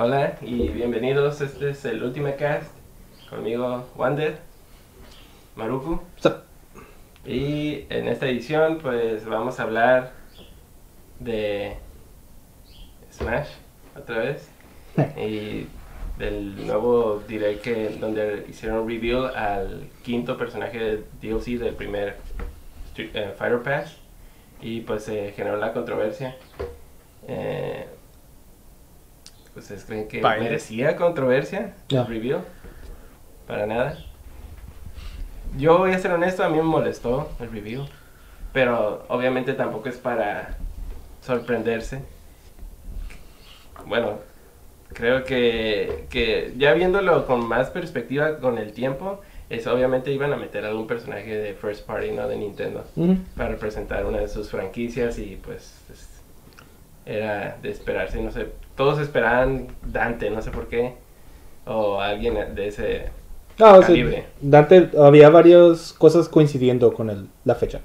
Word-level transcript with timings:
Hola 0.00 0.38
y 0.42 0.68
bienvenidos. 0.68 1.40
Este 1.40 1.70
es 1.70 1.84
el 1.84 2.04
último 2.04 2.28
cast. 2.38 2.70
Conmigo, 3.28 3.84
Wander, 3.96 4.38
Maruku. 5.56 6.00
Y 7.26 7.84
en 7.90 8.06
esta 8.06 8.28
edición, 8.28 8.78
pues 8.80 9.26
vamos 9.26 9.58
a 9.58 9.64
hablar 9.64 10.12
de 11.18 11.78
Smash 13.10 13.48
otra 14.00 14.18
vez. 14.18 14.48
y 15.16 15.66
del 16.16 16.64
nuevo 16.64 17.20
direct 17.26 17.62
que, 17.62 17.88
donde 17.98 18.46
hicieron 18.48 18.88
reveal 18.88 19.34
al 19.34 19.88
quinto 20.04 20.38
personaje 20.38 20.78
de 20.78 21.04
DLC 21.20 21.58
del 21.58 21.74
primer 21.74 22.18
eh, 22.96 23.34
Fighter 23.36 23.62
Pass. 23.64 23.96
Y 24.62 24.82
pues 24.82 25.02
se 25.02 25.32
generó 25.32 25.56
la 25.56 25.72
controversia. 25.72 26.36
Eh, 27.26 27.87
¿Ustedes 29.58 29.84
creen 29.84 30.08
que 30.08 30.20
merecía 30.22 30.96
controversia 30.96 31.74
el 31.88 32.06
reveal? 32.06 32.44
Para 33.46 33.66
nada. 33.66 33.98
Yo 35.56 35.78
voy 35.78 35.92
a 35.92 35.98
ser 35.98 36.12
honesto, 36.12 36.44
a 36.44 36.48
mí 36.48 36.56
me 36.56 36.62
molestó 36.62 37.30
el 37.40 37.50
review. 37.50 37.86
Pero 38.52 39.04
obviamente 39.08 39.54
tampoco 39.54 39.88
es 39.88 39.96
para 39.96 40.56
sorprenderse. 41.22 42.00
Bueno, 43.86 44.18
creo 44.92 45.24
que, 45.24 46.06
que 46.10 46.52
ya 46.56 46.72
viéndolo 46.74 47.26
con 47.26 47.46
más 47.46 47.70
perspectiva 47.70 48.38
con 48.38 48.58
el 48.58 48.72
tiempo, 48.72 49.20
es 49.50 49.66
obviamente 49.66 50.12
iban 50.12 50.32
a 50.32 50.36
meter 50.36 50.64
algún 50.64 50.86
personaje 50.86 51.36
de 51.36 51.54
first 51.54 51.86
party, 51.86 52.10
no 52.10 52.28
de 52.28 52.36
Nintendo, 52.36 52.84
para 53.36 53.50
representar 53.50 54.04
una 54.04 54.18
de 54.18 54.28
sus 54.28 54.50
franquicias 54.50 55.18
y 55.18 55.36
pues 55.42 55.74
era 57.06 57.56
de 57.62 57.70
esperarse, 57.70 58.20
no 58.20 58.30
sé, 58.30 58.48
todos 58.78 59.00
esperaban 59.00 59.66
Dante, 59.82 60.30
no 60.30 60.40
sé 60.40 60.52
por 60.52 60.68
qué, 60.68 60.94
o 61.66 62.00
alguien 62.00 62.54
de 62.54 62.68
ese 62.68 63.10
no, 63.58 63.80
calibre. 63.80 64.26
Dante, 64.40 64.90
había 64.96 65.28
varias 65.30 65.92
cosas 65.92 66.28
coincidiendo 66.28 66.94
con 66.94 67.10
el, 67.10 67.28
la 67.44 67.56
fecha. 67.56 67.80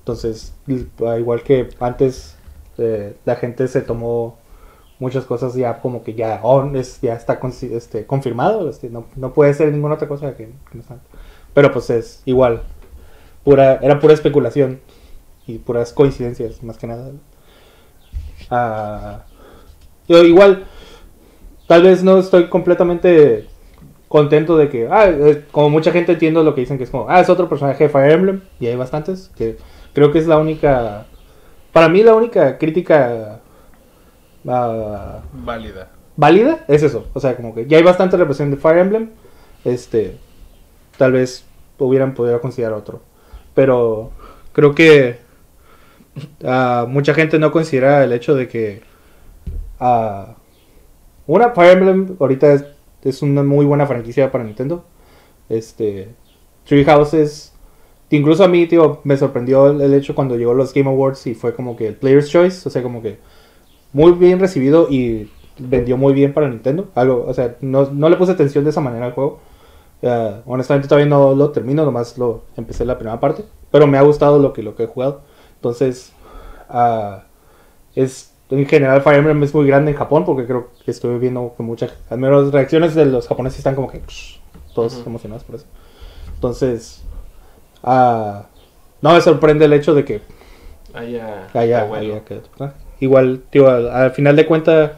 Entonces, 0.00 0.54
igual 0.68 1.42
que 1.42 1.70
antes, 1.80 2.36
eh, 2.76 3.16
la 3.24 3.36
gente 3.36 3.66
se 3.68 3.80
tomó 3.80 4.38
muchas 4.98 5.24
cosas 5.24 5.54
ya 5.54 5.80
como 5.80 6.04
que 6.04 6.14
ya, 6.14 6.40
oh, 6.42 6.70
ya 7.02 7.14
está 7.14 7.40
este, 7.72 8.06
confirmado, 8.06 8.68
este, 8.68 8.90
no, 8.90 9.06
no, 9.16 9.32
puede 9.32 9.54
ser 9.54 9.72
ninguna 9.72 9.94
otra 9.94 10.08
cosa 10.08 10.36
que, 10.36 10.50
no 10.72 10.80
está. 10.80 10.98
Pero 11.54 11.72
pues 11.72 11.88
es 11.88 12.22
igual, 12.26 12.62
pura, 13.44 13.76
era 13.82 13.98
pura 13.98 14.12
especulación 14.12 14.80
y 15.46 15.56
puras 15.56 15.94
coincidencias, 15.94 16.62
más 16.62 16.76
que 16.76 16.86
nada. 16.86 17.12
Ah, 18.50 19.24
yo 20.08 20.24
igual, 20.24 20.64
tal 21.66 21.82
vez 21.82 22.02
no 22.02 22.18
estoy 22.18 22.48
completamente 22.48 23.46
contento 24.08 24.56
de 24.56 24.68
que, 24.68 24.88
ah, 24.90 25.08
eh, 25.08 25.44
como 25.50 25.70
mucha 25.70 25.92
gente 25.92 26.12
entiendo 26.12 26.42
lo 26.42 26.54
que 26.54 26.60
dicen 26.60 26.78
que 26.78 26.84
es 26.84 26.90
como, 26.90 27.08
ah, 27.08 27.20
es 27.20 27.28
otro 27.28 27.48
personaje 27.48 27.84
de 27.84 27.90
Fire 27.90 28.12
Emblem, 28.12 28.40
y 28.60 28.66
hay 28.66 28.76
bastantes, 28.76 29.30
que 29.36 29.56
creo 29.92 30.12
que 30.12 30.18
es 30.18 30.26
la 30.26 30.38
única, 30.38 31.06
para 31.72 31.88
mí 31.88 32.02
la 32.02 32.14
única 32.14 32.58
crítica 32.58 33.40
uh, 34.44 35.20
válida. 35.32 35.90
Válida, 36.16 36.64
es 36.68 36.82
eso, 36.82 37.08
o 37.12 37.20
sea, 37.20 37.36
como 37.36 37.54
que 37.54 37.66
ya 37.66 37.76
hay 37.78 37.82
bastante 37.82 38.16
representación 38.16 38.50
de 38.50 38.56
Fire 38.56 38.78
Emblem, 38.78 39.10
este, 39.64 40.16
tal 40.96 41.12
vez 41.12 41.44
hubieran 41.78 42.14
podido 42.14 42.40
considerar 42.40 42.74
otro, 42.74 43.02
pero 43.54 44.12
creo 44.52 44.74
que 44.74 45.18
uh, 46.42 46.86
mucha 46.86 47.12
gente 47.12 47.38
no 47.38 47.50
considera 47.50 48.04
el 48.04 48.12
hecho 48.12 48.34
de 48.34 48.48
que 48.48 48.82
Uh, 49.80 50.34
una, 51.26 51.50
Fire 51.50 51.72
Emblem 51.72 52.16
ahorita 52.18 52.74
es, 53.02 53.22
una 53.22 53.42
muy 53.42 53.66
buena 53.66 53.86
franquicia 53.86 54.30
para 54.30 54.44
Nintendo. 54.44 54.84
Este, 55.48 56.08
Tree 56.64 56.84
Houses, 56.84 57.52
incluso 58.10 58.44
a 58.44 58.48
mí, 58.48 58.66
tío, 58.66 59.00
me 59.04 59.16
sorprendió 59.16 59.68
el, 59.68 59.94
hecho 59.94 60.14
cuando 60.14 60.36
llegó 60.36 60.54
los 60.54 60.72
Game 60.72 60.88
Awards 60.88 61.26
y 61.26 61.34
fue 61.34 61.54
como 61.54 61.76
que 61.76 61.88
el 61.88 61.96
Player's 61.96 62.28
Choice, 62.28 62.68
o 62.68 62.70
sea, 62.70 62.82
como 62.82 63.02
que 63.02 63.18
muy 63.92 64.12
bien 64.12 64.38
recibido 64.40 64.88
y 64.90 65.30
vendió 65.58 65.96
muy 65.96 66.14
bien 66.14 66.32
para 66.32 66.48
Nintendo. 66.48 66.88
Algo, 66.94 67.24
o 67.26 67.34
sea, 67.34 67.56
no, 67.60 67.90
no 67.90 68.08
le 68.08 68.16
puse 68.16 68.32
atención 68.32 68.64
de 68.64 68.70
esa 68.70 68.80
manera 68.80 69.06
al 69.06 69.12
juego. 69.12 69.40
Uh, 70.02 70.42
honestamente 70.44 70.88
todavía 70.88 71.08
no 71.08 71.34
lo 71.34 71.50
termino, 71.50 71.84
nomás 71.84 72.18
lo 72.18 72.42
empecé 72.56 72.84
la 72.84 72.98
primera 72.98 73.18
parte, 73.18 73.44
pero 73.70 73.86
me 73.86 73.96
ha 73.96 74.02
gustado 74.02 74.38
lo 74.38 74.52
que, 74.52 74.62
lo 74.62 74.76
que 74.76 74.84
he 74.84 74.86
jugado. 74.86 75.22
Entonces, 75.56 76.12
uh, 76.68 77.20
es 77.94 78.35
en 78.50 78.66
general 78.66 79.02
Fire 79.02 79.18
Emblem 79.18 79.42
es 79.42 79.54
muy 79.54 79.66
grande 79.66 79.90
en 79.90 79.96
Japón 79.96 80.24
porque 80.24 80.46
creo 80.46 80.70
que 80.84 80.90
estoy 80.90 81.18
viendo 81.18 81.54
que 81.56 81.62
muchas, 81.62 81.92
al 82.10 82.18
menos 82.18 82.52
reacciones 82.52 82.94
de 82.94 83.06
los 83.06 83.26
japoneses 83.26 83.58
están 83.58 83.74
como 83.74 83.90
que 83.90 84.00
todos 84.74 85.04
emocionados 85.04 85.44
por 85.44 85.56
eso. 85.56 85.66
Entonces, 86.34 87.02
uh, 87.82 88.42
no 89.02 89.14
me 89.14 89.20
sorprende 89.20 89.64
el 89.64 89.72
hecho 89.72 89.94
de 89.94 90.04
que 90.04 90.22
haya, 90.94 91.48
haya, 91.54 92.24
que, 92.24 92.40
igual, 93.00 93.42
tío, 93.50 93.68
al, 93.68 94.12
final 94.12 94.36
de 94.36 94.46
cuentas 94.46 94.92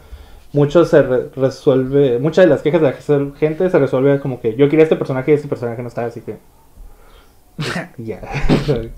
mucho 0.52 0.84
se 0.84 1.02
resuelve, 1.02 2.18
muchas 2.18 2.44
de 2.44 2.50
las 2.50 2.62
quejas 2.62 2.80
de 2.80 2.90
la 2.90 3.36
gente 3.36 3.70
se 3.70 3.78
resuelve 3.78 4.20
como 4.20 4.40
que 4.40 4.56
yo 4.56 4.68
quería 4.68 4.82
este 4.82 4.96
personaje 4.96 5.30
y 5.30 5.34
este 5.34 5.48
personaje 5.48 5.80
no 5.82 5.88
está, 5.88 6.04
así 6.04 6.20
que 6.20 6.36
ya. 7.98 8.20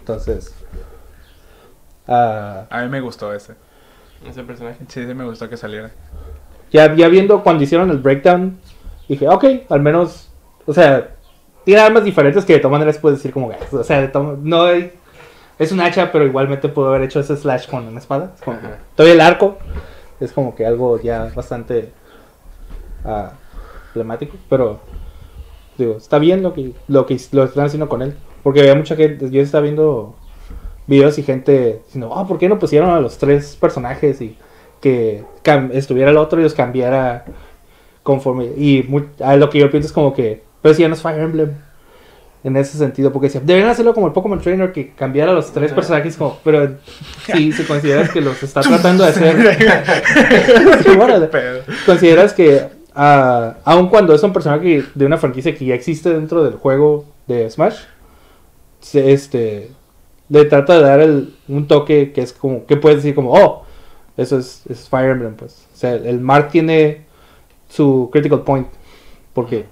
Entonces, 0.00 0.54
uh, 2.08 2.66
a 2.68 2.82
mí 2.82 2.88
me 2.90 3.00
gustó 3.00 3.32
ese 3.32 3.54
ese 4.28 4.42
personaje. 4.42 4.78
Sí, 4.88 5.06
sí 5.06 5.14
me 5.14 5.24
gustó 5.24 5.48
que 5.48 5.56
saliera. 5.56 5.90
Ya, 6.72 6.94
ya 6.94 7.08
viendo 7.08 7.42
cuando 7.42 7.64
hicieron 7.64 7.90
el 7.90 7.98
breakdown, 7.98 8.58
dije, 9.08 9.28
ok, 9.28 9.44
al 9.68 9.80
menos, 9.80 10.30
o 10.66 10.72
sea, 10.72 11.14
tiene 11.64 11.80
armas 11.80 12.04
diferentes 12.04 12.44
que 12.44 12.54
de 12.54 12.58
todas 12.60 12.72
maneras 12.72 12.98
puedes 12.98 13.18
decir 13.18 13.32
como, 13.32 13.50
o 13.72 13.84
sea, 13.84 14.10
no 14.42 14.62
hay, 14.64 14.92
es 15.58 15.72
un 15.72 15.80
hacha, 15.80 16.10
pero 16.12 16.24
igualmente 16.24 16.68
puedo 16.68 16.88
haber 16.88 17.02
hecho 17.02 17.20
ese 17.20 17.36
slash 17.36 17.68
con 17.68 17.86
una 17.86 17.98
espada. 17.98 18.32
Es 18.34 18.42
como 18.42 18.58
todavía 18.94 19.14
el 19.14 19.20
arco 19.20 19.58
es 20.20 20.32
como 20.32 20.54
que 20.54 20.66
algo 20.66 21.00
ya 21.00 21.30
bastante 21.34 21.92
uh, 23.04 23.30
emblemático, 23.88 24.36
pero 24.48 24.80
digo, 25.76 25.96
está 25.96 26.18
bien 26.18 26.42
lo 26.42 26.52
que, 26.52 26.74
lo 26.88 27.06
que 27.06 27.20
lo 27.32 27.44
están 27.44 27.66
haciendo 27.66 27.88
con 27.88 28.02
él. 28.02 28.16
Porque 28.42 28.60
había 28.60 28.74
mucha 28.74 28.96
gente, 28.96 29.30
yo 29.30 29.42
estaba 29.42 29.62
viendo 29.62 30.16
videos 30.90 31.16
y 31.18 31.22
gente 31.22 31.80
diciendo, 31.86 32.12
ah, 32.14 32.26
¿por 32.26 32.36
qué 32.36 32.48
no 32.48 32.58
pusieron 32.58 32.90
a 32.90 33.00
los 33.00 33.16
tres 33.16 33.56
personajes 33.58 34.20
y 34.20 34.36
que 34.80 35.24
estuviera 35.72 36.10
el 36.10 36.16
otro 36.16 36.40
y 36.40 36.42
los 36.42 36.52
cambiara 36.52 37.24
conforme? 38.02 38.46
Y 38.56 38.86
a 39.20 39.36
lo 39.36 39.48
que 39.48 39.60
yo 39.60 39.70
pienso 39.70 39.86
es 39.86 39.92
como 39.92 40.12
que, 40.12 40.42
pero 40.60 40.74
si 40.74 40.82
ya 40.82 40.88
no 40.88 40.94
es 40.94 41.00
Fire 41.00 41.20
Emblem. 41.20 41.52
En 42.42 42.56
ese 42.56 42.78
sentido, 42.78 43.12
porque 43.12 43.26
decían, 43.26 43.44
deberían 43.44 43.70
hacerlo 43.70 43.92
como 43.92 44.06
el 44.06 44.14
Pokémon 44.14 44.40
Trainer 44.40 44.72
que 44.72 44.94
cambiara 44.94 45.30
a 45.30 45.34
los 45.34 45.52
tres 45.52 45.74
personajes 45.74 46.16
como, 46.16 46.38
pero 46.42 46.76
si, 47.26 47.52
si 47.52 47.64
consideras 47.64 48.08
que 48.08 48.22
los 48.22 48.42
está 48.42 48.62
tratando 48.62 49.04
de 49.04 49.10
hacer, 49.10 49.36
consideras 51.84 52.32
que 52.32 52.66
uh, 52.96 53.52
aun 53.62 53.90
cuando 53.90 54.14
es 54.14 54.22
un 54.22 54.32
personaje 54.32 54.84
de 54.94 55.04
una 55.04 55.18
franquicia 55.18 55.54
que 55.54 55.66
ya 55.66 55.74
existe 55.74 56.08
dentro 56.08 56.42
del 56.42 56.54
juego 56.54 57.04
de 57.26 57.50
Smash, 57.50 57.80
este 58.94 59.72
le 60.30 60.44
trata 60.44 60.76
de 60.76 60.82
dar 60.82 61.00
el, 61.00 61.34
un 61.48 61.66
toque 61.66 62.12
que 62.12 62.22
es 62.22 62.32
como, 62.32 62.64
que 62.64 62.76
puedes 62.76 62.98
decir 62.98 63.14
como, 63.14 63.34
oh, 63.34 63.64
eso 64.16 64.38
es, 64.38 64.62
es 64.68 64.88
Fire 64.88 65.10
Emblem, 65.10 65.34
pues. 65.34 65.66
O 65.74 65.76
sea, 65.76 65.94
el 65.94 66.20
Mark 66.20 66.48
tiene 66.50 67.04
su 67.68 68.08
critical 68.12 68.42
point, 68.42 68.68
porque 69.34 69.66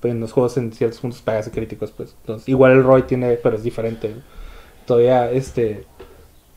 pues, 0.00 0.12
en 0.12 0.20
los 0.20 0.32
juegos 0.32 0.56
en 0.58 0.72
ciertos 0.72 1.00
puntos 1.00 1.22
pagas 1.22 1.48
críticos, 1.48 1.90
pues. 1.90 2.14
Entonces, 2.20 2.48
igual 2.48 2.72
el 2.72 2.84
Roy 2.84 3.02
tiene, 3.02 3.34
pero 3.34 3.56
es 3.56 3.62
diferente. 3.62 4.14
Todavía, 4.86 5.30
este... 5.30 5.84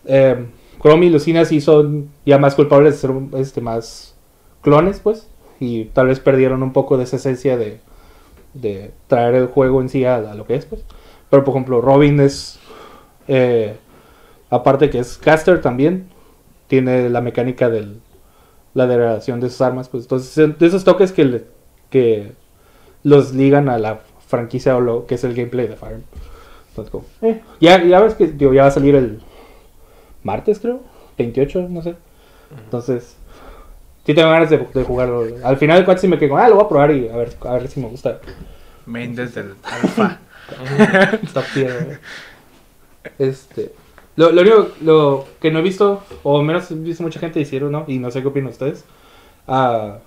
Eh, 0.06 0.46
Chrome 0.82 1.06
y 1.06 1.10
Lucina 1.12 1.46
sí 1.46 1.62
son 1.62 2.10
ya 2.26 2.40
más 2.40 2.56
culpables 2.56 2.94
de 2.94 3.00
ser 3.00 3.12
este, 3.36 3.62
más 3.62 4.16
clones, 4.62 5.00
pues. 5.00 5.30
Y 5.60 5.86
tal 5.86 6.08
vez 6.08 6.20
perdieron 6.20 6.64
un 6.64 6.74
poco 6.74 6.98
de 6.98 7.04
esa 7.04 7.18
esencia 7.18 7.56
de, 7.56 7.80
de 8.56 8.92
traer 9.08 9.36
el 9.36 9.46
juego 9.46 9.80
en 9.80 9.90
sí 9.90 10.06
a, 10.06 10.16
a 10.16 10.34
lo 10.34 10.46
que 10.46 10.56
es, 10.56 10.66
pues. 10.66 10.84
Pero, 11.30 11.44
por 11.44 11.54
ejemplo, 11.54 11.82
Robin 11.82 12.20
es 12.20 12.60
eh, 13.34 13.78
aparte 14.50 14.90
que 14.90 15.00
es 15.00 15.18
caster 15.18 15.62
también, 15.62 16.10
tiene 16.68 17.10
la 17.10 17.22
mecánica 17.22 17.70
de 17.70 17.88
la 18.74 18.88
degradación 18.88 19.40
de 19.40 19.50
sus 19.50 19.62
armas. 19.62 19.88
Pues 19.88 20.04
entonces, 20.04 20.60
de 20.60 20.68
esos 20.68 20.84
toques 20.84 21.14
que, 21.14 21.46
que 21.90 22.34
los 23.04 23.34
ligan 23.34 23.70
a 23.70 23.78
la 23.78 24.02
franquicia 24.28 24.76
o 24.76 24.82
lo 24.82 25.06
que 25.06 25.16
es 25.16 25.24
el 25.24 25.34
gameplay 25.34 25.68
de 25.68 25.78
Fire. 25.78 26.02
Entonces, 26.76 26.94
eh, 27.22 27.42
ya, 27.62 27.82
ya 27.82 28.02
ves 28.02 28.16
que 28.16 28.36
ya 28.38 28.64
va 28.64 28.68
a 28.68 28.72
salir 28.72 28.96
el 28.96 29.22
martes, 30.24 30.60
creo, 30.60 30.82
28, 31.18 31.68
no 31.70 31.82
sé. 31.82 31.96
Entonces, 32.66 33.16
sí 34.06 34.14
tengo 34.14 34.30
ganas 34.30 34.50
de, 34.50 34.58
jugarlo. 34.84 35.26
Al 35.42 35.56
final, 35.56 35.86
cuando 35.86 36.02
sí 36.02 36.08
me 36.10 36.20
quedo, 36.20 36.36
ah, 36.36 36.50
lo 36.50 36.56
voy 36.56 36.66
a 36.66 36.68
probar 36.68 36.92
y 36.92 37.08
a 37.08 37.16
ver, 37.16 37.34
a 37.46 37.54
ver 37.54 37.70
si 37.70 37.80
me 37.80 37.88
gusta. 37.88 38.20
Main 38.86 39.16
desde 39.16 39.40
el 39.40 39.56
alfa. 39.64 40.20
Está 41.24 41.44
este, 43.20 43.74
lo, 44.16 44.32
lo 44.32 44.42
único 44.42 44.68
lo 44.82 45.26
que 45.40 45.52
no 45.52 45.60
he 45.60 45.62
visto, 45.62 46.04
o 46.24 46.42
menos 46.42 46.70
he 46.72 46.76
visto 46.76 47.04
mucha 47.04 47.20
gente 47.20 47.40
hicieron, 47.40 47.72
¿no? 47.72 47.86
Y 47.88 47.98
no 48.00 48.12
sé 48.12 48.22
qué 48.22 48.28
opinan 48.28 48.52
ustedes. 48.52 48.86
Ah, 49.48 50.00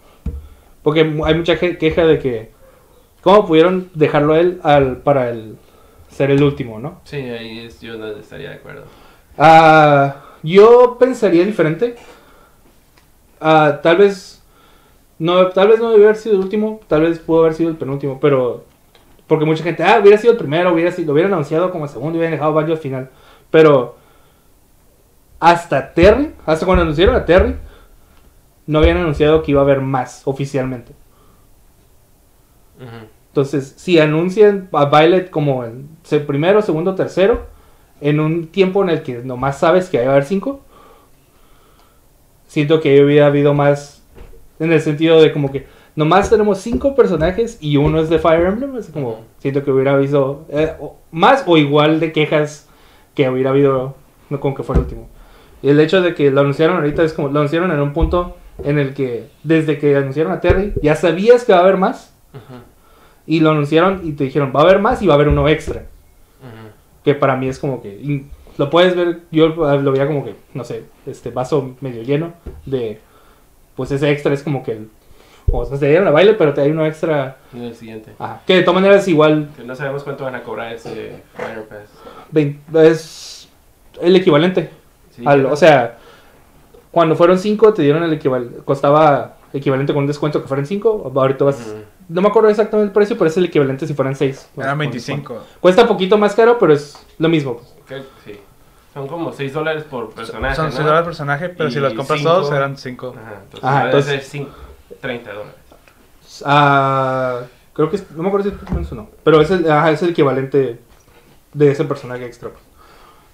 porque 0.83 1.01
hay 1.01 1.35
mucha 1.35 1.59
queja 1.59 2.05
de 2.05 2.19
que. 2.19 2.55
¿Cómo 3.23 3.47
pudieron 3.47 3.91
dejarlo 3.95 4.35
a 4.35 4.41
él 4.41 4.61
al, 4.63 4.99
para 4.99 5.31
el, 5.31 5.57
ser 6.11 6.31
el 6.31 6.43
último, 6.43 6.79
no? 6.79 7.01
Sí, 7.05 7.17
ahí 7.17 7.61
es, 7.61 7.81
yo 7.81 7.97
no 7.97 8.09
estaría 8.09 8.51
de 8.51 8.57
acuerdo. 8.57 8.85
Ah, 9.39 10.17
yo 10.43 10.99
pensaría 11.01 11.45
diferente. 11.45 11.97
Ah, 13.41 13.81
tal 13.83 13.97
vez. 13.97 14.43
No, 15.19 15.49
tal 15.49 15.69
vez 15.69 15.81
no 15.81 15.91
debió 15.91 16.07
haber 16.07 16.17
sido 16.17 16.35
el 16.35 16.43
último, 16.43 16.81
tal 16.87 17.03
vez 17.03 17.19
pudo 17.19 17.41
haber 17.41 17.55
sido 17.55 17.71
el 17.71 17.77
penúltimo, 17.77 18.21
pero. 18.21 18.65
Porque 19.27 19.45
mucha 19.45 19.65
gente, 19.65 19.83
ah, 19.83 19.99
hubiera 20.01 20.19
sido 20.19 20.33
el 20.33 20.39
primero, 20.39 20.73
hubiera 20.73 20.91
sido, 20.91 21.07
lo 21.09 21.13
hubieran 21.15 21.33
anunciado 21.33 21.71
como 21.71 21.85
el 21.85 21.91
segundo 21.91 22.17
y 22.17 22.19
hubieran 22.19 22.33
dejado 22.33 22.53
Banjo 22.53 22.73
al 22.73 22.79
final. 22.79 23.11
Pero. 23.51 23.97
Hasta 25.41 25.93
Terry, 25.93 26.33
hasta 26.47 26.65
cuando 26.65 26.83
anunciaron 26.83 27.15
a 27.15 27.27
Terry, 27.27 27.57
no 28.67 28.79
habían 28.79 28.97
anunciado 28.97 29.43
que 29.43 29.51
iba 29.51 29.61
a 29.61 29.65
haber 29.65 29.81
más 29.81 30.23
oficialmente. 30.25 30.95
Entonces, 33.29 33.75
si 33.77 33.99
anuncian 33.99 34.69
a 34.73 34.87
Violet 34.87 35.31
como 35.31 35.65
el 35.65 35.87
primero, 36.27 36.63
segundo, 36.63 36.95
tercero, 36.95 37.47
en 38.01 38.21
un 38.21 38.47
tiempo 38.49 38.83
en 38.83 38.91
el 38.91 39.03
que 39.03 39.23
nomás 39.23 39.59
sabes 39.59 39.89
que 39.89 39.99
va 39.99 40.07
a 40.07 40.11
haber 40.13 40.25
cinco, 40.25 40.61
siento 42.47 42.81
que 42.81 43.03
hubiera 43.03 43.27
habido 43.27 43.55
más 43.55 44.03
en 44.59 44.73
el 44.73 44.81
sentido 44.81 45.21
de 45.21 45.33
como 45.33 45.51
que 45.51 45.67
nomás 45.97 46.31
tenemos 46.31 46.59
cinco 46.59 46.95
personajes 46.95 47.59
y 47.61 47.77
uno 47.77 48.01
es 48.01 48.09
de 48.09 48.19
Fire 48.19 48.47
Emblem, 48.47 48.77
es 48.77 48.89
como 48.91 49.21
siento 49.39 49.65
que 49.65 49.71
hubiera 49.71 49.95
habido 49.95 50.45
eh, 50.49 50.75
más 51.11 51.45
o 51.47 51.57
igual 51.57 52.01
de 52.01 52.13
quejas 52.13 52.69
que 53.15 53.29
hubiera 53.29 53.51
habido 53.51 53.95
con 54.41 54.55
que 54.55 54.63
fue 54.63 54.75
el 54.75 54.83
último. 54.83 55.09
Y 55.63 55.69
el 55.69 55.81
hecho 55.81 56.03
de 56.03 56.15
que 56.15 56.31
lo 56.31 56.41
anunciaron 56.41 56.77
ahorita 56.77 57.05
es 57.05 57.13
como 57.13 57.29
lo 57.29 57.39
anunciaron 57.39 57.71
en 57.71 57.81
un 57.81 57.93
punto 57.93 58.37
en 58.63 58.79
el 58.79 58.95
que 58.95 59.29
desde 59.43 59.79
que 59.79 59.97
anunciaron 59.97 60.33
a 60.33 60.41
Terry 60.41 60.75
ya 60.83 60.97
sabías 60.97 61.45
que 61.45 61.53
va 61.53 61.59
a 61.59 61.63
haber 61.63 61.77
más. 61.77 62.13
Y 63.27 63.41
lo 63.41 63.51
anunciaron 63.51 64.03
y 64.05 64.13
te 64.13 64.25
dijeron, 64.25 64.53
va 64.55 64.61
a 64.61 64.65
haber 64.65 64.81
más 64.81 65.01
y 65.01 65.07
va 65.07 65.15
a 65.15 65.17
haber 65.17 65.29
uno 65.29 65.49
extra. 65.49 65.87
Que 67.05 67.15
para 67.15 67.37
mí 67.37 67.49
es 67.49 67.59
como 67.59 67.81
que 67.81 68.25
lo 68.57 68.71
puedes 68.71 68.95
ver, 68.95 69.23
yo 69.31 69.49
lo 69.49 69.93
veía 69.93 70.07
como 70.07 70.25
que, 70.25 70.37
no 70.53 70.65
sé, 70.65 70.85
este 71.07 71.31
vaso 71.31 71.75
medio 71.81 72.03
lleno 72.03 72.35
de, 72.67 73.01
pues 73.75 73.91
ese 73.91 74.11
extra 74.11 74.33
es 74.33 74.43
como 74.43 74.63
que 74.63 74.87
o 75.51 75.65
sea, 75.65 75.77
se 75.77 75.89
dieron 75.89 76.09
a 76.09 76.11
baile, 76.11 76.35
pero 76.35 76.53
te 76.53 76.61
hay 76.63 76.71
uno 76.71 76.85
extra. 76.87 77.37
En 77.53 77.63
el 77.63 77.75
siguiente. 77.75 78.13
Ajá, 78.19 78.41
que 78.47 78.57
de 78.57 78.63
todas 78.63 78.75
maneras 78.81 79.03
es 79.03 79.09
igual. 79.09 79.49
Que 79.57 79.65
no 79.65 79.75
sabemos 79.75 80.03
cuánto 80.03 80.25
van 80.25 80.35
a 80.35 80.43
cobrar 80.43 80.73
ese 80.73 81.23
Fire 81.35 81.65
Pass. 81.65 82.85
es 82.85 83.49
el 84.01 84.17
equivalente. 84.17 84.71
o 85.25 85.57
sea, 85.57 85.99
cuando 86.91 87.17
fueron 87.17 87.39
5 87.39 87.75
te 87.75 87.83
dieron 87.83 88.03
el 88.03 88.13
equivalente, 88.13 88.59
costaba 88.65 89.37
equivalente 89.53 89.93
con 89.93 90.03
un 90.03 90.07
descuento 90.07 90.43
que 90.43 90.49
fueran 90.49 90.67
5, 90.67 91.13
ahorita 91.15 91.45
vas... 91.45 91.75
No 92.07 92.21
me 92.21 92.29
acuerdo 92.29 92.51
exactamente 92.51 92.89
el 92.89 92.93
precio, 92.93 93.17
pero 93.17 93.31
es 93.31 93.37
el 93.37 93.47
equivalente 93.47 93.87
si 93.87 93.95
fueran 93.95 94.15
6. 94.15 94.51
Era 94.59 94.75
25. 94.75 95.43
Cuesta 95.61 95.83
un 95.83 95.89
poquito 95.89 96.19
más 96.19 96.35
caro, 96.35 96.59
pero 96.59 96.75
es 96.75 96.99
lo 97.19 97.29
mismo. 97.29 97.61
sí. 98.25 98.39
Son 98.93 99.09
como 99.09 99.33
6 99.33 99.53
dólares 99.53 99.85
por 99.85 100.11
personaje. 100.11 100.55
Son 100.55 100.71
6 100.71 100.79
dólares 100.79 101.01
por 101.01 101.11
personaje, 101.11 101.49
pero 101.49 101.69
si 101.71 101.81
los 101.81 101.95
compras 101.95 102.23
todos 102.23 102.53
eran 102.53 102.77
5. 102.77 103.15
Ajá, 103.17 103.41
entonces, 103.43 103.65
Ajá, 103.65 103.85
entonces 103.87 104.29
5, 104.31 104.51
30 105.05 105.33
dólares. 105.35 105.61
Ah, 106.47 107.43
creo 107.75 107.91
que 107.91 108.01
no 108.17 108.23
me 108.23 108.29
acuerdo 108.29 108.51
si 108.51 108.81
es 108.81 108.93
o 108.93 108.95
no. 108.95 109.11
Pero 109.23 109.43
es 109.43 109.51
el, 109.51 109.71
ajá, 109.71 109.91
es 109.91 110.03
el 110.03 110.11
equivalente 110.11 110.79
de 111.53 111.71
ese 111.71 111.85
personaje 111.85 112.25
extra. 112.25 112.49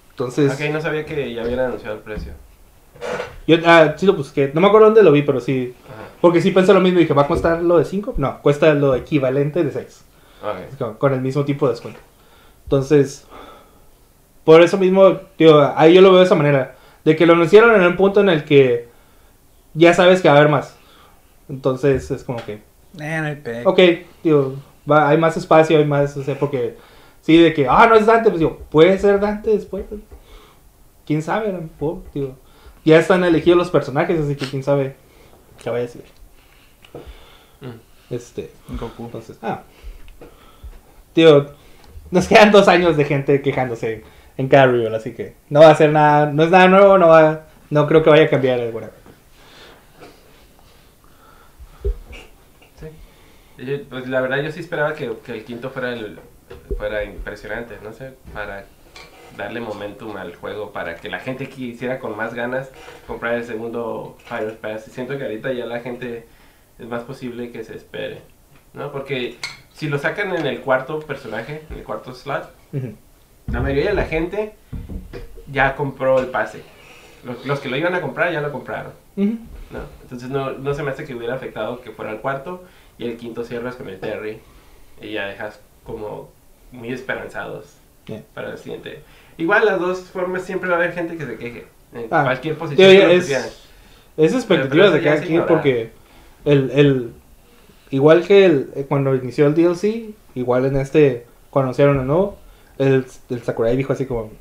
Entonces. 0.09 0.53
Ok, 0.53 0.69
no 0.69 0.81
sabía 0.81 1.05
que 1.05 1.33
ya 1.33 1.43
habían 1.43 1.61
anunciado 1.61 1.95
el 1.95 2.01
precio. 2.01 2.33
Yo, 3.47 3.55
ah, 3.65 3.93
sí 3.95 4.05
lo 4.05 4.13
busqué. 4.13 4.51
No 4.53 4.59
me 4.59 4.67
acuerdo 4.67 4.87
dónde 4.87 5.01
lo 5.01 5.13
vi, 5.13 5.21
pero 5.21 5.39
sí. 5.39 5.73
Porque 6.19 6.41
sí 6.41 6.51
pensé 6.51 6.73
lo 6.73 6.81
mismo 6.81 6.99
y 6.99 7.03
dije, 7.03 7.13
¿va 7.13 7.21
a 7.21 7.27
costar 7.27 7.61
lo 7.63 7.77
de 7.77 7.85
5? 7.85 8.15
No, 8.17 8.41
cuesta 8.41 8.73
lo 8.73 8.93
equivalente 8.93 9.63
de 9.63 9.71
6. 9.71 10.05
Con, 10.99 11.13
el 11.13 11.21
mismo 11.21 11.45
tipo 11.45 11.67
de 11.67 11.71
descuento. 11.71 12.01
Entonces, 12.65 13.25
por 14.43 14.61
eso 14.61 14.77
mismo, 14.77 15.13
tío, 15.37 15.71
ahí 15.77 15.93
yo 15.93 16.01
lo 16.01 16.09
veo 16.09 16.19
de 16.19 16.25
esa 16.25 16.35
manera. 16.35 16.75
De 17.05 17.15
que 17.15 17.25
lo 17.25 17.31
anunciaron 17.33 17.73
en 17.73 17.87
un 17.87 17.95
punto 17.95 18.19
en 18.19 18.27
el 18.27 18.43
que 18.43 18.89
ya 19.73 19.93
sabes 19.93 20.21
que 20.21 20.27
va 20.27 20.35
a 20.35 20.37
haber 20.37 20.51
más. 20.51 20.80
Entonces 21.51 22.09
es 22.09 22.23
como 22.23 22.43
que... 22.43 22.61
Eh, 22.99 23.63
ok, 23.65 23.79
tío, 24.23 24.55
va, 24.89 25.09
hay 25.09 25.17
más 25.17 25.37
espacio, 25.37 25.77
hay 25.77 25.85
más, 25.85 26.15
o 26.17 26.23
sea, 26.23 26.39
porque... 26.39 26.77
Sí, 27.21 27.37
de 27.37 27.53
que, 27.53 27.67
ah, 27.69 27.85
no 27.87 27.95
es 27.95 28.07
Dante, 28.07 28.29
pues 28.29 28.39
digo, 28.39 28.57
puede 28.71 28.97
ser 28.97 29.19
Dante 29.19 29.51
después. 29.51 29.85
¿Quién 31.05 31.21
sabe? 31.21 31.53
Tío 32.11 32.35
ya 32.83 32.99
están 32.99 33.23
elegidos 33.23 33.57
los 33.57 33.69
personajes, 33.69 34.19
así 34.19 34.35
que 34.35 34.47
quién 34.47 34.63
sabe 34.63 34.95
qué 35.63 35.69
vaya 35.69 35.83
a 35.83 35.87
decir. 35.87 36.03
Mm. 37.61 38.13
Este. 38.13 38.51
Goku. 38.69 39.05
Entonces, 39.05 39.37
ah. 39.41 39.61
Tío, 41.13 41.53
nos 42.09 42.27
quedan 42.27 42.51
dos 42.51 42.67
años 42.67 42.97
de 42.97 43.05
gente 43.05 43.41
quejándose 43.41 44.03
en 44.37 44.47
cada 44.47 44.67
review, 44.67 44.95
así 44.95 45.13
que 45.13 45.35
no 45.49 45.59
va 45.59 45.69
a 45.69 45.75
ser 45.75 45.91
nada, 45.91 46.31
no 46.31 46.43
es 46.43 46.49
nada 46.49 46.67
nuevo, 46.67 46.97
no 46.97 47.09
va, 47.09 47.47
no 47.69 47.85
creo 47.87 48.01
que 48.01 48.09
vaya 48.09 48.23
a 48.23 48.29
cambiar 48.29 48.59
el 48.59 48.71
Sí. 52.81 53.85
Pues 53.89 54.07
la 54.09 54.21
verdad 54.21 54.41
yo 54.41 54.51
sí 54.51 54.59
esperaba 54.59 54.93
que, 54.93 55.11
que 55.25 55.33
el 55.33 55.45
quinto 55.45 55.69
fuera 55.69 55.93
el, 55.93 56.19
fuera 56.77 57.03
impresionante, 57.03 57.77
no 57.83 57.93
sé, 57.93 58.13
para 58.33 58.65
darle 59.37 59.61
momentum 59.61 60.17
al 60.17 60.35
juego 60.35 60.71
para 60.71 60.95
que 60.95 61.09
la 61.09 61.19
gente 61.19 61.47
quisiera 61.47 61.99
con 61.99 62.17
más 62.17 62.33
ganas 62.33 62.69
comprar 63.07 63.35
el 63.35 63.45
segundo 63.45 64.17
Fire 64.25 64.57
Pass. 64.57 64.87
Y 64.87 64.91
siento 64.91 65.17
que 65.17 65.23
ahorita 65.23 65.53
ya 65.53 65.65
la 65.65 65.79
gente 65.79 66.27
es 66.79 66.87
más 66.87 67.03
posible 67.03 67.51
que 67.51 67.63
se 67.63 67.75
espere, 67.75 68.21
¿no? 68.73 68.91
Porque 68.91 69.37
si 69.73 69.87
lo 69.87 69.97
sacan 69.99 70.35
en 70.35 70.45
el 70.45 70.61
cuarto 70.61 70.99
personaje, 70.99 71.63
en 71.69 71.77
el 71.77 71.83
cuarto 71.83 72.13
slot, 72.13 72.49
la 73.47 73.61
mayoría 73.61 73.89
de 73.89 73.95
la 73.95 74.05
gente 74.05 74.53
ya 75.51 75.75
compró 75.75 76.19
el 76.19 76.27
pase. 76.27 76.63
Los, 77.45 77.59
que 77.59 77.69
lo 77.69 77.77
iban 77.77 77.93
a 77.93 78.01
comprar 78.01 78.33
ya 78.33 78.41
lo 78.41 78.51
compraron. 78.51 78.93
¿No? 79.71 79.79
Entonces 80.03 80.29
no, 80.29 80.51
no 80.51 80.73
se 80.73 80.83
me 80.83 80.91
hace 80.91 81.05
que 81.05 81.15
hubiera 81.15 81.35
afectado 81.35 81.81
que 81.81 81.91
fuera 81.91 82.11
el 82.11 82.19
cuarto 82.19 82.63
y 82.97 83.05
el 83.05 83.17
quinto 83.17 83.43
cierras 83.43 83.75
con 83.75 83.89
el 83.89 83.99
Terry 83.99 84.39
y 85.01 85.11
ya 85.13 85.27
dejas 85.27 85.59
como 85.83 86.29
muy 86.71 86.91
esperanzados 86.91 87.77
para 88.33 88.51
el 88.51 88.57
siguiente. 88.57 89.01
Igual 89.37 89.65
las 89.65 89.79
dos 89.79 90.01
formas 90.01 90.43
siempre 90.43 90.69
va 90.69 90.75
a 90.75 90.79
haber 90.79 90.93
gente 90.93 91.17
que 91.17 91.25
se 91.25 91.37
queje. 91.37 91.65
En 91.93 92.07
ah, 92.11 92.23
cualquier 92.23 92.57
posición. 92.57 92.89
es, 92.89 93.29
es 94.17 94.33
expectativa 94.33 94.89
de 94.89 95.01
cada 95.01 95.21
quien 95.21 95.45
porque 95.45 95.91
el, 96.45 96.71
el, 96.71 97.13
igual 97.89 98.25
que 98.25 98.45
el, 98.45 98.69
eh, 98.75 98.85
cuando 98.87 99.15
inició 99.15 99.47
el 99.47 99.55
DLC, 99.55 100.13
igual 100.35 100.65
en 100.65 100.77
este, 100.77 101.25
cuando 101.49 101.67
anunciaron 101.67 101.99
el 101.99 102.07
nuevo, 102.07 102.37
el, 102.77 103.05
el 103.29 103.43
Sakurai 103.43 103.75
dijo 103.75 103.93
así 103.93 104.05
como, 104.05 104.31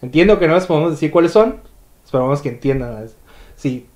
entiendo 0.00 0.38
que 0.38 0.48
no 0.48 0.54
les 0.54 0.66
podemos 0.66 0.92
decir 0.92 1.10
cuáles 1.10 1.32
son, 1.32 1.60
esperamos 2.04 2.40
que 2.40 2.48
entiendan. 2.48 3.08
Si 3.56 3.86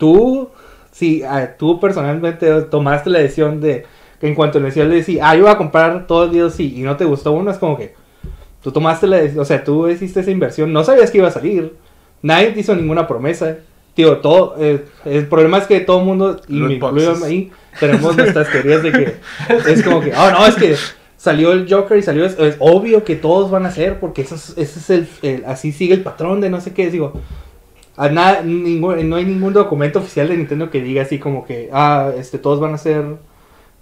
tú, 0.00 0.50
si 0.90 1.22
tú 1.56 1.78
personalmente 1.78 2.62
tomaste 2.62 3.08
la 3.08 3.20
decisión 3.20 3.60
de 3.60 3.86
que 4.20 4.26
en 4.26 4.34
cuanto 4.34 4.58
inició 4.58 4.82
el 4.82 4.90
DLC, 4.90 5.20
ah, 5.22 5.36
yo 5.36 5.44
voy 5.44 5.52
a 5.52 5.56
comprar 5.56 6.08
todo 6.08 6.24
el 6.24 6.32
DLC 6.32 6.60
y 6.60 6.82
no 6.82 6.96
te 6.96 7.04
gustó 7.04 7.30
uno, 7.30 7.52
es 7.52 7.58
como 7.58 7.76
que 7.76 7.94
Tú 8.62 8.72
tomaste 8.72 9.06
la 9.06 9.20
o 9.40 9.44
sea, 9.44 9.64
tú 9.64 9.88
hiciste 9.88 10.20
esa 10.20 10.30
inversión, 10.30 10.72
no 10.72 10.84
sabías 10.84 11.10
que 11.10 11.18
iba 11.18 11.28
a 11.28 11.32
salir. 11.32 11.74
Nadie 12.22 12.50
te 12.50 12.60
hizo 12.60 12.76
ninguna 12.76 13.06
promesa. 13.06 13.56
Tío, 13.94 14.18
todo, 14.18 14.54
eh, 14.58 14.84
el 15.04 15.26
problema 15.26 15.58
es 15.58 15.66
que 15.66 15.80
todo 15.80 16.00
el 16.00 16.04
mundo, 16.04 16.40
y 16.46 16.54
me 16.60 16.74
incluyo 16.74 17.14
ahí, 17.24 17.50
tenemos 17.80 18.16
nuestras 18.16 18.50
teorías 18.52 18.82
de 18.82 18.92
que 18.92 19.14
es 19.66 19.82
como 19.82 20.00
que, 20.00 20.12
oh 20.14 20.30
no, 20.30 20.46
es 20.46 20.54
que 20.54 20.76
salió 21.16 21.52
el 21.52 21.66
Joker 21.68 21.98
y 21.98 22.02
salió, 22.02 22.24
es, 22.24 22.36
obvio 22.60 23.02
que 23.02 23.16
todos 23.16 23.50
van 23.50 23.66
a 23.66 23.72
ser, 23.72 23.98
porque 23.98 24.22
eso 24.22 24.36
es, 24.36 24.54
ese 24.56 24.98
es 25.00 25.08
el, 25.22 25.44
así 25.44 25.72
sigue 25.72 25.94
el 25.94 26.02
patrón 26.02 26.40
de 26.40 26.50
no 26.50 26.60
sé 26.60 26.72
qué, 26.72 26.88
digo, 26.88 27.14
nada, 28.08 28.42
ningún, 28.42 29.08
no 29.08 29.16
hay 29.16 29.24
ningún 29.24 29.52
documento 29.52 29.98
oficial 29.98 30.28
de 30.28 30.36
Nintendo 30.36 30.70
que 30.70 30.80
diga 30.80 31.02
así 31.02 31.18
como 31.18 31.44
que, 31.44 31.68
ah, 31.72 32.12
este, 32.16 32.38
todos 32.38 32.60
van 32.60 32.74
a 32.74 32.78
ser 32.78 33.04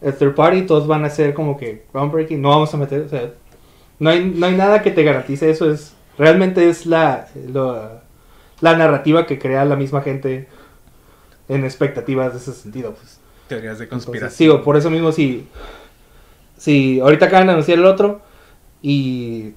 el 0.00 0.14
third 0.14 0.34
party, 0.34 0.62
todos 0.62 0.86
van 0.86 1.04
a 1.04 1.10
ser 1.10 1.34
como 1.34 1.56
que 1.56 1.84
groundbreaking, 1.92 2.40
no 2.40 2.50
vamos 2.50 2.72
a 2.74 2.76
meter, 2.76 3.02
o 3.02 3.08
sea, 3.08 3.30
no 3.98 4.10
hay, 4.10 4.24
no 4.24 4.46
hay 4.46 4.56
nada 4.56 4.82
que 4.82 4.90
te 4.90 5.02
garantice 5.02 5.50
eso. 5.50 5.70
Es, 5.70 5.94
realmente 6.16 6.68
es 6.68 6.86
la, 6.86 7.28
la 8.60 8.76
narrativa 8.76 9.26
que 9.26 9.38
crea 9.38 9.64
la 9.64 9.76
misma 9.76 10.02
gente 10.02 10.48
en 11.48 11.64
expectativas 11.64 12.32
de 12.32 12.38
ese 12.38 12.52
sentido. 12.52 12.94
Pues. 12.94 13.20
Teorías 13.48 13.78
de 13.78 13.88
conspiración. 13.88 14.62
por 14.62 14.76
eso 14.76 14.90
mismo 14.90 15.10
si, 15.12 15.46
si 16.56 17.00
ahorita 17.00 17.26
acaban 17.26 17.46
de 17.46 17.54
anunciar 17.54 17.78
el 17.78 17.86
otro 17.86 18.20
y 18.82 19.54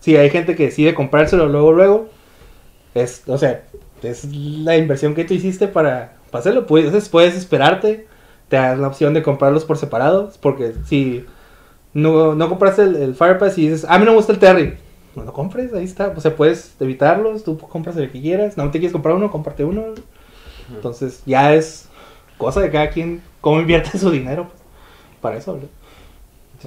si 0.00 0.16
hay 0.16 0.30
gente 0.30 0.54
que 0.54 0.64
decide 0.66 0.94
comprárselo 0.94 1.48
luego, 1.48 1.72
luego, 1.72 2.10
es, 3.02 3.22
o 3.26 3.38
sea, 3.38 3.62
es 4.02 4.24
la 4.34 4.76
inversión 4.76 5.14
que 5.14 5.24
tú 5.24 5.34
hiciste 5.34 5.68
para, 5.68 6.16
para 6.30 6.40
hacerlo. 6.40 6.66
Puedes, 6.66 7.08
puedes 7.08 7.36
esperarte, 7.36 8.06
te 8.48 8.56
das 8.56 8.78
la 8.78 8.88
opción 8.88 9.14
de 9.14 9.22
comprarlos 9.22 9.64
por 9.64 9.76
separados, 9.78 10.38
porque 10.38 10.72
si 10.86 11.24
no, 11.92 12.34
no 12.34 12.48
compraste 12.48 12.82
el, 12.82 13.14
Fire 13.14 13.38
Pass 13.38 13.58
y 13.58 13.68
dices, 13.68 13.86
a 13.88 13.98
mí 13.98 14.04
no 14.04 14.12
me 14.12 14.16
gusta 14.16 14.32
el 14.32 14.38
Terry. 14.38 14.76
No 15.14 15.24
lo 15.24 15.32
compres, 15.32 15.72
ahí 15.72 15.84
está. 15.84 16.08
O 16.14 16.20
sea, 16.20 16.36
puedes 16.36 16.74
evitarlos, 16.80 17.44
tú 17.44 17.58
compras 17.58 17.96
el 17.96 18.10
que 18.10 18.20
quieras. 18.20 18.56
No 18.56 18.64
te 18.70 18.78
quieres 18.78 18.92
comprar 18.92 19.14
uno, 19.14 19.30
comparte 19.30 19.64
uno. 19.64 19.94
Entonces, 20.74 21.22
ya 21.24 21.54
es 21.54 21.88
cosa 22.36 22.60
de 22.60 22.70
cada 22.70 22.90
quien, 22.90 23.22
cómo 23.40 23.60
invierte 23.60 23.98
su 23.98 24.10
dinero. 24.10 24.48
pues, 24.48 24.60
para 25.20 25.36
eso, 25.38 25.56
¿no? 25.56 25.68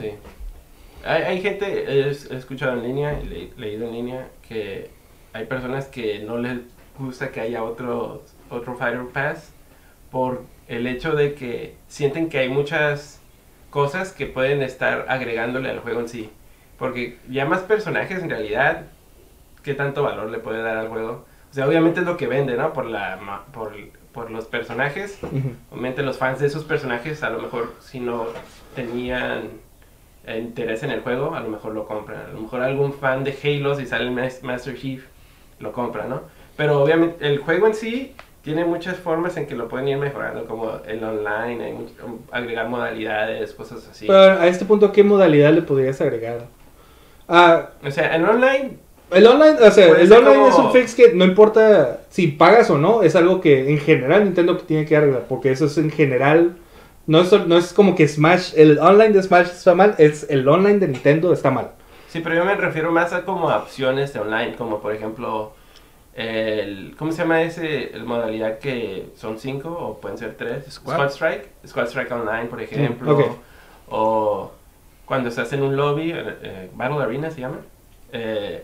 Sí. 0.02 0.12
Hay, 1.06 1.24
hay 1.24 1.42
gente, 1.42 1.66
he, 1.66 2.10
escuchado 2.10 2.74
en 2.74 2.84
línea 2.84 3.22
y 3.22 3.28
le- 3.28 3.52
leído 3.58 3.88
en 3.88 3.94
línea 3.94 4.30
que 4.48 4.90
hay 5.34 5.46
personas 5.46 5.88
que 5.88 6.20
no 6.20 6.38
les 6.38 6.60
gusta 6.98 7.32
que 7.32 7.42
haya 7.42 7.64
otro, 7.64 8.24
otro 8.50 8.76
Fighter 8.76 9.06
Pass 9.14 9.52
por 10.12 10.44
el 10.68 10.88
hecho 10.88 11.14
de 11.14 11.34
que 11.34 11.76
sienten 11.88 12.30
que 12.30 12.40
hay 12.40 12.50
muchas 12.50 13.22
cosas 13.70 14.12
que 14.12 14.26
pueden 14.26 14.62
estar 14.62 15.06
agregándole 15.10 15.70
al 15.70 15.80
juego 15.80 16.00
en 16.02 16.10
sí. 16.10 16.30
Porque 16.78 17.18
ya 17.30 17.46
más 17.46 17.62
personajes 17.62 18.22
en 18.22 18.30
realidad, 18.30 18.86
¿qué 19.64 19.74
tanto 19.74 20.04
valor 20.04 20.30
le 20.30 20.40
puede 20.40 20.62
dar 20.62 20.78
al 20.78 20.88
juego? 20.88 21.26
O 21.52 21.54
sea, 21.54 21.68
obviamente 21.68 22.02
es 22.02 22.06
lo 22.06 22.18
que 22.18 22.28
vende, 22.28 22.56
¿no? 22.56 22.74
Por, 22.74 22.86
la, 22.86 23.20
por, 23.52 23.74
por 24.14 24.32
los 24.32 24.46
personajes. 24.46 25.20
Obviamente 25.72 26.04
los 26.04 26.18
fans 26.18 26.40
de 26.40 26.48
esos 26.48 26.64
personajes 26.64 27.24
a 27.24 27.30
lo 27.30 27.40
mejor 27.40 27.74
si 27.80 28.00
no 28.00 28.28
tenían 28.76 29.50
interés 30.28 30.84
en 30.84 30.92
el 30.92 31.02
juego, 31.02 31.34
a 31.34 31.40
lo 31.40 31.50
mejor 31.50 31.74
lo 31.74 31.88
compran. 31.88 32.22
A 32.22 32.34
lo 32.34 32.42
mejor 32.42 32.62
algún 32.62 32.94
fan 32.94 33.24
de 33.24 33.36
Halo 33.44 33.76
si 33.76 33.86
sale 33.86 34.12
Master 34.12 34.78
Chief 34.78 35.06
lo 35.60 35.72
compra, 35.72 36.06
¿no? 36.06 36.22
Pero 36.58 36.82
obviamente 36.84 37.26
el 37.28 37.40
juego 37.40 37.68
en 37.68 37.74
sí 37.74 38.16
tiene 38.42 38.66
muchas 38.66 38.98
formas 38.98 39.36
en 39.38 39.46
que 39.48 39.56
lo 39.56 39.68
pueden 39.68 39.88
ir 39.88 39.98
mejorando, 39.98 40.46
como 40.46 40.72
el 40.88 41.04
online, 41.04 41.64
hay 41.64 41.74
much- 41.74 41.94
agregar 42.32 42.68
modalidades, 42.70 43.54
cosas 43.54 43.88
así. 43.90 44.08
Pero 44.08 44.40
a 44.40 44.48
este 44.48 44.66
punto, 44.66 44.92
¿qué 44.92 45.04
modalidad 45.04 45.52
le 45.54 45.62
podrías 45.62 46.00
agregar? 46.02 46.46
Ah, 47.28 47.70
O 47.86 47.92
sea, 47.92 48.16
en 48.16 48.26
online, 48.26 48.78
el 49.12 49.28
online, 49.28 49.58
o 49.62 49.72
sea, 49.72 49.88
el 50.00 50.12
online 50.12 50.36
como- 50.36 50.48
es 50.50 50.56
un 50.56 50.72
fix 50.72 50.96
que 50.96 51.14
no 51.14 51.26
importa 51.26 52.02
si 52.10 52.28
pagas 52.28 52.70
o 52.70 52.78
no, 52.78 53.04
es 53.04 53.16
algo 53.16 53.42
que 53.42 53.70
en 53.70 53.78
general 53.80 54.24
Nintendo 54.24 54.58
tiene 54.58 54.86
que 54.86 54.96
arreglar, 54.96 55.26
porque 55.30 55.52
eso 55.52 55.66
es 55.66 55.78
en 55.78 55.92
general, 55.92 56.56
no 57.08 57.22
es, 57.22 57.32
no 57.48 57.58
es 57.58 57.74
como 57.74 57.96
que 57.96 58.08
Smash, 58.08 58.54
el 58.56 58.80
online 58.80 59.10
de 59.10 59.24
Smash 59.24 59.48
está 59.48 59.76
mal, 59.76 59.96
es 59.98 60.28
el 60.30 60.48
online 60.48 60.80
de 60.80 60.88
Nintendo 60.88 61.32
está 61.34 61.52
mal. 61.52 61.72
Sí, 62.10 62.20
pero 62.22 62.36
yo 62.36 62.46
me 62.46 62.56
refiero 62.56 62.92
más 62.92 63.14
a 63.14 63.24
como 63.26 63.50
a 63.50 63.58
opciones 63.60 64.14
de 64.14 64.20
online, 64.20 64.56
como 64.56 64.80
por 64.82 64.94
ejemplo, 64.94 65.54
el, 66.14 66.96
¿cómo 66.98 67.12
se 67.12 67.20
llama 67.20 67.42
ese 67.44 67.92
el 67.96 68.04
modalidad 68.04 68.60
que 68.60 69.10
son 69.16 69.40
cinco 69.40 69.70
o 69.70 70.00
pueden 70.02 70.18
ser 70.18 70.36
tres? 70.36 70.66
Squad. 70.70 71.10
Strike, 71.10 71.48
Squad 71.66 71.88
Strike 71.88 72.12
Online, 72.12 72.46
por 72.46 72.62
ejemplo, 72.62 73.14
ok. 73.18 73.26
o 73.90 74.52
cuando 75.06 75.30
estás 75.30 75.52
en 75.54 75.64
un 75.64 75.76
lobby, 75.76 76.12
eh, 76.12 76.24
eh, 76.44 76.70
Battle 76.76 77.02
Arena 77.04 77.32
se 77.32 77.42
llama, 77.42 77.60
eh, 78.12 78.64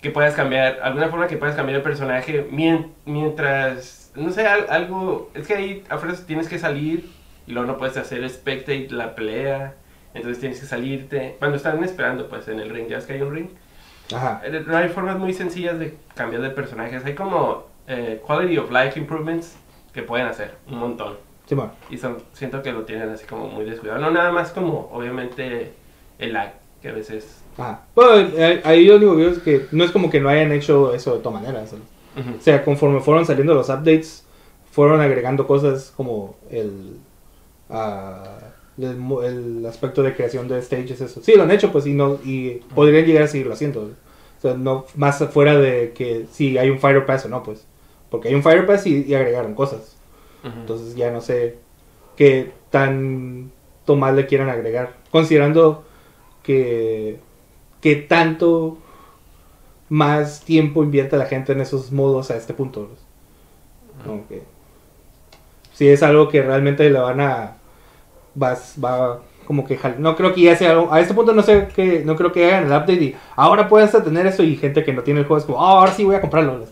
que 0.00 0.10
puedas 0.10 0.34
cambiar, 0.34 0.80
alguna 0.82 1.08
forma 1.08 1.26
que 1.28 1.36
puedas 1.36 1.54
cambiar 1.54 1.76
el 1.76 1.82
personaje 1.82 2.46
mien- 2.50 2.92
mientras, 3.04 4.10
no 4.14 4.30
sé, 4.30 4.46
al- 4.46 4.66
algo, 4.70 5.30
es 5.34 5.46
que 5.46 5.54
ahí 5.54 5.84
a 5.88 5.98
tienes 6.26 6.48
que 6.48 6.58
salir 6.58 7.10
y 7.46 7.52
luego 7.52 7.66
no 7.66 7.76
puedes 7.78 7.96
hacer 7.96 8.28
spectate 8.28 8.88
la 8.90 9.14
pelea, 9.14 9.74
entonces 10.14 10.40
tienes 10.40 10.60
que 10.60 10.66
salirte, 10.66 11.36
cuando 11.38 11.56
están 11.56 11.82
esperando 11.84 12.28
pues 12.28 12.48
en 12.48 12.60
el 12.60 12.70
ring, 12.70 12.88
ya 12.88 12.98
es 12.98 13.04
que 13.06 13.14
hay 13.14 13.22
un 13.22 13.34
ring, 13.34 13.48
Ajá. 14.14 14.42
eh, 14.44 14.62
No 14.66 14.76
hay 14.76 14.88
formas 14.88 15.18
muy 15.18 15.32
sencillas 15.32 15.78
de 15.78 15.96
cambiar 16.14 16.42
de 16.42 16.50
personajes. 16.50 17.04
Hay 17.04 17.14
como 17.14 17.64
eh, 17.86 18.20
quality 18.26 18.58
of 18.58 18.70
life 18.70 18.98
improvements 18.98 19.56
que 19.92 20.02
pueden 20.02 20.26
hacer 20.26 20.54
un 20.68 20.78
montón. 20.78 21.16
Simón. 21.46 21.72
Y 21.90 21.96
son, 21.98 22.18
siento 22.32 22.62
que 22.62 22.72
lo 22.72 22.82
tienen 22.82 23.08
así 23.10 23.24
como 23.26 23.48
muy 23.48 23.64
descuidado. 23.64 24.00
No 24.00 24.10
nada 24.10 24.30
más 24.32 24.50
como, 24.50 24.90
obviamente, 24.92 25.72
el 26.18 26.32
lag, 26.32 26.52
que 26.80 26.88
a 26.88 26.92
veces... 26.92 27.42
Ajá. 27.58 27.82
Bueno, 27.94 28.30
eh, 28.36 28.60
ahí 28.64 28.86
lo 28.86 28.96
único 28.96 29.12
que 29.16 29.18
digo 29.22 29.32
es 29.32 29.38
que 29.40 29.66
no 29.72 29.84
es 29.84 29.90
como 29.90 30.08
que 30.10 30.20
no 30.20 30.28
hayan 30.28 30.52
hecho 30.52 30.94
eso 30.94 31.14
de 31.16 31.22
todas 31.22 31.42
maneras. 31.42 31.72
¿no? 31.72 32.20
Ujú. 32.22 32.38
O 32.38 32.40
sea, 32.40 32.64
conforme 32.64 33.00
fueron 33.00 33.26
saliendo 33.26 33.54
los 33.54 33.68
updates, 33.68 34.24
fueron 34.70 35.00
agregando 35.00 35.46
cosas 35.46 35.92
como 35.96 36.36
el, 36.50 36.96
ah, 37.70 38.38
el, 38.78 39.64
aspecto 39.66 40.02
de 40.02 40.14
creación 40.14 40.48
de 40.48 40.60
stages, 40.62 41.00
eso. 41.00 41.20
Sí, 41.22 41.34
lo 41.36 41.42
han 41.42 41.50
hecho, 41.50 41.72
pues, 41.72 41.86
y, 41.86 41.92
no, 41.92 42.18
y 42.24 42.60
podrían 42.74 43.04
llegar 43.04 43.24
a 43.24 43.28
seguirlo 43.28 43.52
haciendo. 43.52 43.82
O 43.82 44.40
sea, 44.40 44.54
no 44.54 44.86
más 44.96 45.20
afuera 45.22 45.58
de 45.58 45.92
que 45.92 46.26
si 46.32 46.58
hay 46.58 46.70
un 46.70 46.78
Fire 46.78 47.06
Pass 47.06 47.26
o 47.26 47.28
no, 47.28 47.42
pues. 47.42 47.66
Porque 48.10 48.28
hay 48.28 48.34
un 48.34 48.42
Fire 48.42 48.66
Pass 48.66 48.86
y, 48.86 49.04
y 49.04 49.14
agregaron 49.14 49.54
cosas. 49.54 49.96
Entonces 50.44 50.96
ya 50.96 51.12
no 51.12 51.20
sé 51.20 51.58
qué 52.16 52.50
tanto 52.70 53.96
más 53.96 54.14
le 54.14 54.26
quieran 54.26 54.48
agregar. 54.48 54.96
Considerando 55.10 55.84
que, 56.42 57.20
que 57.80 57.96
tanto 57.96 58.78
más 59.88 60.40
tiempo 60.40 60.82
invierte 60.82 61.16
la 61.16 61.26
gente 61.26 61.52
en 61.52 61.60
esos 61.60 61.92
modos 61.92 62.30
a 62.30 62.36
este 62.36 62.54
punto. 62.54 62.90
¿no? 63.98 64.04
Como 64.04 64.28
que 64.28 64.42
si 65.72 65.88
es 65.88 66.02
algo 66.02 66.28
que 66.28 66.42
realmente 66.42 66.88
le 66.90 66.98
van 66.98 67.20
a 67.20 67.56
va, 68.40 68.56
va 68.82 69.20
como 69.46 69.64
que 69.66 69.78
no 69.98 70.14
creo 70.16 70.32
que 70.32 70.42
ya 70.42 70.56
sea 70.56 70.78
a 70.90 71.00
este 71.00 71.14
punto 71.14 71.32
no 71.32 71.42
sé 71.42 71.68
que 71.74 72.04
no 72.04 72.14
creo 72.16 72.30
que 72.32 72.46
hagan 72.46 72.64
el 72.64 72.70
update 72.70 72.94
y 73.02 73.16
ahora 73.36 73.68
pueden 73.68 73.86
hasta 73.86 74.02
tener 74.02 74.26
eso 74.26 74.42
y 74.42 74.56
gente 74.56 74.84
que 74.84 74.92
no 74.92 75.02
tiene 75.02 75.20
el 75.20 75.26
juego 75.26 75.38
es 75.40 75.44
como 75.44 75.62
"Ah, 75.64 75.72
ahora 75.80 75.92
sí 75.92 76.04
voy 76.04 76.14
a 76.14 76.20
comprarlo. 76.20 76.62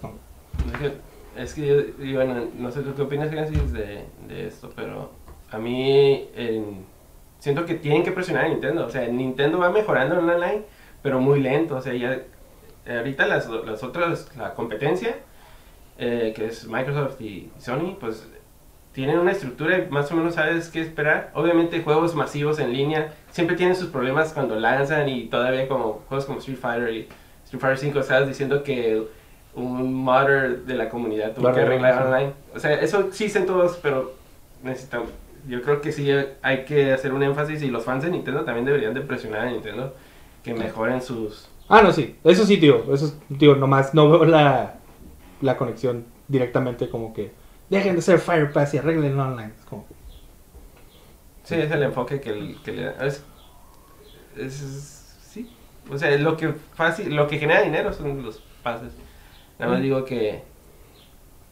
Es 1.36 1.54
que, 1.54 1.94
yo, 1.98 2.22
no 2.58 2.70
sé 2.70 2.82
tú 2.82 2.94
qué 2.94 3.02
opinas, 3.02 3.30
de, 3.30 4.04
esto, 4.46 4.70
pero 4.76 5.10
a 5.50 5.58
mí 5.58 6.28
en- 6.36 6.84
siento 7.38 7.64
que 7.64 7.74
tienen 7.74 8.02
que 8.02 8.12
presionar 8.12 8.44
a 8.44 8.48
Nintendo. 8.48 8.84
O 8.84 8.90
sea, 8.90 9.06
Nintendo 9.08 9.58
va 9.58 9.70
mejorando 9.70 10.18
en 10.18 10.28
online, 10.28 10.62
pero 11.02 11.18
muy 11.18 11.40
lento. 11.40 11.76
O 11.76 11.80
sea, 11.80 11.94
ya 11.94 12.12
eh, 12.86 12.98
ahorita 12.98 13.26
las, 13.26 13.48
las 13.48 13.82
otras, 13.82 14.30
la 14.36 14.52
competencia, 14.54 15.16
eh, 15.98 16.32
que 16.36 16.46
es 16.46 16.66
Microsoft 16.68 17.20
y 17.22 17.50
Sony, 17.58 17.96
pues 17.98 18.28
tienen 18.92 19.18
una 19.18 19.30
estructura 19.32 19.78
y 19.78 19.88
más 19.90 20.10
o 20.10 20.16
menos 20.16 20.34
sabes 20.34 20.68
qué 20.68 20.80
esperar. 20.80 21.30
Obviamente 21.34 21.82
juegos 21.82 22.14
masivos 22.14 22.58
en 22.58 22.72
línea 22.72 23.14
siempre 23.30 23.56
tienen 23.56 23.76
sus 23.76 23.88
problemas 23.88 24.32
cuando 24.32 24.56
lanzan 24.56 25.08
y 25.08 25.26
todavía 25.26 25.68
como 25.68 26.02
juegos 26.08 26.24
como 26.26 26.38
Street 26.40 26.58
Fighter 26.58 26.92
y 26.92 27.08
Street 27.44 27.60
Fighter 27.60 27.78
5 27.78 28.00
estabas 28.00 28.28
diciendo 28.28 28.62
que 28.62 29.02
un 29.54 29.94
modder 29.94 30.60
de 30.64 30.74
la 30.74 30.88
comunidad 30.88 31.32
tuvo 31.32 31.42
Claro, 31.42 31.54
que 31.56 31.62
arreglar 31.62 31.94
sí. 31.94 32.02
online. 32.04 32.32
O 32.54 32.58
sea, 32.58 32.72
eso 32.80 33.08
sí 33.12 33.24
dicen 33.24 33.46
todos, 33.46 33.78
pero 33.82 34.14
necesitamos... 34.62 35.10
Yo 35.48 35.62
creo 35.62 35.80
que 35.80 35.90
sí 35.90 36.08
hay 36.42 36.64
que 36.64 36.92
hacer 36.92 37.14
un 37.14 37.22
énfasis 37.22 37.62
y 37.62 37.68
los 37.70 37.84
fans 37.84 38.04
de 38.04 38.10
Nintendo 38.10 38.44
también 38.44 38.66
deberían 38.66 38.92
de 38.92 39.00
presionar 39.00 39.40
a 39.46 39.50
Nintendo 39.50 39.94
que 40.44 40.52
mejoren 40.54 41.00
sus... 41.00 41.48
Ah, 41.68 41.80
no, 41.82 41.92
sí. 41.92 42.16
Eso 42.24 42.44
sí, 42.44 42.58
tío. 42.58 42.92
Eso 42.92 43.06
es, 43.06 43.18
tío, 43.38 43.54
nomás 43.56 43.94
no 43.94 44.10
veo 44.10 44.24
la, 44.24 44.74
la 45.40 45.56
conexión 45.56 46.04
directamente 46.28 46.88
como 46.90 47.14
que 47.14 47.30
dejen 47.78 47.96
de 47.96 48.02
ser 48.02 48.18
Fire 48.18 48.52
Pass 48.52 48.74
y 48.74 48.78
arreglen 48.78 49.18
online. 49.18 49.52
Es 49.58 49.64
como 49.64 49.86
Sí, 51.44 51.54
es 51.56 51.70
el 51.70 51.82
enfoque 51.82 52.20
que, 52.20 52.30
el- 52.30 52.62
que 52.62 52.72
le 52.72 52.84
da. 52.84 53.06
Es, 53.06 53.24
es- 54.36 55.16
sí. 55.22 55.50
O 55.90 55.98
sea, 55.98 56.16
lo 56.18 56.36
que 56.36 56.52
fácil, 56.74 57.14
lo 57.14 57.26
que 57.26 57.38
genera 57.38 57.62
dinero 57.62 57.92
son 57.92 58.22
los 58.22 58.40
pases. 58.62 58.92
Nada 59.58 59.72
más 59.72 59.80
Mm. 59.80 59.82
digo 59.82 60.04
que, 60.04 60.42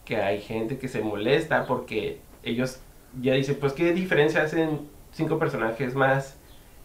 que 0.05 0.17
hay 0.17 0.41
gente 0.41 0.79
que 0.79 0.89
se 0.89 1.01
molesta 1.03 1.67
porque 1.67 2.21
ellos 2.43 2.81
ya 3.21 3.35
dicen, 3.35 3.57
pues 3.61 3.73
qué 3.73 3.93
diferencia 3.93 4.43
hacen 4.43 4.89
cinco 5.13 5.39
personajes 5.39 5.95
más 5.95 6.37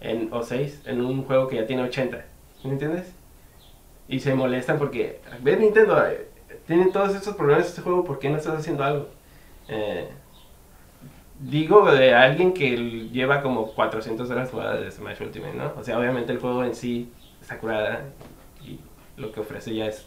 en, 0.01 0.29
o 0.33 0.43
seis 0.43 0.81
en 0.85 1.01
un 1.01 1.23
juego 1.23 1.47
que 1.47 1.57
ya 1.57 1.65
tiene 1.67 1.83
80. 1.83 2.25
¿Me 2.63 2.71
entiendes? 2.71 3.11
Y 4.07 4.19
se 4.19 4.33
molestan 4.35 4.77
porque, 4.79 5.21
ve 5.41 5.55
Nintendo, 5.57 6.05
eh, 6.07 6.27
tiene 6.67 6.87
todos 6.91 7.15
estos 7.15 7.35
problemas 7.35 7.67
este 7.67 7.81
juego, 7.81 8.03
¿por 8.03 8.19
qué 8.19 8.29
no 8.29 8.37
estás 8.37 8.59
haciendo 8.59 8.83
algo? 8.83 9.09
Eh, 9.67 10.09
digo 11.39 11.91
de 11.91 12.13
alguien 12.13 12.53
que 12.53 13.09
lleva 13.11 13.41
como 13.41 13.67
400 13.73 14.29
horas 14.29 14.51
jugadas 14.51 14.81
de 14.81 14.91
Smash 14.91 15.21
Ultimate, 15.21 15.55
¿no? 15.55 15.73
O 15.77 15.83
sea, 15.83 15.99
obviamente 15.99 16.31
el 16.31 16.39
juego 16.39 16.63
en 16.63 16.75
sí 16.75 17.11
está 17.41 17.57
curada 17.57 18.01
y 18.65 18.79
lo 19.17 19.31
que 19.31 19.39
ofrece 19.41 19.75
ya 19.75 19.87
es 19.87 20.05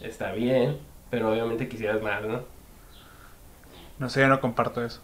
está 0.00 0.32
bien, 0.32 0.78
pero 1.10 1.30
obviamente 1.32 1.68
quisieras 1.68 2.02
más, 2.02 2.22
¿no? 2.22 2.40
No 3.98 4.08
sé, 4.08 4.20
yo 4.20 4.28
no 4.28 4.40
comparto 4.40 4.84
eso. 4.84 5.00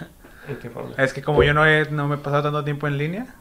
¿En 0.48 0.56
qué 0.58 0.70
forma? 0.70 0.92
Es 0.96 1.12
que 1.12 1.22
como 1.22 1.42
yo 1.42 1.52
no, 1.52 1.66
he, 1.66 1.90
no 1.90 2.08
me 2.08 2.14
he 2.16 2.18
pasado 2.18 2.44
tanto 2.44 2.64
tiempo 2.64 2.86
en 2.86 2.98
línea, 2.98 3.34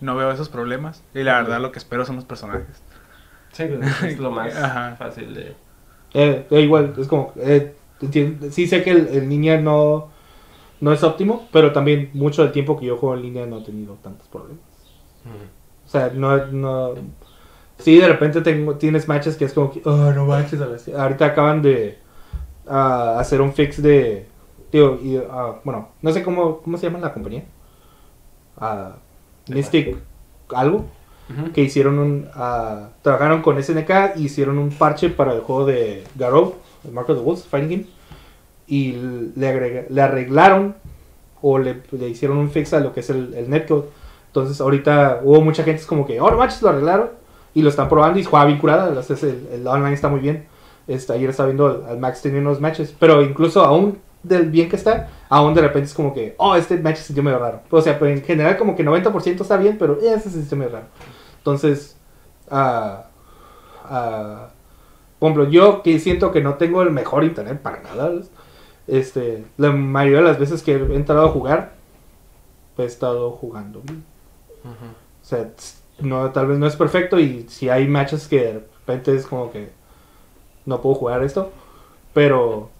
no 0.00 0.14
veo 0.16 0.30
esos 0.30 0.48
problemas. 0.48 1.02
Y 1.14 1.22
la 1.22 1.40
verdad 1.40 1.60
lo 1.60 1.72
que 1.72 1.78
espero 1.78 2.04
son 2.04 2.16
los 2.16 2.24
personajes. 2.24 2.82
Sí, 3.52 3.64
pues, 3.64 4.02
es 4.02 4.18
lo 4.18 4.30
más 4.32 4.54
Ajá. 4.56 4.96
fácil 4.96 5.34
de... 5.34 5.54
Eh, 6.14 6.46
eh, 6.50 6.60
igual, 6.60 6.94
es 6.98 7.08
como. 7.08 7.32
eh, 7.36 7.74
sí 8.50 8.66
sé 8.66 8.82
que 8.82 8.90
el, 8.90 9.08
en 9.08 9.28
línea 9.28 9.60
no, 9.60 10.08
no 10.80 10.92
es 10.92 11.02
óptimo, 11.02 11.48
pero 11.52 11.72
también 11.72 12.10
mucho 12.14 12.42
del 12.42 12.52
tiempo 12.52 12.78
que 12.78 12.86
yo 12.86 12.96
juego 12.96 13.14
en 13.14 13.22
línea 13.22 13.46
no 13.46 13.58
he 13.58 13.62
tenido 13.62 13.94
tantos 14.02 14.26
problemas. 14.28 14.60
O 15.86 15.88
sea, 15.88 16.10
no. 16.14 16.46
no 16.46 16.94
sí, 17.78 17.98
de 17.98 18.08
repente 18.08 18.40
tengo, 18.40 18.76
tienes 18.76 19.08
matches 19.08 19.36
que 19.36 19.44
es 19.44 19.52
como 19.52 19.70
que. 19.70 19.82
Oh, 19.84 20.12
no 20.12 20.26
manches. 20.26 20.60
Ahorita 20.88 21.26
acaban 21.26 21.62
de 21.62 21.98
ah, 22.66 23.16
hacer 23.18 23.40
un 23.40 23.52
fix 23.52 23.82
de. 23.82 24.26
Digo, 24.72 24.98
y, 25.02 25.16
ah, 25.16 25.60
bueno, 25.64 25.90
no 26.00 26.12
sé 26.12 26.22
cómo, 26.22 26.58
cómo 26.58 26.78
se 26.78 26.86
llama 26.86 26.98
la 26.98 27.12
compañía. 27.12 27.44
Ah, 28.56 28.96
Mystic 29.48 29.96
algo 30.54 30.86
que 31.54 31.62
hicieron 31.62 31.98
un 31.98 32.28
trabajaron 33.02 33.42
con 33.42 33.62
SNK 33.62 34.16
y 34.16 34.24
hicieron 34.24 34.58
un 34.58 34.70
parche 34.70 35.08
para 35.08 35.32
el 35.32 35.40
juego 35.40 35.64
de 35.64 36.04
Garou, 36.14 36.56
el 36.84 36.92
Mark 36.92 37.08
of 37.10 37.16
the 37.18 37.22
Wolves 37.24 37.44
Fighting 37.44 37.70
Game 37.70 37.86
y 38.66 38.92
le, 39.36 39.48
agrega- 39.48 39.86
le 39.88 40.02
arreglaron 40.02 40.74
o 41.40 41.58
le, 41.58 41.82
le 41.90 42.08
hicieron 42.08 42.38
un 42.38 42.50
fix 42.50 42.72
a 42.72 42.80
lo 42.80 42.92
que 42.92 43.00
es 43.00 43.10
el, 43.10 43.34
el 43.34 43.50
netcode. 43.50 43.86
Entonces 44.28 44.60
ahorita 44.60 45.20
hubo 45.24 45.40
mucha 45.42 45.62
gente 45.64 45.80
es 45.80 45.86
como 45.86 46.06
que, 46.06 46.20
oh, 46.20 46.30
no 46.30 46.36
manches, 46.36 46.62
lo 46.62 46.68
arreglaron 46.70 47.10
y 47.54 47.62
lo 47.62 47.68
están 47.68 47.88
probando 47.88 48.18
y 48.18 48.24
juega 48.24 48.46
bien 48.46 48.58
curada. 48.58 48.88
Entonces 48.88 49.22
el, 49.24 49.46
el 49.52 49.66
online 49.66 49.92
está 49.94 50.08
muy 50.08 50.20
bien. 50.20 50.46
Este, 50.88 51.12
ayer 51.12 51.30
estaba 51.30 51.48
viendo 51.48 51.66
al, 51.66 51.84
al 51.88 51.98
Max 51.98 52.22
teniendo 52.22 52.48
unos 52.50 52.60
matches, 52.60 52.94
pero 52.98 53.22
incluso 53.22 53.62
aún 53.62 53.98
del 54.22 54.50
bien 54.50 54.68
que 54.68 54.76
está, 54.76 55.08
aún 55.28 55.52
de 55.52 55.60
repente 55.60 55.88
es 55.88 55.94
como 55.94 56.14
que, 56.14 56.34
oh, 56.38 56.54
este 56.54 56.78
match 56.78 56.96
se 56.98 57.02
sintió 57.04 57.22
medio 57.24 57.38
raro. 57.40 57.60
O 57.70 57.80
sea, 57.82 57.98
en 58.00 58.22
general 58.22 58.56
como 58.56 58.74
que 58.76 58.84
90% 58.84 59.40
está 59.40 59.56
bien, 59.56 59.76
pero 59.78 59.98
ese 60.00 60.30
se 60.30 60.38
sintió 60.38 60.56
medio 60.56 60.72
raro. 60.72 60.86
Entonces, 61.38 61.96
ah, 62.50 63.06
ah, 63.84 64.48
por 65.30 65.30
ejemplo, 65.30 65.50
yo 65.52 65.82
que 65.82 65.98
siento 66.00 66.32
que 66.32 66.40
no 66.42 66.54
tengo 66.54 66.82
el 66.82 66.90
mejor 66.90 67.22
internet 67.22 67.60
para 67.62 67.80
nada, 67.82 68.10
este, 68.88 69.44
la 69.56 69.70
mayoría 69.70 70.18
de 70.18 70.24
las 70.24 70.38
veces 70.40 70.62
que 70.62 70.72
he 70.74 70.94
entrado 70.96 71.24
a 71.26 71.28
jugar, 71.30 71.74
he 72.76 72.84
estado 72.84 73.30
jugando. 73.30 73.80
O 74.64 75.24
sea, 75.24 75.48
no, 76.00 76.30
tal 76.32 76.48
vez 76.48 76.58
no 76.58 76.66
es 76.66 76.74
perfecto 76.74 77.20
y 77.20 77.46
si 77.48 77.68
hay 77.68 77.86
matches 77.86 78.26
que 78.26 78.40
de 78.40 78.52
repente 78.54 79.14
es 79.14 79.26
como 79.26 79.52
que 79.52 79.70
no 80.66 80.80
puedo 80.80 80.96
jugar 80.96 81.22
esto, 81.22 81.52
pero 82.12 82.70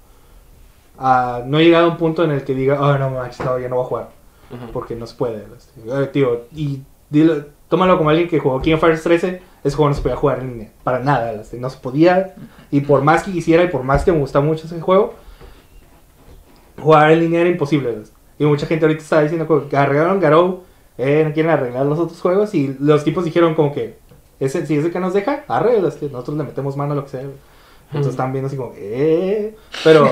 ah, 0.98 1.42
no 1.46 1.58
he 1.60 1.64
llegado 1.64 1.86
a 1.86 1.90
un 1.90 1.96
punto 1.96 2.24
en 2.24 2.32
el 2.32 2.42
que 2.44 2.54
diga, 2.54 2.80
oh 2.80 2.98
no 2.98 3.10
manches, 3.10 3.44
no, 3.46 3.58
ya 3.58 3.68
no 3.68 3.76
voy 3.76 3.84
a 3.84 3.88
jugar, 3.88 4.08
porque 4.72 4.96
no 4.96 5.06
se 5.06 5.14
puede. 5.16 5.46
este, 5.56 5.80
eh, 6.02 6.06
tío, 6.08 6.42
y 6.52 6.80
dilo- 7.10 7.46
tómalo 7.68 7.96
como 7.98 8.10
alguien 8.10 8.28
que 8.28 8.38
jugó 8.40 8.60
King 8.60 8.74
of 8.74 8.80
Fighters 8.80 9.02
13, 9.04 9.42
ese 9.64 9.76
juego 9.76 9.90
no 9.90 9.94
se 9.94 10.02
podía 10.02 10.16
jugar 10.16 10.40
en 10.40 10.48
línea, 10.48 10.72
para 10.82 10.98
nada, 10.98 11.40
no 11.58 11.70
se 11.70 11.78
podía, 11.78 12.34
y 12.70 12.80
por 12.80 13.02
más 13.02 13.22
que 13.22 13.32
quisiera 13.32 13.62
y 13.62 13.68
por 13.68 13.84
más 13.84 14.04
que 14.04 14.12
me 14.12 14.18
gustaba 14.18 14.44
mucho 14.44 14.66
ese 14.66 14.80
juego, 14.80 15.14
jugar 16.80 17.12
en 17.12 17.20
línea 17.20 17.40
era 17.40 17.50
imposible. 17.50 18.02
Y 18.38 18.44
mucha 18.44 18.66
gente 18.66 18.84
ahorita 18.84 19.02
está 19.02 19.22
diciendo 19.22 19.46
como 19.46 19.68
que 19.68 19.76
arreglaron 19.76 20.18
Garou, 20.18 20.64
eh, 20.98 21.24
no 21.26 21.32
quieren 21.32 21.52
arreglar 21.52 21.86
los 21.86 21.98
otros 21.98 22.20
juegos, 22.20 22.54
y 22.54 22.76
los 22.80 23.04
tipos 23.04 23.24
dijeron 23.24 23.54
como 23.54 23.72
que, 23.72 23.98
ese, 24.40 24.66
si 24.66 24.76
ese 24.76 24.90
que 24.90 24.98
nos 24.98 25.14
deja, 25.14 25.44
arregla, 25.46 25.88
este, 25.88 26.08
nosotros 26.08 26.36
le 26.36 26.44
metemos 26.44 26.76
mano 26.76 26.92
a 26.92 26.96
lo 26.96 27.04
que 27.04 27.10
sea. 27.10 27.20
Entonces 27.20 28.06
Ujú. 28.06 28.10
están 28.10 28.32
viendo 28.32 28.48
así 28.48 28.56
como, 28.56 28.72
eh, 28.74 29.54
pero, 29.84 30.10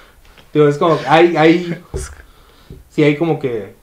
digo, 0.52 0.68
es 0.68 0.76
como, 0.76 0.98
que 0.98 1.06
hay, 1.06 1.36
hay, 1.36 1.82
sí 2.90 3.02
hay 3.02 3.16
como 3.16 3.38
que, 3.38 3.74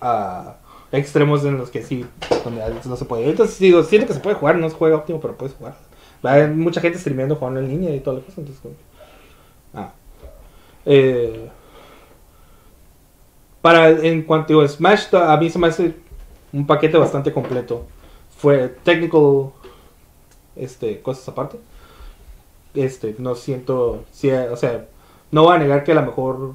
ah, 0.00 0.56
extremos 0.98 1.44
en 1.44 1.58
los 1.58 1.70
que 1.70 1.82
sí, 1.82 2.04
donde 2.44 2.62
no 2.84 2.96
se 2.96 3.04
puede. 3.04 3.28
Entonces 3.28 3.58
digo, 3.58 3.82
siento 3.82 4.08
que 4.08 4.14
se 4.14 4.20
puede 4.20 4.36
jugar, 4.36 4.56
no 4.56 4.68
se 4.68 4.76
juega 4.76 4.96
óptimo, 4.96 5.20
pero 5.20 5.36
puedes 5.36 5.54
jugar. 5.54 5.76
Hay 6.22 6.48
mucha 6.48 6.80
gente 6.80 6.98
streameando, 6.98 7.36
jugando 7.36 7.60
en 7.60 7.68
línea 7.68 7.94
y 7.94 8.00
toda 8.00 8.18
la 8.18 8.24
cosa, 8.24 8.40
entonces 8.40 8.62
como 8.62 8.74
ah. 9.74 9.92
Eh, 10.84 11.50
para, 13.60 13.90
en 13.90 14.22
cuanto 14.22 14.60
a 14.60 14.68
Smash, 14.68 15.14
a 15.14 15.36
mí 15.36 15.50
se 15.50 15.58
me 15.58 15.66
hace 15.66 15.94
un 16.52 16.66
paquete 16.66 16.96
bastante 16.96 17.32
completo. 17.32 17.84
Fue 18.38 18.68
technical, 18.68 19.50
este, 20.54 21.00
cosas 21.00 21.28
aparte. 21.28 21.58
Este, 22.74 23.16
no 23.18 23.34
siento, 23.34 24.04
o 24.04 24.56
sea, 24.56 24.86
no 25.30 25.44
voy 25.44 25.56
a 25.56 25.58
negar 25.58 25.82
que 25.82 25.92
a 25.92 25.96
lo 25.96 26.02
mejor, 26.02 26.54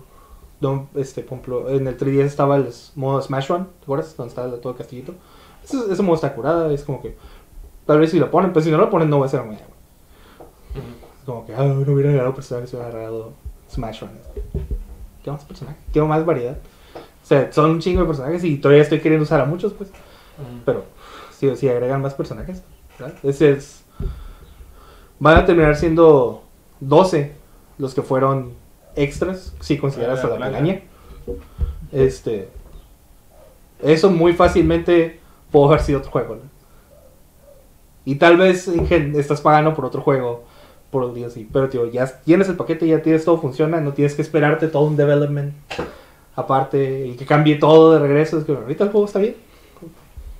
este, 0.95 1.25
en 1.69 1.87
el 1.87 1.97
3DS 1.97 2.25
estaba 2.25 2.55
el 2.57 2.69
modo 2.95 3.21
Smash 3.21 3.49
Run, 3.49 3.65
¿te 3.65 3.83
acuerdas? 3.83 4.15
Donde 4.15 4.29
estaba 4.29 4.49
todo 4.57 4.73
el 4.73 4.77
castillito. 4.77 5.15
Ese, 5.63 5.77
ese 5.91 6.03
modo 6.03 6.15
está 6.15 6.33
curada, 6.33 6.71
es 6.71 6.83
como 6.83 7.01
que, 7.01 7.17
tal 7.85 7.99
vez 7.99 8.11
si 8.11 8.19
lo 8.19 8.29
ponen, 8.29 8.53
pero 8.53 8.63
si 8.63 8.71
no 8.71 8.77
lo 8.77 8.89
ponen 8.89 9.09
no 9.09 9.19
va 9.19 9.25
a 9.25 9.29
ser 9.29 9.41
muy 9.43 9.55
bueno. 9.55 9.71
Como 11.25 11.45
que, 11.45 11.53
ah, 11.53 11.63
no 11.63 11.93
hubiera 11.93 12.11
agarrado 12.11 12.35
personajes, 12.35 12.73
hubiera 12.73 12.89
agarrado 12.89 13.33
Smash 13.69 14.01
Run. 14.01 14.11
Quiero 15.23 15.33
más 15.33 15.45
personajes, 15.45 15.81
quiero 15.91 16.07
más 16.07 16.25
variedad. 16.25 16.57
O 17.23 17.25
sea, 17.25 17.51
son 17.51 17.71
un 17.71 17.79
chingo 17.79 18.01
de 18.01 18.07
personajes 18.07 18.43
y 18.43 18.57
todavía 18.57 18.83
estoy 18.83 18.99
queriendo 18.99 19.23
usar 19.23 19.41
a 19.41 19.45
muchos, 19.45 19.73
pues. 19.73 19.89
Ujú. 19.89 20.61
Pero 20.65 20.85
si, 21.31 21.55
si 21.55 21.69
agregan 21.69 22.01
más 22.01 22.13
personajes, 22.13 22.63
¿verdad? 22.99 23.17
Ese 23.23 23.51
es. 23.51 23.83
Van 25.19 25.37
a 25.37 25.45
terminar 25.45 25.75
siendo 25.75 26.43
12 26.79 27.35
los 27.77 27.93
que 27.93 28.01
fueron 28.01 28.53
extras, 28.95 29.53
si 29.59 29.77
consideras 29.77 30.23
a 30.23 30.27
la 30.29 30.47
piraña. 30.47 30.81
Este. 31.91 32.49
Eso 33.81 34.09
muy 34.11 34.33
fácilmente 34.33 35.19
pudo 35.51 35.69
haber 35.69 35.81
sido 35.81 35.99
otro 35.99 36.11
juego, 36.11 36.35
¿no? 36.35 36.41
Y 38.05 38.15
tal 38.15 38.37
vez 38.37 38.67
estás 38.67 39.41
pagando 39.41 39.73
por 39.73 39.85
otro 39.85 40.01
juego 40.01 40.43
por 40.89 41.17
el 41.17 41.25
así. 41.25 41.47
Pero, 41.51 41.69
tío, 41.69 41.85
ya 41.89 42.05
tienes 42.23 42.49
el 42.49 42.55
paquete, 42.57 42.87
ya 42.87 43.01
tienes 43.01 43.25
todo 43.25 43.39
funciona, 43.39 43.79
no 43.79 43.93
tienes 43.93 44.15
que 44.15 44.21
esperarte 44.21 44.67
todo 44.67 44.83
un 44.83 44.97
development 44.97 45.53
aparte 46.35 47.07
y 47.07 47.15
que 47.15 47.25
cambie 47.25 47.55
todo 47.55 47.93
de 47.93 47.99
regreso. 47.99 48.37
Es 48.39 48.45
que 48.45 48.51
ahorita 48.53 48.85
el 48.85 48.91
juego 48.91 49.05
está 49.05 49.19
bien. 49.19 49.35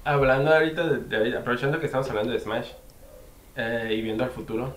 Hablando 0.04 0.54
ahorita, 0.54 0.88
de, 0.88 1.20
de- 1.20 1.38
aprovechando 1.38 1.80
que 1.80 1.86
estamos 1.86 2.10
hablando 2.10 2.32
de 2.34 2.40
Smash 2.40 2.70
eh, 3.56 3.94
y 3.96 4.02
viendo 4.02 4.24
al 4.24 4.32
futuro, 4.32 4.76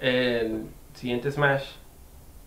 el 0.00 0.64
siguiente 0.94 1.30
Smash 1.30 1.64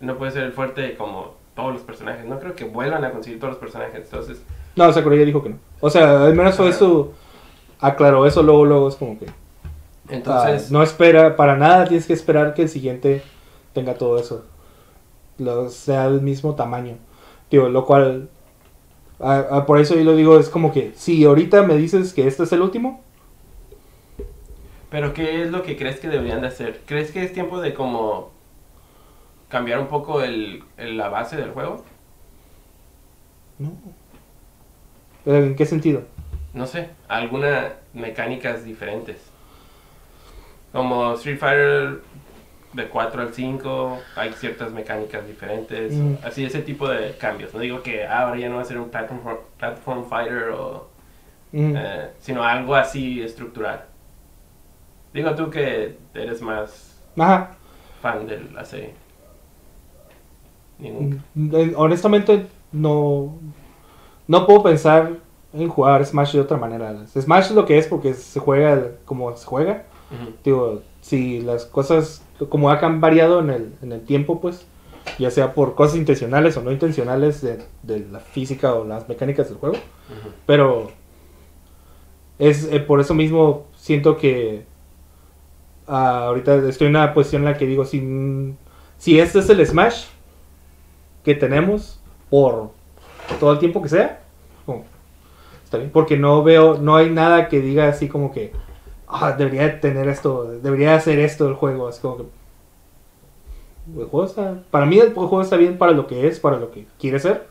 no 0.00 0.16
puede 0.16 0.32
ser 0.32 0.44
el 0.44 0.52
fuerte 0.52 0.96
como 0.96 1.34
todos 1.54 1.74
los 1.74 1.82
personajes. 1.82 2.24
No 2.24 2.38
creo 2.40 2.54
que 2.54 2.64
vuelvan 2.64 3.04
a 3.04 3.12
conseguir 3.12 3.38
todos 3.38 3.52
los 3.52 3.60
personajes. 3.60 4.04
Entonces, 4.04 4.42
No, 4.76 4.92
Sakurai 4.92 5.18
ya 5.18 5.24
dijo 5.24 5.42
que 5.42 5.50
no. 5.50 5.58
O 5.80 5.90
sea, 5.90 6.24
al 6.24 6.34
menos 6.34 6.56
fue. 6.56 6.70
Aclaró 7.82 8.26
eso 8.26 8.42
luego, 8.42 8.66
luego 8.66 8.88
es 8.88 8.96
como 8.96 9.18
que. 9.18 9.26
entonces 10.10 10.66
ah, 10.66 10.68
no 10.70 10.82
espera, 10.82 11.34
para 11.36 11.56
nada 11.56 11.86
tienes 11.86 12.06
que 12.06 12.12
esperar 12.12 12.52
que 12.52 12.62
el 12.62 12.68
siguiente 12.68 13.22
tenga 13.72 13.94
todo 13.94 14.18
eso. 14.18 14.44
Lo, 15.38 15.70
sea 15.70 16.06
el 16.06 16.20
mismo 16.20 16.54
tamaño. 16.54 16.96
Tío, 17.48 17.68
lo 17.68 17.86
cual. 17.86 18.28
por 19.66 19.80
eso 19.80 19.94
yo 19.94 20.04
lo 20.04 20.14
digo, 20.14 20.38
es 20.38 20.50
como 20.50 20.72
que 20.72 20.92
si 20.94 21.24
ahorita 21.24 21.62
me 21.62 21.76
dices 21.76 22.12
que 22.12 22.26
este 22.26 22.42
es 22.42 22.52
el 22.52 22.60
último, 22.60 23.02
Pero 24.90 25.14
¿qué 25.14 25.42
es 25.42 25.50
lo 25.50 25.62
que 25.62 25.76
crees 25.76 26.00
que 26.00 26.08
deberían 26.08 26.42
de 26.42 26.48
hacer? 26.48 26.82
¿Crees 26.84 27.12
que 27.12 27.22
es 27.24 27.32
tiempo 27.32 27.60
de 27.60 27.72
como 27.72 28.30
cambiar 29.50 29.78
un 29.80 29.88
poco 29.88 30.22
el, 30.22 30.64
el- 30.78 30.96
la 30.96 31.08
base 31.10 31.36
del 31.36 31.50
juego? 31.50 31.84
no. 33.58 33.72
¿En 35.26 35.54
qué 35.54 35.66
sentido? 35.66 36.04
No 36.54 36.66
sé, 36.66 36.88
algunas 37.08 37.72
mecánicas 37.92 38.64
diferentes. 38.64 39.18
Como 40.72 41.12
Street 41.14 41.38
Fighter 41.38 42.00
de 42.72 42.88
4 42.88 43.20
al 43.22 43.34
5, 43.34 43.98
hay 44.16 44.32
ciertas 44.32 44.72
mecánicas 44.72 45.26
diferentes. 45.26 45.92
Mm. 45.92 46.14
Así, 46.24 46.44
ese 46.44 46.62
tipo 46.62 46.88
de 46.88 47.16
cambios. 47.18 47.52
No 47.52 47.60
digo 47.60 47.82
que 47.82 48.06
ah, 48.06 48.22
ahora 48.22 48.38
ya 48.38 48.48
no 48.48 48.56
va 48.56 48.62
a 48.62 48.64
ser 48.64 48.78
un 48.78 48.88
platform, 48.88 49.38
platform 49.58 50.04
fighter, 50.08 50.48
o, 50.50 50.88
Mm. 51.52 51.74
eh, 51.76 52.10
sino 52.20 52.42
algo 52.44 52.74
así 52.76 53.20
estructural. 53.22 53.84
Digo 55.12 55.34
tú 55.34 55.50
que 55.50 55.98
eres 56.14 56.40
más 56.40 56.96
Ajá. 57.18 57.56
fan 58.00 58.26
de 58.28 58.38
la 58.52 58.64
serie. 58.64 58.94
Mm, 60.80 61.54
eh, 61.54 61.72
Honestamente, 61.76 62.46
no. 62.72 63.38
No 64.26 64.46
puedo 64.46 64.62
pensar 64.62 65.18
en 65.52 65.68
jugar 65.68 66.04
Smash 66.04 66.32
de 66.32 66.40
otra 66.40 66.56
manera. 66.56 67.04
Smash 67.06 67.46
es 67.46 67.54
lo 67.54 67.66
que 67.66 67.78
es 67.78 67.86
porque 67.86 68.14
se 68.14 68.38
juega 68.38 68.92
como 69.04 69.36
se 69.36 69.44
juega. 69.44 69.84
Digo, 70.44 70.82
si 71.00 71.40
las 71.40 71.64
cosas 71.66 72.24
como 72.48 72.70
han 72.70 73.00
variado 73.00 73.40
en 73.40 73.50
el, 73.50 73.74
en 73.82 73.92
el 73.92 74.00
tiempo, 74.02 74.40
pues, 74.40 74.66
ya 75.18 75.30
sea 75.30 75.54
por 75.54 75.74
cosas 75.74 75.96
intencionales 75.96 76.56
o 76.56 76.62
no 76.62 76.72
intencionales 76.72 77.40
de, 77.42 77.58
de 77.82 78.00
la 78.10 78.20
física 78.20 78.74
o 78.74 78.84
las 78.84 79.08
mecánicas 79.08 79.48
del 79.48 79.58
juego, 79.58 79.76
pero 80.46 80.90
es 82.38 82.64
eh, 82.72 82.80
por 82.80 83.00
eso 83.00 83.14
mismo 83.14 83.66
siento 83.76 84.16
que 84.16 84.64
ah, 85.86 86.24
ahorita 86.26 86.56
estoy 86.68 86.86
en 86.88 86.96
una 86.96 87.12
posición 87.12 87.42
en 87.42 87.52
la 87.52 87.58
que 87.58 87.66
digo, 87.66 87.84
si, 87.84 88.54
si 88.98 89.18
este 89.20 89.40
es 89.40 89.50
el 89.50 89.64
Smash 89.66 90.06
que 91.24 91.34
tenemos 91.34 92.00
por 92.28 92.70
todo 93.38 93.52
el 93.52 93.58
tiempo 93.58 93.82
que 93.82 93.88
sea, 93.88 94.22
como, 94.66 94.84
está 95.64 95.78
bien, 95.78 95.90
porque 95.90 96.16
no 96.16 96.42
veo, 96.42 96.78
no 96.78 96.96
hay 96.96 97.10
nada 97.10 97.48
que 97.48 97.60
diga 97.60 97.88
así 97.88 98.08
como 98.08 98.32
que 98.32 98.52
ah, 99.06 99.32
debería 99.32 99.62
de 99.62 99.70
tener 99.70 100.08
esto, 100.08 100.50
debería 100.62 100.94
hacer 100.94 101.18
esto 101.18 101.48
el 101.48 101.54
juego, 101.54 101.88
así 101.88 102.00
como 102.00 102.16
que 102.18 102.24
el 103.98 104.06
juego 104.06 104.26
está, 104.26 104.62
para 104.70 104.86
mí 104.86 104.98
el 104.98 105.12
juego 105.12 105.42
está 105.42 105.56
bien 105.56 105.78
para 105.78 105.92
lo 105.92 106.06
que 106.06 106.28
es, 106.28 106.38
para 106.38 106.58
lo 106.58 106.70
que 106.70 106.86
quiere 106.98 107.18
ser. 107.18 107.48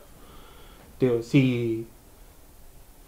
Digo, 0.98 1.22
si 1.22 1.86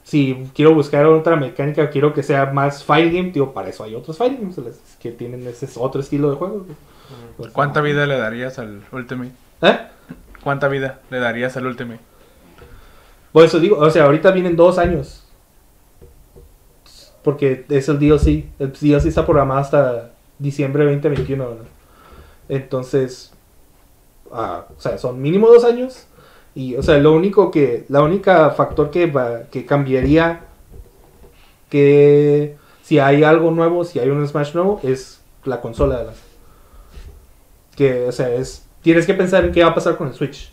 si 0.05 0.51
quiero 0.55 0.75
buscar 0.75 1.07
otra 1.07 1.37
mecánica, 1.37 1.89
quiero 1.91 2.13
que 2.13 2.23
sea 2.23 2.47
más 2.47 2.85
fighting 2.85 3.15
game, 3.15 3.31
digo, 3.31 3.53
para 3.53 3.69
eso 3.69 3.85
hay 3.85 3.95
otros 3.95 4.19
fighting 4.19 4.41
games 4.41 4.81
que 5.01 5.13
tienen 5.13 5.47
ese 5.47 5.69
otro 5.77 6.01
estilo 6.01 6.31
de 6.31 6.37
juego. 6.37 6.67
Pues, 7.37 7.53
¿Cuánta 7.53 7.81
vida 7.81 8.07
le 8.07 8.19
darías 8.19 8.59
al 8.59 8.83
Ultimate? 8.91 9.33
¿Eh? 9.63 9.79
¿Cuánta 10.43 10.69
vida 10.69 11.01
le 11.11 11.19
darías 11.19 11.57
al 11.57 11.67
Ultimate? 11.67 12.01
Por 13.33 13.45
eso 13.45 13.61
digo, 13.61 13.79
o 13.79 13.91
sea, 13.91 14.05
ahorita 14.05 14.31
vienen 14.33 14.57
dos 14.57 14.79
años. 14.79 15.25
Porque 17.23 17.65
es 17.69 17.89
el 17.89 17.99
DLC. 17.99 18.47
El 18.59 18.73
DLC 18.73 19.07
está 19.07 19.25
programado 19.25 19.61
hasta 19.61 20.11
diciembre 20.39 20.85
de 20.85 20.93
2021. 20.95 21.45
¿no? 21.45 21.57
Entonces, 22.49 23.33
ah, 24.33 24.67
o 24.77 24.81
sea, 24.81 24.99
son 24.99 25.23
mínimo 25.23 25.49
dos 25.49 25.65
años. 25.65 26.07
Y, 26.55 26.75
o 26.77 26.83
sea, 26.83 26.99
lo 26.99 27.13
único 27.13 27.51
que, 27.51 27.87
la 27.89 28.03
única 28.03 28.51
factor 28.51 28.91
que, 28.91 29.07
va- 29.07 29.45
que 29.51 29.65
cambiaría 29.65 30.41
que 31.71 32.57
si 32.83 32.99
hay 32.99 33.23
algo 33.25 33.51
nuevo, 33.51 33.85
si 33.85 33.99
hay 34.01 34.11
un 34.11 34.27
Smash 34.27 34.55
nuevo, 34.55 34.81
es 34.83 35.23
la 35.45 35.61
consola 35.61 35.99
de 35.99 36.05
las. 36.07 36.17
Que, 37.77 38.07
o 38.07 38.13
sea, 38.13 38.29
es. 38.35 38.67
Tienes 38.83 39.07
que 39.07 39.15
pensar 39.15 39.45
en 39.45 39.53
qué 39.53 39.63
va 39.63 39.71
a 39.71 39.75
pasar 39.75 39.97
con 39.97 40.09
el 40.09 40.15
Switch. 40.15 40.53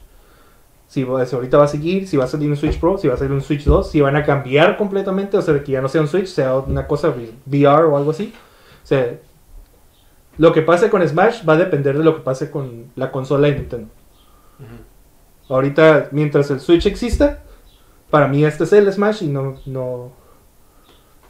Si, 0.88 1.04
ahorita 1.04 1.58
va 1.58 1.66
a 1.66 1.68
seguir, 1.68 2.08
si 2.08 2.18
va 2.18 2.24
a 2.24 2.28
salir 2.28 2.50
un 2.50 2.58
Switch 2.58 2.80
Pro, 2.80 2.98
si 2.98 3.08
va 3.08 3.14
a 3.14 3.18
salir 3.18 3.32
un 3.32 3.42
Switch 3.42 3.64
2, 3.64 3.92
si 3.92 4.02
van 4.02 4.16
a 4.16 4.24
cambiar 4.24 4.76
completamente, 4.76 5.38
o 5.38 5.42
sea, 5.42 5.64
que 5.64 5.72
ya 5.72 5.82
no 5.82 5.90
sea 5.90 6.02
un 6.02 6.08
Switch, 6.08 6.28
sea 6.28 6.56
una 6.56 6.88
cosa 6.88 7.14
VR 7.46 7.86
o 7.86 7.98
algo 7.98 8.12
así. 8.12 8.34
O 8.84 8.88
sea, 8.88 9.20
lo 10.40 10.54
que 10.54 10.62
pase 10.62 10.90
con 10.90 11.08
Smash 11.08 11.48
va 11.48 11.54
a 11.54 11.58
depender 11.58 11.98
de 11.98 12.04
lo 12.04 12.16
que 12.16 12.22
pase 12.22 12.50
con 12.50 12.92
la 12.96 13.12
consola 13.12 13.50
de 13.50 13.56
Nintendo. 13.56 13.90
Ahorita, 15.48 16.10
mientras 16.12 16.50
el 16.50 16.60
Switch 16.60 16.86
exista, 16.86 17.44
para 18.10 18.28
mí 18.28 18.44
este 18.44 18.64
es 18.64 18.74
el 18.74 18.92
Smash 18.92 19.24
y 19.24 19.28
no, 19.28 19.60
no, 19.66 20.12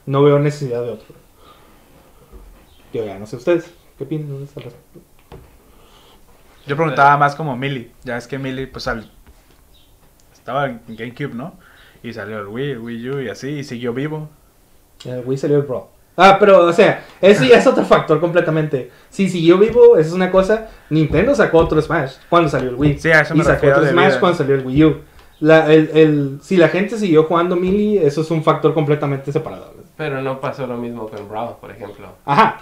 no 0.06 0.24
veo 0.24 0.40
necesidad 0.40 0.84
de 0.84 0.92
otro. 0.92 1.08
Yo 2.94 3.06
ya 3.06 3.20
no 3.20 3.26
sé 3.26 3.36
ustedes, 3.36 3.74
¿qué 3.98 4.06
razón? 4.06 4.80
Yo 6.70 6.76
preguntaba 6.76 7.18
más 7.18 7.36
como 7.36 7.58
Millie. 7.58 7.92
Ya 8.04 8.18
es 8.18 8.28
que 8.28 8.38
Millie, 8.40 8.68
pues 8.68 8.88
al... 8.88 9.10
estaba 10.34 10.68
en 10.68 10.82
GameCube, 10.88 11.34
¿no? 11.34 11.54
Y 12.04 12.14
salió 12.14 12.40
el 12.40 12.48
Wii, 12.48 12.72
el 12.72 12.80
Wii 12.80 13.10
U 13.10 13.22
y 13.22 13.30
así, 13.30 13.50
y 13.50 13.64
siguió 13.64 13.94
vivo. 13.94 14.30
El 15.06 15.24
Wii 15.26 15.38
salió 15.38 15.58
el 15.58 15.64
Brawl. 15.64 15.86
Ah, 16.16 16.38
pero, 16.40 16.66
o 16.66 16.74
sea, 16.74 17.06
ese 17.22 17.48
ya 17.48 17.58
es 17.58 17.66
otro 17.68 17.86
factor 17.86 18.20
completamente. 18.20 18.92
Sí, 19.10 19.30
si 19.30 19.46
yo 19.46 19.58
vivo, 19.58 19.98
eso 19.98 20.10
es 20.10 20.14
una 20.14 20.30
cosa. 20.32 20.68
Nintendo 20.90 21.34
sacó 21.34 21.60
otro 21.60 21.82
Smash 21.82 22.16
cuando 22.30 22.50
salió 22.50 22.70
el 22.70 22.76
Wii. 22.76 23.00
Sí, 23.00 23.10
a 23.10 23.22
eso 23.22 23.34
y 23.34 23.38
me 23.38 23.44
sacó 23.44 23.54
refiero 23.56 23.76
otro 23.78 23.86
de 23.86 23.92
Smash 23.92 24.08
vida. 24.10 24.20
cuando 24.20 24.38
salió 24.38 24.56
el 24.56 24.66
Wii 24.66 24.84
U. 24.84 25.02
La- 25.40 25.74
el, 25.74 25.90
el- 25.94 26.40
si 26.42 26.58
la 26.58 26.68
gente 26.68 26.98
siguió 26.98 27.24
jugando 27.24 27.56
Melee, 27.56 28.06
eso 28.06 28.22
es 28.22 28.32
un 28.32 28.44
factor 28.44 28.74
completamente 28.74 29.32
separado. 29.32 29.74
Pero 29.96 30.22
no 30.22 30.40
pasó 30.42 30.68
lo 30.68 30.76
mismo 30.78 31.08
con 31.10 31.28
Brawl, 31.30 31.56
por 31.62 31.72
ejemplo. 31.72 32.08
Ajá, 32.26 32.60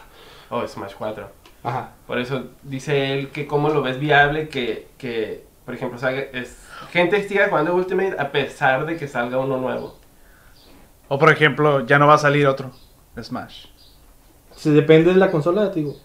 O 0.50 0.66
Smash 0.68 0.94
4. 0.98 1.28
Ajá. 1.64 1.92
Por 2.06 2.20
eso 2.20 2.46
dice 2.64 3.14
él 3.14 3.30
que 3.30 3.48
cómo 3.48 3.70
lo 3.70 3.82
ves 3.82 4.00
viable 4.00 4.50
que, 4.50 4.88
que 4.98 5.46
por 5.66 5.74
ejemplo, 5.76 6.00
salga, 6.00 6.22
es, 6.34 6.66
gente 6.92 7.28
siga 7.28 7.50
jugando 7.50 7.76
Ultimate 7.76 8.16
a 8.18 8.32
pesar 8.32 8.86
de 8.86 8.96
que 8.96 9.08
salga 9.08 9.38
uno 9.38 9.58
nuevo. 9.58 9.98
O 11.10 11.20
por 11.20 11.30
ejemplo, 11.32 11.86
ya 11.86 12.00
no 12.00 12.08
va 12.08 12.14
a 12.14 12.18
salir 12.18 12.48
otro 12.48 12.72
Smash. 13.22 13.66
Se 14.56 14.72
depende 14.72 15.12
de 15.14 15.20
la 15.20 15.30
consola, 15.30 15.72
te 15.72 15.80
digo. 15.82 15.96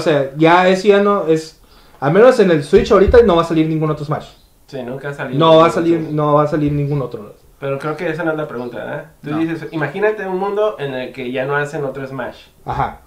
Sea, 0.00 0.32
ya 0.36 0.68
eso 0.68 0.88
ya 0.88 1.00
no 1.00 1.26
es. 1.26 1.60
Al 2.00 2.12
menos 2.12 2.38
en 2.40 2.50
el 2.50 2.64
Switch 2.64 2.90
ahorita 2.90 3.22
no 3.22 3.36
va 3.36 3.42
a 3.42 3.44
salir 3.46 3.66
ningún 3.68 3.90
otro 3.90 4.04
Smash. 4.04 4.28
Sí, 4.66 4.82
nunca 4.82 5.10
ha 5.10 5.14
salido. 5.14 5.38
No 5.38 5.58
va 5.58 5.66
a 5.66 5.70
salir, 5.70 5.98
otro. 5.98 6.12
no 6.12 6.34
va 6.34 6.42
a 6.42 6.46
salir 6.48 6.72
ningún 6.72 7.00
otro. 7.00 7.34
Pero 7.58 7.78
creo 7.78 7.96
que 7.96 8.10
esa 8.10 8.24
no 8.24 8.32
es 8.32 8.36
la 8.36 8.48
pregunta, 8.48 8.78
¿verdad? 8.78 9.12
Tú 9.22 9.30
No. 9.30 9.38
dices, 9.38 9.68
imagínate 9.70 10.26
un 10.26 10.38
mundo 10.38 10.76
en 10.78 10.92
el 10.92 11.12
que 11.12 11.30
ya 11.32 11.46
no 11.46 11.56
hacen 11.56 11.84
otro 11.84 12.06
Smash. 12.06 12.48
Ajá. 12.64 13.00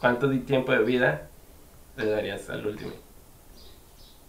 ¿Cuánto 0.00 0.30
tiempo 0.40 0.72
de 0.72 0.78
vida 0.82 1.28
le 1.96 2.06
darías 2.10 2.48
al 2.50 2.66
último? 2.66 2.92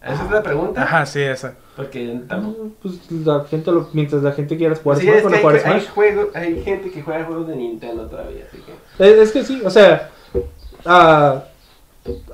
Esa 0.02 0.24
es 0.24 0.30
la 0.30 0.42
pregunta. 0.42 0.82
Ajá, 0.82 1.06
sí, 1.06 1.20
esa. 1.20 1.54
Porque 1.76 2.20
tampoco... 2.28 2.70
Pues 2.82 3.10
la 3.10 3.44
gente, 3.44 3.70
lo- 3.70 3.88
mientras 3.92 4.22
la 4.22 4.32
gente 4.32 4.56
quiera 4.56 4.74
jugar 4.74 4.98
Sí, 4.98 5.04
Smash, 5.06 5.16
es 5.16 5.22
que 5.26 5.34
hay, 5.34 5.40
jugar 5.40 5.54
hay 5.54 5.60
Smash. 5.62 5.88
juego- 5.90 6.30
hay 6.34 6.62
gente 6.62 6.90
que 6.90 7.02
juega 7.02 7.24
juegos 7.24 7.46
de 7.48 7.56
Nintendo 7.56 8.06
todavía, 8.06 8.44
así 8.48 8.58
que... 8.58 8.72
Es, 9.04 9.18
es 9.18 9.32
que 9.32 9.44
sí, 9.44 9.62
o 9.64 9.70
sea, 9.70 10.10
ah, 10.84 11.44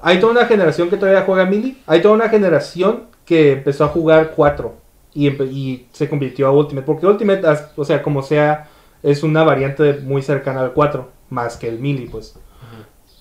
hay 0.00 0.18
toda 0.18 0.32
una 0.32 0.46
generación 0.46 0.88
que 0.88 0.96
todavía 0.96 1.22
juega 1.22 1.44
Melee, 1.44 1.76
hay 1.86 2.00
toda 2.00 2.14
una 2.14 2.30
generación 2.30 3.04
que 3.26 3.52
empezó 3.52 3.84
a 3.84 3.88
jugar 3.88 4.32
4 4.34 4.74
y, 5.14 5.86
se 5.92 6.08
convirtió 6.08 6.46
a 6.46 6.52
Ultimate, 6.52 6.86
porque 6.86 7.06
Ultimate, 7.06 7.42
o 7.76 7.84
sea, 7.84 8.02
como 8.02 8.22
sea, 8.22 8.68
es 9.02 9.22
una 9.22 9.44
variante 9.44 9.94
muy 9.94 10.22
cercana 10.22 10.60
al 10.60 10.72
4, 10.72 11.06
más 11.28 11.56
que 11.58 11.68
el 11.68 11.78
Melee, 11.78 12.08
pues. 12.10 12.34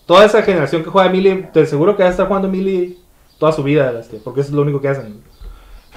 Toda 0.07 0.25
esa 0.25 0.41
generación 0.41 0.83
que 0.83 0.89
juega 0.89 1.09
Melee, 1.09 1.49
te 1.53 1.65
seguro 1.67 1.95
que 1.95 2.01
va 2.01 2.09
a 2.09 2.11
estar 2.11 2.27
jugando 2.27 2.47
Melee 2.49 2.97
toda 3.37 3.51
su 3.51 3.61
vida, 3.61 3.93
este, 3.99 4.17
porque 4.17 4.41
eso 4.41 4.49
es 4.49 4.55
lo 4.55 4.63
único 4.63 4.81
que 4.81 4.87
hacen. 4.87 5.21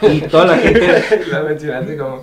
Y 0.02 0.20
toda 0.22 0.46
la 0.46 0.58
gente 0.58 1.24
la 1.30 1.42
mencionaste 1.42 1.96
como... 1.96 2.22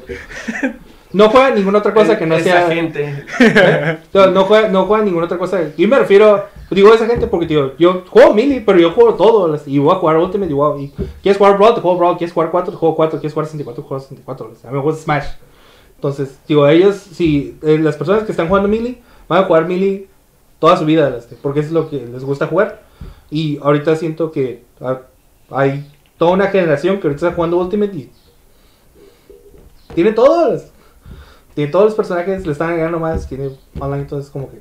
no 1.13 1.29
juega 1.29 1.51
ninguna 1.51 1.77
otra 1.79 1.93
cosa 1.93 2.17
que 2.17 2.25
no 2.25 2.35
esa 2.35 2.43
sea... 2.67 2.67
gente. 2.69 3.25
No, 4.13 4.27
no 4.31 4.43
juega, 4.43 4.67
no 4.69 4.85
juega 4.85 5.03
ninguna 5.05 5.25
otra 5.25 5.37
cosa. 5.37 5.59
Yo 5.77 5.87
me 5.87 5.97
refiero, 5.97 6.45
digo 6.71 6.91
a 6.91 6.95
esa 6.95 7.05
gente 7.07 7.27
porque 7.27 7.45
tío, 7.45 7.77
yo 7.77 8.03
juego 8.09 8.33
Melee, 8.33 8.61
pero 8.65 8.79
yo 8.79 8.91
juego 8.91 9.13
todo. 9.13 9.57
Y 9.65 9.79
voy 9.79 9.93
a 9.95 9.99
jugar 9.99 10.17
Ultimate. 10.17 10.51
Y, 10.51 10.55
a- 10.59 10.81
y 10.83 10.91
¿Quieres 11.21 11.37
jugar 11.37 11.57
Brawl? 11.57 11.75
Te 11.75 11.81
juego 11.81 11.97
Brawl. 11.97 12.17
¿Quieres 12.17 12.33
jugar 12.33 12.51
4? 12.51 12.71
Te 12.73 12.77
juego 12.77 12.95
4. 12.95 13.19
¿Quieres 13.19 13.33
jugar 13.33 13.45
64? 13.45 13.83
Te 13.83 13.87
juego 13.87 14.01
64. 14.01 14.49
las- 14.49 14.65
A 14.65 14.69
mí 14.69 14.73
me 14.75 14.81
gusta 14.81 15.01
Smash. 15.03 15.25
Entonces, 15.95 16.37
digo, 16.47 16.67
ellos, 16.67 16.95
si 16.95 17.57
eh, 17.63 17.77
las 17.79 17.95
personas 17.95 18.23
que 18.23 18.31
están 18.31 18.47
jugando 18.47 18.67
Melee 18.69 19.01
van 19.27 19.43
a 19.43 19.45
jugar 19.45 19.67
Melee 19.67 20.07
toda 20.59 20.77
su 20.77 20.85
vida, 20.85 21.09
las- 21.09 21.25
porque 21.41 21.59
es 21.61 21.71
lo 21.71 21.89
que 21.89 22.05
les 22.05 22.23
gusta 22.23 22.47
jugar. 22.47 22.83
Y 23.29 23.57
ahorita 23.61 23.95
siento 23.95 24.31
que 24.31 24.63
hay 25.49 25.91
toda 26.17 26.31
una 26.31 26.47
generación 26.47 26.99
que 26.99 27.07
ahorita 27.07 27.25
está 27.27 27.35
jugando 27.35 27.57
Ultimate 27.57 27.95
y 27.95 28.11
tiene 29.93 30.11
todos. 30.13 30.67
Tiene 31.53 31.71
todos 31.71 31.85
los 31.85 31.95
personajes, 31.95 32.45
le 32.45 32.51
están 32.51 32.69
agregando 32.69 32.99
más, 32.99 33.27
tiene 33.27 33.57
online, 33.79 34.03
entonces 34.03 34.29
como 34.31 34.49
que... 34.51 34.59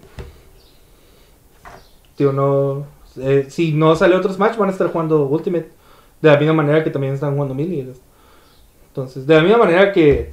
Tío, 2.17 2.33
no... 2.33 2.87
eh, 3.19 3.47
si 3.51 3.73
no 3.73 3.95
sale 3.97 4.17
otro 4.17 4.33
Smash, 4.33 4.57
van 4.57 4.71
a 4.71 4.73
estar 4.73 4.91
jugando 4.91 5.27
Ultimate. 5.27 5.71
De 6.23 6.31
la 6.31 6.39
misma 6.39 6.55
manera 6.55 6.83
que 6.83 6.89
también 6.91 7.13
están 7.13 7.35
jugando 7.35 7.55
Melee. 7.55 7.93
Entonces, 8.89 9.27
de 9.27 9.35
la 9.35 9.43
misma 9.43 9.59
manera 9.59 9.93
que... 9.93 10.33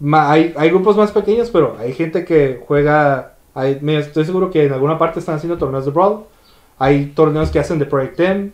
ma- 0.00 0.28
hay, 0.32 0.52
hay 0.56 0.70
grupos 0.70 0.96
más 0.96 1.12
pequeños, 1.12 1.50
pero 1.50 1.76
hay 1.78 1.92
gente 1.92 2.24
que 2.24 2.60
juega... 2.66 3.36
Estoy 3.66 4.24
seguro 4.24 4.50
que 4.50 4.64
en 4.66 4.72
alguna 4.72 4.98
parte 4.98 5.18
están 5.20 5.36
haciendo 5.36 5.58
torneos 5.58 5.84
de 5.84 5.90
Brawl. 5.90 6.24
Hay 6.78 7.06
torneos 7.06 7.50
que 7.50 7.58
hacen 7.58 7.78
de 7.78 7.86
Project 7.86 8.20
M. 8.20 8.52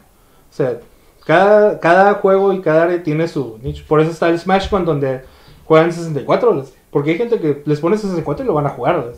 O 0.50 0.52
sea, 0.54 0.80
cada, 1.26 1.78
cada 1.80 2.14
juego 2.14 2.52
y 2.52 2.60
cada 2.60 2.84
área 2.84 3.02
tiene 3.02 3.28
su 3.28 3.58
nicho. 3.62 3.84
Por 3.86 4.00
eso 4.00 4.10
está 4.10 4.28
el 4.28 4.38
Smash 4.38 4.68
Con 4.70 4.84
donde 4.84 5.22
juegan 5.66 5.92
64. 5.92 6.54
las- 6.54 6.72
Porque 6.90 7.10
hay 7.10 7.18
gente 7.18 7.38
que 7.40 7.62
les 7.66 7.80
pone 7.80 7.96
64 7.98 8.44
y 8.44 8.46
lo 8.46 8.54
van 8.54 8.66
a 8.66 8.70
jugar. 8.70 9.12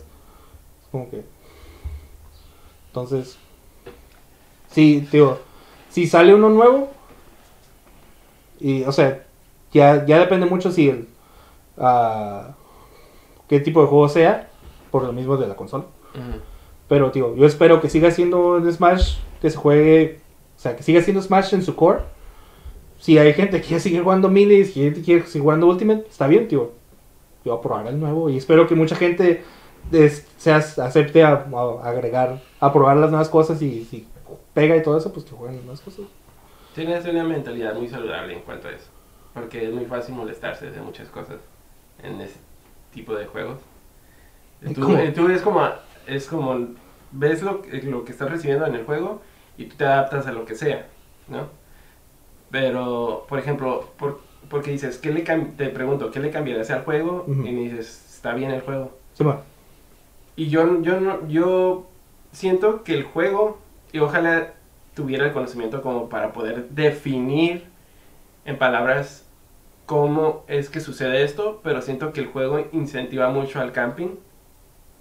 Entonces... 2.88 3.38
Sí, 4.70 5.06
tío. 5.10 5.38
Si 5.90 6.06
sale 6.06 6.34
uno 6.34 6.48
nuevo... 6.50 6.90
Y, 8.58 8.84
o 8.84 8.92
sea, 8.92 9.22
ya, 9.72 10.06
ya 10.06 10.18
depende 10.18 10.46
mucho 10.46 10.72
si 10.72 10.88
el... 10.88 11.08
ah, 11.76 12.54
qué 13.48 13.60
tipo 13.60 13.82
de 13.82 13.86
juego 13.88 14.08
sea. 14.08 14.48
Por 14.90 15.04
lo 15.04 15.12
mismo 15.12 15.36
de 15.36 15.46
la 15.48 15.56
consola. 15.56 15.84
Ujú. 16.14 16.40
Pero, 16.88 17.10
tío, 17.10 17.34
yo 17.36 17.46
espero 17.46 17.80
que 17.80 17.88
siga 17.88 18.10
siendo 18.10 18.54
un 18.56 18.72
Smash 18.72 19.16
que 19.40 19.50
se 19.50 19.56
juegue. 19.56 20.20
O 20.56 20.58
sea, 20.58 20.76
que 20.76 20.82
siga 20.82 21.02
siendo 21.02 21.20
Smash 21.22 21.52
en 21.54 21.62
su 21.62 21.74
core. 21.76 22.00
Si 22.98 23.18
hay 23.18 23.32
gente 23.34 23.60
que 23.60 23.66
quiere 23.66 23.80
seguir 23.80 24.02
jugando 24.02 24.28
Melee, 24.30 24.64
si 24.64 24.80
hay 24.80 24.84
gente 24.86 25.00
que 25.00 25.04
quiere 25.04 25.22
seguir 25.26 25.42
jugando 25.42 25.66
Ultimate, 25.66 26.06
está 26.08 26.26
bien, 26.26 26.48
tío. 26.48 26.72
Yo 27.44 27.52
voy 27.52 27.58
a 27.58 27.62
probar 27.62 27.86
el 27.88 28.00
nuevo 28.00 28.30
y 28.30 28.36
espero 28.38 28.66
que 28.66 28.74
mucha 28.74 28.96
gente 28.96 29.44
des- 29.90 30.26
se 30.38 30.52
acepte 30.52 31.22
a, 31.22 31.46
a 31.52 31.88
agregar, 31.88 32.40
a 32.58 32.72
probar 32.72 32.96
las 32.96 33.10
nuevas 33.10 33.28
cosas 33.28 33.60
y 33.62 33.84
si 33.84 34.06
pega 34.54 34.76
y 34.76 34.82
todo 34.82 34.96
eso, 34.96 35.12
pues 35.12 35.24
que 35.26 35.32
jueguen 35.32 35.56
las 35.56 35.64
nuevas 35.64 35.80
cosas. 35.82 36.06
Tienes 36.74 37.04
una 37.06 37.22
mentalidad 37.24 37.74
muy 37.74 37.88
saludable 37.88 38.32
en 38.34 38.40
cuanto 38.40 38.68
a 38.68 38.72
eso. 38.72 38.86
Porque 39.34 39.66
es 39.66 39.72
muy 39.72 39.84
fácil 39.84 40.14
molestarse 40.14 40.70
de 40.70 40.80
muchas 40.80 41.08
cosas 41.08 41.36
en 42.02 42.20
ese 42.20 42.36
tipo 42.92 43.14
de 43.14 43.26
juegos. 43.26 43.58
¿Y 44.60 44.74
Tú, 44.74 44.82
cómo? 44.82 44.96
eh, 44.98 45.12
tú 45.12 45.28
es 45.28 45.42
como, 45.42 45.62
es 46.06 46.26
como, 46.28 46.76
ves 47.10 47.42
lo, 47.42 47.62
que- 47.62 47.82
lo 47.82 48.04
que 48.04 48.12
estás 48.12 48.30
recibiendo 48.30 48.66
en 48.66 48.74
el 48.74 48.84
juego 48.84 49.22
y 49.56 49.66
tú 49.66 49.76
te 49.76 49.84
adaptas 49.86 50.26
a 50.26 50.32
lo 50.32 50.44
que 50.44 50.54
sea, 50.54 50.90
¿no? 51.26 51.50
Pero, 52.50 53.26
por 53.28 53.38
ejemplo, 53.38 53.94
por, 53.98 54.28
porque 54.48 54.70
dices, 54.70 54.98
¿qué 54.98 55.12
le 55.12 55.22
te 55.22 55.68
pregunto, 55.70 56.10
¿qué 56.10 56.20
le 56.20 56.30
cambiarías 56.30 56.70
al 56.70 56.84
juego? 56.84 57.24
Y 57.28 57.52
me 57.52 57.60
dices, 57.62 58.14
está 58.16 58.34
bien 58.34 58.50
el 58.52 58.60
juego. 58.62 59.02
Sí, 59.14 59.24
bueno. 59.24 59.42
Y 60.36 60.48
yo, 60.50 60.82
yo, 60.82 61.00
no, 61.00 61.26
yo 61.28 61.92
siento 62.32 62.84
que 62.84 62.94
el 62.94 63.04
juego, 63.04 63.58
y 63.92 63.98
ojalá 64.00 64.54
tuviera 64.94 65.26
el 65.26 65.32
conocimiento 65.32 65.82
como 65.82 66.08
para 66.08 66.32
poder 66.32 66.68
definir 66.70 67.72
en 68.44 68.58
palabras 68.58 69.32
cómo 69.86 70.44
es 70.48 70.70
que 70.70 70.80
sucede 70.80 71.24
esto, 71.24 71.60
pero 71.62 71.82
siento 71.82 72.12
que 72.12 72.20
el 72.20 72.28
juego 72.28 72.60
incentiva 72.72 73.30
mucho 73.30 73.60
al 73.60 73.72
camping 73.72 74.16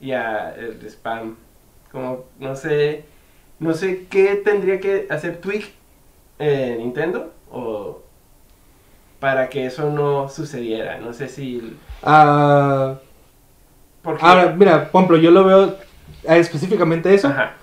y 0.01 0.12
al 0.12 0.79
spam. 0.89 1.36
Como, 1.91 2.25
no 2.39 2.55
sé, 2.55 3.05
no 3.60 3.73
sé 3.73 4.05
qué 4.10 4.36
tendría 4.36 4.79
que 4.79 5.08
hacer 5.10 5.38
Twig 5.39 5.73
eh, 6.39 6.75
Nintendo 6.77 7.31
o 7.51 8.01
para 9.19 9.49
que 9.49 9.65
eso 9.65 9.89
no 9.89 10.27
sucediera. 10.29 10.97
No 10.99 11.13
sé 11.13 11.27
si... 11.29 11.77
Ah, 12.03 12.99
Porque, 14.01 14.23
ahora, 14.25 14.53
mira, 14.55 14.91
por 14.91 14.99
ejemplo, 15.01 15.17
yo 15.17 15.31
lo 15.31 15.45
veo 15.45 15.75
ah, 16.27 16.38
específicamente 16.38 17.13
eso. 17.13 17.29
Ajá. 17.29 17.53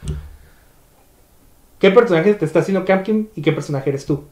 ¿Qué 1.79 1.91
personaje 1.91 2.35
te 2.35 2.45
está 2.45 2.61
haciendo 2.61 2.85
camping 2.85 3.27
y 3.35 3.43
qué 3.43 3.53
personaje 3.53 3.91
eres 3.91 4.07
tú? 4.07 4.25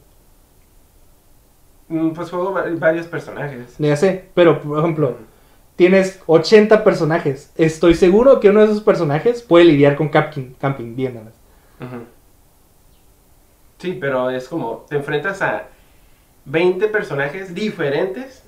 Mm, 1.89 2.11
Pues 2.11 2.29
juego 2.29 2.53
va- 2.53 2.65
varios 2.77 3.05
personajes. 3.07 3.75
Ya 3.77 3.95
sé, 3.95 4.29
pero 4.33 4.61
por 4.61 4.79
ejemplo, 4.79 5.17
tienes 5.75 6.21
80 6.27 6.83
personajes. 6.83 7.51
Estoy 7.55 7.95
seguro 7.95 8.39
que 8.39 8.49
uno 8.49 8.59
de 8.61 8.65
esos 8.67 8.81
personajes 8.81 9.41
puede 9.41 9.65
lidiar 9.65 9.95
con 9.95 10.09
camping, 10.09 10.53
camping 10.59 10.95
bien. 10.95 11.15
¿no? 11.15 11.85
Ujú. 11.85 12.03
Sí, 13.79 13.97
pero 13.99 14.29
es 14.29 14.47
como 14.47 14.85
te 14.87 14.95
enfrentas 14.95 15.41
a 15.41 15.67
20 16.45 16.87
personajes 16.87 17.53
diferentes 17.55 18.43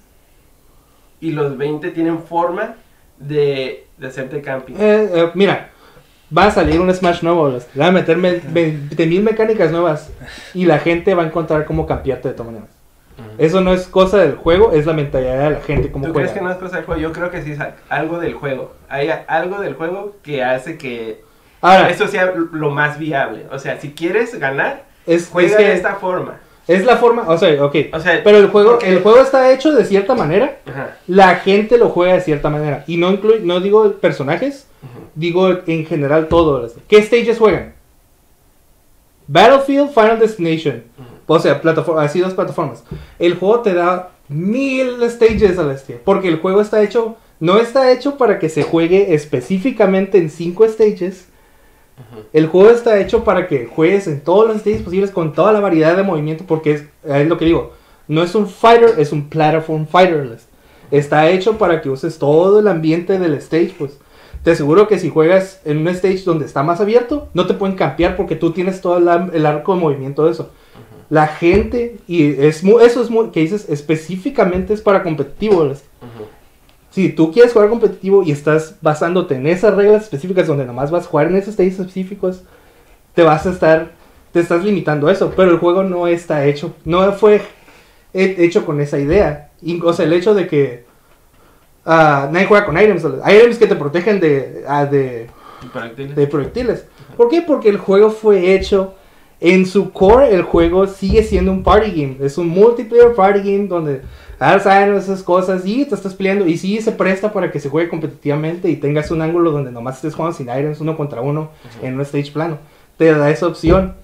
y 1.19 1.31
los 1.31 1.57
20 1.57 1.89
tienen 1.91 2.19
forma 2.23 2.75
de, 3.17 3.87
de 3.97 4.07
hacerte 4.07 4.41
camping. 4.41 4.73
Eh, 4.75 5.09
eh, 5.13 5.31
mira, 5.33 5.71
va 6.35 6.45
a 6.47 6.51
salir 6.51 6.79
un 6.79 6.93
Smash 6.93 7.23
nuevo. 7.23 7.57
Va 7.79 7.87
a 7.87 7.91
meter 7.91 8.17
me- 8.17 8.39
20 8.39 9.05
mil 9.07 9.23
mecánicas 9.23 9.71
nuevas 9.71 10.11
y 10.53 10.65
la 10.65 10.79
gente 10.79 11.15
va 11.15 11.23
a 11.23 11.27
encontrar 11.27 11.65
cómo 11.65 11.87
cambiarte 11.87 12.27
de 12.27 12.33
todas 12.33 12.51
maneras. 12.51 12.75
Eso 13.37 13.61
no 13.61 13.73
es 13.73 13.87
cosa 13.87 14.17
del 14.19 14.35
juego, 14.35 14.71
es 14.71 14.85
la 14.85 14.93
mentalidad 14.93 15.49
de 15.49 15.49
la 15.55 15.61
gente, 15.61 15.91
cómo 15.91 16.05
¿Tú 16.05 16.13
juega. 16.13 16.27
crees 16.27 16.37
que 16.37 16.43
no 16.43 16.51
es 16.51 16.57
cosa 16.57 16.77
del 16.77 16.85
juego? 16.85 17.01
Yo 17.01 17.11
creo 17.11 17.31
que 17.31 17.41
sí 17.41 17.51
es 17.51 17.59
algo 17.89 18.19
del 18.19 18.33
juego. 18.33 18.73
Hay 18.89 19.09
algo 19.27 19.59
del 19.59 19.75
juego 19.75 20.15
que 20.23 20.43
hace 20.43 20.77
que 20.77 21.23
Ahora, 21.63 21.89
eso 21.89 22.07
sea 22.07 22.33
lo 22.51 22.71
más 22.71 22.99
viable. 22.99 23.45
O 23.49 23.57
sea, 23.57 23.79
si 23.79 23.91
quieres 23.91 24.37
ganar, 24.37 24.83
es, 25.05 25.29
juega 25.31 25.51
es 25.51 25.55
que 25.55 25.63
de 25.63 25.73
esta 25.73 25.95
forma. 25.95 26.39
es 26.67 26.83
la 26.83 26.97
forma, 26.97 27.23
o 27.25 27.37
sea, 27.37 27.63
ok. 27.63 27.75
O 27.93 27.99
sea, 28.01 28.21
Pero 28.21 28.37
el 28.37 28.47
juego, 28.47 28.79
el 28.81 29.01
juego 29.01 29.21
está 29.21 29.49
hecho 29.53 29.71
de 29.71 29.85
cierta 29.85 30.13
manera. 30.13 30.57
Ajá. 30.65 30.97
La 31.07 31.35
gente 31.37 31.77
lo 31.77 31.87
juega 31.87 32.15
de 32.15 32.21
cierta 32.21 32.49
manera. 32.49 32.83
Y 32.85 32.97
no 32.97 33.11
incluye, 33.11 33.39
no 33.39 33.61
digo 33.61 33.93
personajes, 33.93 34.67
digo 35.15 35.61
en 35.65 35.85
general 35.85 36.27
todo. 36.27 36.69
¿Qué 36.89 37.01
stages 37.01 37.39
juegan? 37.39 37.73
Battlefield, 39.27 39.91
Final 39.93 40.19
Destination. 40.19 40.83
O 41.27 41.39
sea, 41.39 41.61
plataforma, 41.61 42.03
así 42.03 42.19
dos 42.19 42.33
plataformas. 42.33 42.83
El 43.19 43.35
juego 43.35 43.61
te 43.61 43.73
da 43.73 44.11
mil 44.27 44.97
stages 45.09 45.57
a 45.57 45.63
la 45.63 45.69
bestia. 45.69 45.99
Porque 46.03 46.27
el 46.27 46.39
juego 46.39 46.61
está 46.61 46.81
hecho, 46.83 47.15
no 47.39 47.57
está 47.57 47.91
hecho 47.91 48.17
para 48.17 48.39
que 48.39 48.49
se 48.49 48.63
juegue 48.63 49.13
específicamente 49.13 50.17
en 50.17 50.29
cinco 50.29 50.67
stages. 50.67 51.29
El 52.33 52.47
juego 52.47 52.71
está 52.71 52.99
hecho 52.99 53.23
para 53.23 53.47
que 53.47 53.67
juegues 53.67 54.07
en 54.07 54.21
todos 54.21 54.47
los 54.47 54.57
stages 54.57 54.81
posibles 54.81 55.11
con 55.11 55.33
toda 55.33 55.53
la 55.53 55.59
variedad 55.59 55.95
de 55.95 56.03
movimiento. 56.03 56.43
Porque 56.47 56.71
es, 56.73 56.83
es 57.03 57.27
lo 57.27 57.37
que 57.37 57.45
digo. 57.45 57.73
No 58.07 58.23
es 58.23 58.35
un 58.35 58.47
fighter, 58.47 58.95
es 58.97 59.11
un 59.11 59.29
platform 59.29 59.87
fighter. 59.87 60.25
les. 60.25 60.47
Está 60.91 61.29
hecho 61.29 61.57
para 61.57 61.81
que 61.81 61.89
uses 61.89 62.19
todo 62.19 62.59
el 62.59 62.67
ambiente 62.67 63.17
del 63.17 63.33
stage. 63.35 63.75
Pues 63.77 63.97
te 64.43 64.51
aseguro 64.51 64.87
que 64.87 64.99
si 64.99 65.09
juegas 65.09 65.61
en 65.63 65.77
un 65.77 65.87
stage 65.87 66.23
donde 66.25 66.45
está 66.45 66.63
más 66.63 66.81
abierto, 66.81 67.29
no 67.33 67.47
te 67.47 67.53
pueden 67.53 67.77
campear 67.77 68.17
porque 68.17 68.35
tú 68.35 68.51
tienes 68.51 68.81
todo 68.81 68.97
el 68.97 69.45
arco 69.45 69.73
de 69.73 69.79
movimiento 69.79 70.25
de 70.25 70.31
eso. 70.31 70.51
La 71.13 71.27
gente, 71.27 71.97
y 72.07 72.23
es 72.43 72.63
mu- 72.63 72.79
eso 72.79 72.99
es 73.03 73.09
muy, 73.11 73.29
que 73.29 73.41
dices, 73.41 73.67
específicamente 73.69 74.73
es 74.73 74.81
para 74.81 75.03
competitivo. 75.03 75.71
Si 76.89 77.09
tú 77.09 77.31
quieres 77.31 77.53
jugar 77.53 77.69
competitivo 77.69 78.23
y 78.23 78.31
estás 78.31 78.75
basándote 78.81 79.35
en 79.35 79.45
esas 79.45 79.75
reglas 79.75 80.03
específicas 80.03 80.47
donde 80.47 80.65
nomás 80.65 80.89
vas 80.89 81.05
a 81.05 81.09
jugar 81.09 81.27
en 81.27 81.35
esos 81.35 81.53
stages 81.53 81.79
específicos, 81.79 82.41
te 83.13 83.21
vas 83.21 83.45
a 83.45 83.51
estar, 83.51 83.91
te 84.31 84.39
estás 84.39 84.63
limitando 84.63 85.07
a 85.07 85.11
eso. 85.11 85.31
Pero 85.35 85.51
el 85.51 85.57
juego 85.57 85.83
no 85.83 86.07
está 86.07 86.45
hecho, 86.45 86.73
no 86.83 87.11
fue 87.13 87.41
he- 88.13 88.35
hecho 88.43 88.65
con 88.65 88.81
esa 88.81 88.97
idea. 88.97 89.51
Y, 89.61 89.79
o 89.81 89.93
sea, 89.93 90.05
el 90.05 90.13
hecho 90.13 90.33
de 90.33 90.47
que 90.47 90.85
ah, 91.85 92.27
nadie 92.31 92.47
juega 92.47 92.65
con 92.65 92.75
items. 92.79 93.05
Hay 93.23 93.37
items 93.37 93.57
que 93.59 93.67
te 93.67 93.75
protegen 93.75 94.19
de, 94.19 94.63
ah, 94.67 94.85
de, 94.85 95.29
de 96.15 96.27
proyectiles. 96.27 96.85
¿Por 97.17 97.29
qué? 97.29 97.41
Porque 97.43 97.69
el 97.69 97.77
juego 97.77 98.09
fue 98.09 98.55
hecho. 98.55 98.95
En 99.45 99.65
su 99.65 99.91
core, 99.91 100.33
el 100.33 100.41
juego 100.43 100.87
sigue 100.87 101.21
siendo 101.21 101.51
un 101.51 101.63
party 101.63 101.91
game. 101.91 102.17
Es 102.21 102.37
un 102.37 102.47
multiplayer 102.47 103.13
party 103.13 103.39
game 103.39 103.67
donde 103.67 104.01
items, 104.39 105.03
esas 105.03 105.21
cosas 105.21 105.63
y 105.65 105.85
te 105.85 105.93
estás 105.95 106.15
peleando. 106.15 106.47
Y 106.47 106.57
sí 106.57 106.79
se 106.81 106.93
presta 106.93 107.31
para 107.33 107.51
que 107.51 107.59
se 107.59 107.67
juegue 107.69 107.89
competitivamente 107.89 108.69
y 108.69 108.77
tengas 108.77 109.11
un 109.11 109.21
ángulo 109.21 109.51
donde 109.51 109.69
nomás 109.71 109.97
estés 109.97 110.15
jugando 110.15 110.35
sin 110.37 110.47
items, 110.47 110.79
uno 110.79 110.95
contra 110.97 111.19
uno, 111.21 111.49
en 111.81 111.95
un 111.95 112.01
stage 112.01 112.31
plano. 112.31 112.57
Te 112.97 113.11
da 113.13 113.29
esa 113.29 113.45
opción. 113.47 113.95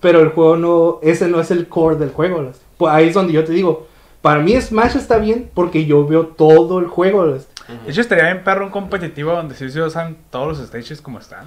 Pero 0.00 0.20
el 0.20 0.28
juego 0.30 0.56
no, 0.56 0.98
ese 1.02 1.26
no 1.28 1.40
es 1.40 1.50
el 1.50 1.68
core 1.68 1.96
del 1.96 2.10
juego. 2.10 2.44
Pues 2.76 2.92
ahí 2.92 3.08
es 3.08 3.14
donde 3.14 3.32
yo 3.32 3.44
te 3.44 3.52
digo, 3.52 3.86
para 4.20 4.40
mí 4.40 4.60
Smash 4.60 4.96
está 4.96 5.18
bien 5.18 5.48
porque 5.54 5.86
yo 5.86 6.06
veo 6.06 6.26
todo 6.26 6.78
el 6.80 6.86
juego. 6.86 7.24
las- 7.24 7.48
De 7.84 7.90
hecho, 7.92 8.00
estaría 8.00 8.24
bien 8.32 8.44
perro 8.44 8.66
un 8.66 8.70
competitivo 8.72 9.32
donde 9.32 9.54
sí 9.54 9.68
se 9.70 9.80
usan 9.80 10.16
todos 10.30 10.58
los 10.58 10.66
stages 10.68 11.00
como 11.00 11.18
están. 11.18 11.46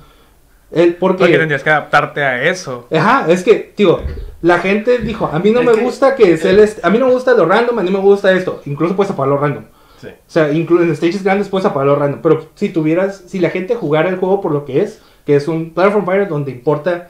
El, 0.71 0.95
porque, 0.95 1.19
Porque 1.23 1.37
tendrías 1.37 1.63
que 1.63 1.69
adaptarte 1.71 2.21
a 2.23 2.43
eso. 2.43 2.87
Ajá, 2.95 3.25
es 3.27 3.43
que, 3.43 3.73
digo, 3.75 4.01
la 4.41 4.59
gente 4.59 4.99
dijo, 4.99 5.29
a 5.31 5.39
mí 5.39 5.51
no 5.51 5.61
Es 5.61 5.65
me 5.65 5.71
que- 5.73 5.81
gusta 5.81 6.15
que 6.15 6.37
sea 6.37 6.51
el 6.51 6.69
a 6.83 6.89
mí 6.89 6.97
no 6.99 7.07
me 7.07 7.13
gusta 7.13 7.33
lo 7.33 7.45
random, 7.45 7.79
a 7.79 7.83
mí 7.83 7.89
me 7.89 7.99
gusta 7.99 8.31
esto. 8.33 8.61
Incluso 8.65 8.95
puedes 8.95 9.11
apagarlo 9.11 9.37
random. 9.39 9.63
Sí. 9.99 10.07
O 10.07 10.11
sea, 10.27 10.51
inclu- 10.51 10.81
en 10.81 10.95
stages 10.95 11.23
grandes 11.23 11.49
puedes 11.49 11.65
apagarlo 11.65 11.95
random. 11.95 12.21
Pero 12.21 12.45
si 12.55 12.69
tuvieras, 12.69 13.23
si 13.27 13.39
la 13.39 13.49
gente 13.49 13.75
jugara 13.75 14.09
el 14.09 14.17
juego 14.17 14.41
por 14.41 14.51
lo 14.51 14.63
que 14.65 14.81
es, 14.81 15.01
que 15.25 15.35
es 15.35 15.47
un 15.47 15.71
platform 15.71 16.05
fighter 16.05 16.27
donde 16.29 16.51
importa 16.51 17.09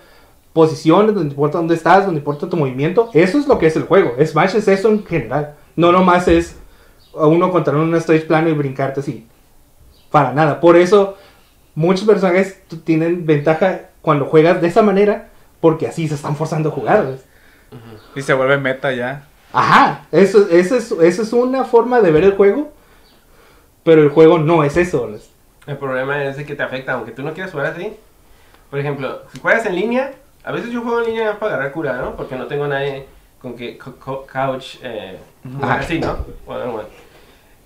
posiciones, 0.54 1.13
donde 1.13 1.30
importa 1.30 1.58
dónde 1.58 1.76
estás, 1.76 2.06
donde 2.06 2.19
importa 2.19 2.50
tu 2.50 2.58
movimiento, 2.58 3.10
eso 3.13 3.38
es 3.38 3.48
lo 3.48 3.60
que 3.60 3.67
es 3.67 3.76
el 3.76 3.84
juego. 3.84 4.15
Smash 4.26 4.56
es 4.56 4.67
eso 4.67 4.89
en 4.89 5.06
general. 5.06 5.56
No 5.76 5.91
nomás 5.91 6.28
es 6.28 6.58
a 7.17 7.28
uno 7.28 7.52
contra 7.52 7.74
uno 7.74 7.84
en 7.84 7.89
un 7.89 7.95
stage 7.95 8.22
plano 8.22 8.50
y 8.50 8.54
brincarte 8.54 9.02
así. 9.02 9.28
Para 10.10 10.34
nada. 10.34 10.60
Por 10.60 10.76
eso, 10.76 11.15
muchos 11.80 12.06
personajes 12.06 12.62
tienen 12.84 13.26
ventaja 13.26 13.82
cuando 14.02 14.26
juegas 14.26 14.62
de 14.62 14.68
esa 14.68 14.82
manera, 14.82 15.30
porque 15.62 15.88
así 15.88 16.08
se 16.10 16.15
están 16.15 16.36
forzando 16.36 16.70
a 16.70 16.72
jugar. 16.74 17.06
¿ves? 17.06 17.26
Y 18.15 18.22
se 18.22 18.34
vuelve 18.34 18.58
meta 18.58 18.92
ya. 18.92 19.28
Ajá, 19.54 20.06
eso, 20.12 20.48
eso, 20.50 20.76
es, 20.76 20.92
eso 20.92 21.22
es 21.22 21.34
una 21.34 21.63
forma 21.63 22.02
de 22.02 22.12
ver 22.12 22.24
el 22.26 22.34
juego, 22.36 22.72
pero 23.84 24.04
el 24.04 24.10
juego 24.10 24.39
no 24.39 24.63
es 24.65 24.76
eso. 24.76 25.08
¿ves? 25.10 25.30
El 25.68 25.78
problema 25.78 26.22
es 26.26 26.36
de 26.38 26.46
que 26.46 26.56
te 26.56 26.63
afecta, 26.63 26.94
aunque 26.94 27.12
tú 27.12 27.24
no 27.24 27.34
quieras 27.34 27.52
jugar 27.52 27.68
así. 27.68 27.94
Por 28.70 28.80
ejemplo, 28.80 29.22
si 29.32 29.39
juegas 29.39 29.65
en 29.65 29.76
línea, 29.76 30.12
a 30.44 30.52
veces 30.52 30.70
yo 30.72 30.82
juego 30.82 31.00
en 31.00 31.08
línea 31.08 31.39
para 31.39 31.54
agarrar 31.54 31.72
cura, 31.72 31.94
¿no? 31.94 32.15
Porque 32.18 32.36
no 32.36 32.48
tengo 32.48 32.68
nadie 32.68 33.06
con 33.42 33.56
que 33.56 33.78
co- 33.78 33.96
co- 33.96 34.28
couch 34.32 34.76
eh, 34.84 35.18
así, 35.62 36.00
¿no? 36.00 36.18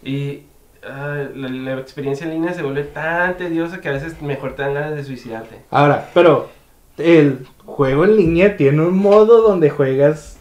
Y 0.04 0.44
ah, 0.88 1.26
la, 1.36 1.80
experiencia 1.80 2.26
en 2.26 2.34
línea 2.34 2.54
se 2.54 2.64
vuelve 2.64 2.84
tan 2.84 3.38
tediosa 3.38 3.82
que 3.82 3.90
a 3.90 3.94
veces 3.94 4.22
mejor 4.22 4.56
te 4.56 4.64
dan 4.64 4.74
ganas 4.74 4.96
de 4.96 5.04
suicidarte. 5.04 5.62
Ahora, 5.70 6.10
pero 6.14 6.50
el 6.98 7.48
juego 7.66 8.06
en 8.06 8.16
línea 8.16 8.58
tiene 8.58 8.82
un 8.82 8.98
modo 8.98 9.42
donde 9.42 9.70
juegas 9.70 10.38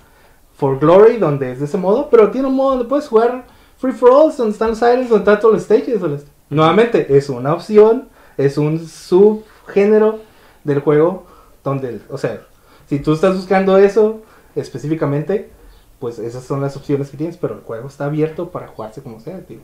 For 0.56 0.78
Glory, 0.78 1.16
donde 1.16 1.52
es 1.52 1.58
de 1.58 1.64
ese 1.64 1.78
modo, 1.78 2.08
pero 2.10 2.30
tiene 2.30 2.48
un 2.48 2.54
modo 2.54 2.70
donde 2.70 2.84
puedes 2.84 3.08
jugar 3.08 3.44
Free 3.78 3.92
for 3.92 4.10
All, 4.10 4.36
donde 4.36 4.52
están 4.52 4.70
los 4.70 4.78
items, 4.78 5.08
donde 5.08 5.18
están 5.18 5.40
todos 5.40 5.54
los 5.54 5.62
stages. 5.64 6.00
Nuevamente, 6.48 7.16
es 7.16 7.28
una 7.28 7.52
opción, 7.52 8.08
es 8.36 8.58
un 8.58 8.86
subgénero 8.86 10.20
del 10.62 10.80
juego 10.80 11.26
donde, 11.64 12.00
o 12.08 12.18
sea, 12.18 12.42
si 12.88 13.00
tú 13.00 13.14
estás 13.14 13.34
buscando 13.34 13.78
eso 13.78 14.22
específicamente, 14.54 15.50
pues 15.98 16.18
esas 16.18 16.44
son 16.44 16.60
las 16.60 16.76
opciones 16.76 17.10
que 17.10 17.16
tienes, 17.16 17.36
pero 17.36 17.54
el 17.54 17.60
juego 17.62 17.88
está 17.88 18.04
abierto 18.04 18.50
para 18.50 18.68
jugarse 18.68 19.02
como 19.02 19.18
sea, 19.18 19.40
tío. 19.40 19.60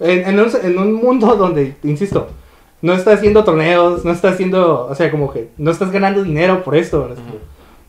En, 0.00 0.26
en 0.26 0.40
un, 0.40 0.50
en 0.62 0.78
un 0.78 0.92
mundo 0.94 1.36
donde, 1.36 1.76
insisto, 1.84 2.28
no 2.82 2.94
estás 2.94 3.18
haciendo 3.18 3.44
torneos, 3.44 4.04
no 4.04 4.10
estás 4.12 4.34
haciendo, 4.34 4.86
o 4.86 4.94
sea, 4.94 5.10
como 5.10 5.30
que 5.32 5.50
no 5.58 5.70
estás 5.70 5.90
ganando 5.90 6.22
dinero 6.22 6.64
por 6.64 6.74
esto. 6.74 7.02
¿verdad? 7.02 7.18
Ujú. 7.18 7.38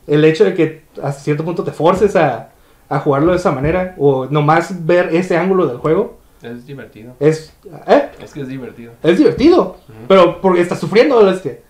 El 0.08 0.26
hecho 0.26 0.44
de 0.44 0.54
que 0.54 0.82
a 1.02 1.12
cierto 1.14 1.46
punto 1.46 1.64
te 1.64 1.72
forces 1.72 2.16
a, 2.16 2.50
a 2.90 3.00
jugarlo 3.00 3.32
de 3.32 3.38
esa 3.38 3.52
manera 3.52 3.96
o 3.98 4.26
nomás 4.26 4.86
ver 4.86 5.16
ese 5.16 5.38
ángulo 5.38 5.66
del 5.68 5.78
juego 5.78 6.18
Es 6.42 6.66
divertido. 6.66 7.14
es, 7.20 7.54
¿eh? 7.88 8.10
Es 8.22 8.34
que 8.34 8.42
es 8.42 8.48
divertido. 8.50 8.92
es 9.04 9.18
divertido, 9.18 9.78
Ujú. 9.88 9.98
pero 10.10 10.42
porque 10.42 10.60
estás 10.62 10.80
sufriendo, 10.80 11.30
es 11.30 11.40
que 11.40 11.62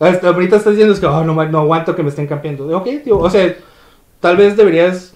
hasta 0.00 0.28
ahorita 0.28 0.56
estás 0.56 0.72
diciendo 0.74 0.94
es 0.94 1.00
que 1.00 1.06
"Oh, 1.06 1.24
no, 1.24 1.34
no 1.44 1.58
aguanto 1.58 1.94
que 1.96 2.02
me 2.04 2.08
estén 2.10 2.26
campeando. 2.28 2.74
Ok, 2.78 2.86
tío, 3.04 3.18
o 3.18 3.28
sea, 3.28 3.54
tal 4.20 4.36
vez 4.36 4.56
deberías, 4.56 5.12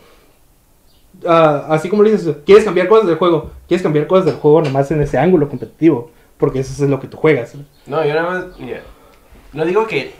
ah, 1.27 1.67
así 1.71 1.89
como 1.89 2.03
le 2.03 2.13
dices, 2.13 2.37
quieres 2.47 2.65
cambiar 2.65 2.89
cosas 2.89 3.07
del 3.07 3.17
juego, 3.17 3.51
quieres 3.69 3.83
cambiar 3.83 4.07
cosas 4.07 4.27
del 4.27 4.35
juego 4.37 4.63
nomás 4.63 4.91
en 4.91 5.01
ese 5.03 5.19
ángulo 5.19 5.49
competitivo, 5.49 6.11
porque 6.39 6.61
eso 6.61 6.85
es 6.85 6.91
lo 6.91 7.01
que 7.01 7.09
tú 7.09 7.17
juegas. 7.17 7.55
¿no? 7.87 8.05
Yo 8.05 8.15
nada 8.15 8.23
más, 8.31 8.59
mira, 8.59 8.81
no 9.53 9.65
digo 9.65 9.87
que 9.87 10.13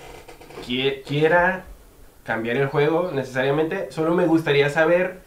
qui- 0.67 1.03
quiera 1.05 1.65
cambiar 2.25 2.57
el 2.57 2.67
juego 2.69 3.11
necesariamente, 3.13 3.91
solo 3.91 4.15
me 4.15 4.27
gustaría 4.27 4.71
saber 4.71 5.21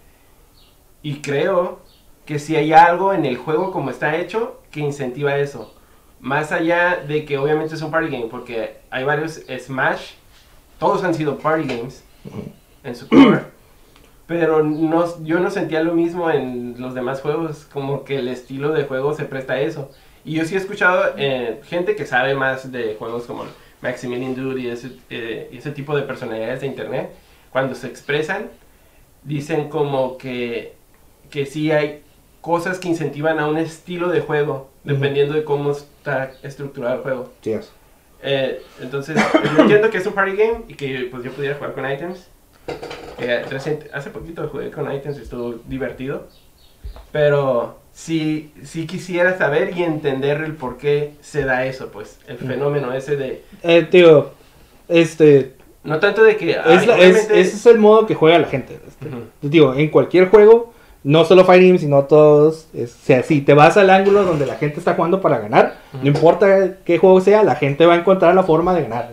y 1.01 1.21
creo 1.21 1.79
que 2.25 2.39
si 2.39 2.55
hay 2.55 2.73
algo 2.73 3.13
en 3.13 3.25
el 3.25 3.37
juego 3.37 3.71
como 3.71 3.89
está 3.91 4.15
hecho 4.15 4.61
que 4.71 4.79
incentiva 4.79 5.37
eso. 5.37 5.73
Más 6.19 6.51
allá 6.51 7.03
de 7.07 7.23
que 7.25 7.37
obviamente 7.37 7.75
es 7.75 7.81
un 7.81 7.91
party 7.91 8.09
game, 8.09 8.27
porque 8.31 8.77
hay 8.89 9.03
varios 9.03 9.41
Smash, 9.59 10.13
todos 10.79 11.03
han 11.03 11.13
sido 11.13 11.37
party 11.37 11.67
games 11.67 12.03
en 12.83 12.95
su 12.95 13.07
core, 13.09 13.41
pero 14.27 14.63
no, 14.63 15.23
yo 15.23 15.39
no 15.39 15.51
sentía 15.51 15.83
lo 15.83 15.93
mismo 15.93 16.29
en 16.31 16.75
los 16.79 16.93
demás 16.93 17.21
juegos, 17.21 17.65
como 17.71 18.03
que 18.03 18.17
el 18.17 18.27
estilo 18.27 18.71
de 18.71 18.83
juego 18.85 19.13
se 19.13 19.25
presta 19.25 19.53
a 19.53 19.61
eso. 19.61 19.91
Y 20.23 20.33
yo 20.33 20.45
sí 20.45 20.55
he 20.55 20.57
escuchado 20.57 21.13
eh, 21.17 21.61
gente 21.65 21.95
que 21.95 22.05
sabe 22.05 22.33
más 22.33 22.71
de 22.71 22.95
juegos 22.97 23.25
como 23.25 23.45
Maximilian 23.81 24.35
Dude 24.35 24.61
y 24.61 24.67
ese, 24.67 24.91
eh, 25.09 25.49
y 25.51 25.57
ese 25.57 25.71
tipo 25.71 25.95
de 25.95 26.01
personalidades 26.01 26.61
de 26.61 26.67
internet, 26.67 27.11
cuando 27.51 27.75
se 27.75 27.87
expresan, 27.87 28.49
dicen 29.23 29.69
como 29.69 30.17
que 30.17 30.75
que 31.29 31.45
sí 31.45 31.71
hay 31.71 32.03
cosas 32.41 32.79
que 32.79 32.87
incentivan 32.87 33.39
a 33.39 33.47
un 33.47 33.57
estilo 33.57 34.09
de 34.09 34.21
juego, 34.21 34.69
dependiendo 34.83 35.33
de 35.33 35.43
cómo 35.43 35.71
está 35.71 36.31
estructurado 36.43 36.95
el 36.95 37.01
juego. 37.01 37.33
Sí, 37.41 37.51
es. 37.51 37.71
Eh, 38.21 38.61
entonces, 38.81 39.17
yo 39.55 39.61
entiendo 39.61 39.89
que 39.89 39.97
es 39.97 40.07
un 40.07 40.13
party 40.13 40.35
game 40.35 40.61
y 40.67 40.75
que 40.75 41.07
pues 41.11 41.23
yo 41.23 41.31
pudiera 41.31 41.55
jugar 41.55 41.73
con 41.73 41.89
items. 41.89 42.27
Eh, 43.19 43.45
reciente- 43.49 43.89
hace 43.93 44.09
poquito 44.09 44.47
jugué 44.49 44.71
con 44.71 44.91
items 44.93 45.17
y 45.17 45.21
estuvo 45.21 45.55
divertido. 45.67 46.27
Pero 47.11 47.77
sí, 47.93 48.51
sí 48.63 48.87
quisiera 48.87 49.37
saber 49.37 49.75
y 49.77 49.83
entender 49.83 50.41
el 50.41 50.53
por 50.55 50.77
qué 50.77 51.13
se 51.21 51.43
da 51.45 51.65
eso, 51.65 51.89
pues. 51.91 52.19
El 52.27 52.35
Mm. 52.37 52.47
fenómeno 52.47 52.93
ese 52.93 53.15
de... 53.15 53.43
Eh, 53.63 53.83
tío, 53.89 54.31
este, 54.87 55.53
No 55.83 55.99
tanto 55.99 56.23
de 56.23 56.35
que... 56.35 56.51
es 56.51 56.57
ay, 56.65 56.85
la- 56.85 56.97
es- 56.97 57.29
ese 57.29 57.41
es 57.55 57.65
el 57.67 57.77
modo 57.77 58.05
que 58.05 58.15
juega 58.15 58.37
la 58.39 58.47
gente. 58.47 58.79
este. 58.87 59.07
Ujú. 59.07 59.17
Digo, 59.41 59.73
en 59.75 59.89
cualquier 59.89 60.29
juego, 60.29 60.73
no 61.03 61.23
solo 61.25 61.45
Fire 61.45 61.61
Emblem, 61.61 61.77
sino 61.79 62.03
todos. 62.05 62.67
es- 62.73 62.93
o 62.95 63.05
sea, 63.05 63.23
si 63.23 63.41
te 63.41 63.53
vas 63.53 63.77
al 63.77 63.89
ángulo 63.91 64.23
donde 64.23 64.45
la 64.45 64.55
gente 64.55 64.79
está 64.79 64.95
jugando 64.95 65.21
para 65.21 65.39
ganar, 65.39 65.77
Ujú. 65.93 66.03
no 66.03 66.07
importa 66.09 66.77
qué 66.83 66.97
juego 66.97 67.21
sea, 67.21 67.43
la 67.43 67.55
gente 67.55 67.85
va 67.85 67.93
a 67.93 67.97
encontrar 67.97 68.35
la 68.35 68.43
forma 68.43 68.73
de 68.73 68.81
ganar. 68.83 69.11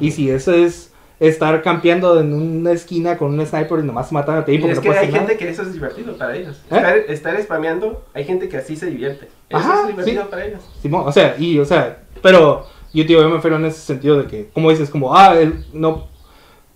Y 0.00 0.10
si 0.10 0.30
eso 0.30 0.52
es 0.52 0.92
estar 1.20 1.62
campeando 1.62 2.20
en 2.20 2.32
una 2.32 2.72
esquina 2.72 3.18
con 3.18 3.38
un 3.38 3.44
sniper 3.44 3.80
y 3.80 3.82
nomás 3.82 4.12
matan 4.12 4.38
a 4.38 4.44
ti 4.44 4.52
Y 4.52 4.58
porque 4.58 4.72
es 4.72 4.78
no 4.78 4.82
que 4.82 4.88
puedes 4.88 5.02
hay 5.02 5.12
gente 5.12 5.36
que 5.36 5.48
eso 5.48 5.62
es 5.62 5.72
divertido 5.72 6.16
para 6.16 6.36
ellos. 6.36 6.60
¿Eh? 6.70 6.76
Estar, 6.76 6.96
estar 6.96 7.42
spameando, 7.42 8.04
hay 8.14 8.24
gente 8.24 8.48
que 8.48 8.56
así 8.56 8.76
se 8.76 8.86
divierte. 8.86 9.28
Eso 9.48 9.58
Ajá, 9.58 9.80
es 9.82 9.88
divertido 9.88 10.22
sí. 10.22 10.28
para 10.30 10.46
ellos. 10.46 10.62
Simón, 10.80 11.04
o 11.06 11.12
sea, 11.12 11.34
y, 11.38 11.58
o 11.58 11.64
sea, 11.64 12.02
pero 12.22 12.66
yo, 12.92 13.06
tío, 13.06 13.20
yo 13.20 13.28
me 13.28 13.36
refiero 13.36 13.56
en 13.56 13.66
ese 13.66 13.80
sentido 13.80 14.18
de 14.18 14.26
que, 14.26 14.48
como 14.48 14.70
dices, 14.70 14.90
como, 14.90 15.16
ah, 15.16 15.38
el, 15.38 15.64
no, 15.72 16.06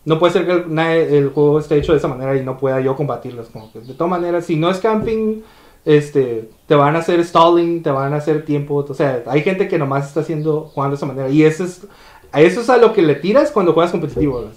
no 0.05 0.19
puede 0.19 0.33
ser 0.33 0.47
que 0.47 0.53
el 0.53 1.31
juego 1.31 1.59
esté 1.59 1.77
hecho 1.77 1.93
de 1.93 1.99
esa 1.99 2.09
manera 2.09 2.37
y 2.37 2.45
no 2.45 2.59
pueda 2.59 2.81
yo 2.81 2.97
combatirlos. 2.97 3.49
Como 3.49 3.73
que, 3.73 3.81
de 3.81 3.95
todas 3.95 4.11
maneras, 4.11 4.45
si 4.45 4.57
no 4.57 4.71
es 4.71 4.79
camping, 4.79 5.43
este, 5.85 6.51
te 6.67 6.75
van 6.75 6.97
a 6.97 7.01
hacer 7.01 7.25
stalling, 7.25 7.83
te 7.83 7.91
van 7.91 8.13
a 8.13 8.17
hacer 8.17 8.45
tiempo, 8.45 8.85
o 8.89 8.95
sea, 8.95 9.23
hay 9.27 9.43
gente 9.43 9.67
que 9.69 9.79
nomás 9.79 10.09
está 10.09 10.21
haciendo, 10.21 10.71
jugando 10.73 10.95
de 10.95 10.99
esa 10.99 11.07
manera. 11.07 11.29
Y 11.29 11.45
eso 11.45 11.65
es, 11.65 11.87
a 12.33 12.40
eso 12.40 12.61
es 12.62 12.71
a 12.71 12.77
lo 12.79 12.92
que 12.92 13.03
le 13.03 13.14
tiras 13.14 13.51
cuando 13.51 13.73
juegas 13.73 13.92
competitivo, 13.92 14.38
¿verdad? 14.40 14.53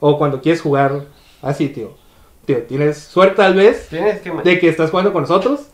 O 0.00 0.18
cuando 0.18 0.40
quieres 0.40 0.60
jugar 0.60 1.04
así, 1.42 1.68
tío. 1.68 1.92
Tío, 2.46 2.62
tienes 2.64 2.98
suerte 2.98 3.36
tal 3.36 3.54
vez 3.54 3.86
Tienes 3.88 4.20
que... 4.20 4.30
de 4.30 4.58
que 4.58 4.68
estás 4.68 4.90
jugando 4.90 5.12
con 5.12 5.22
nosotros 5.22 5.68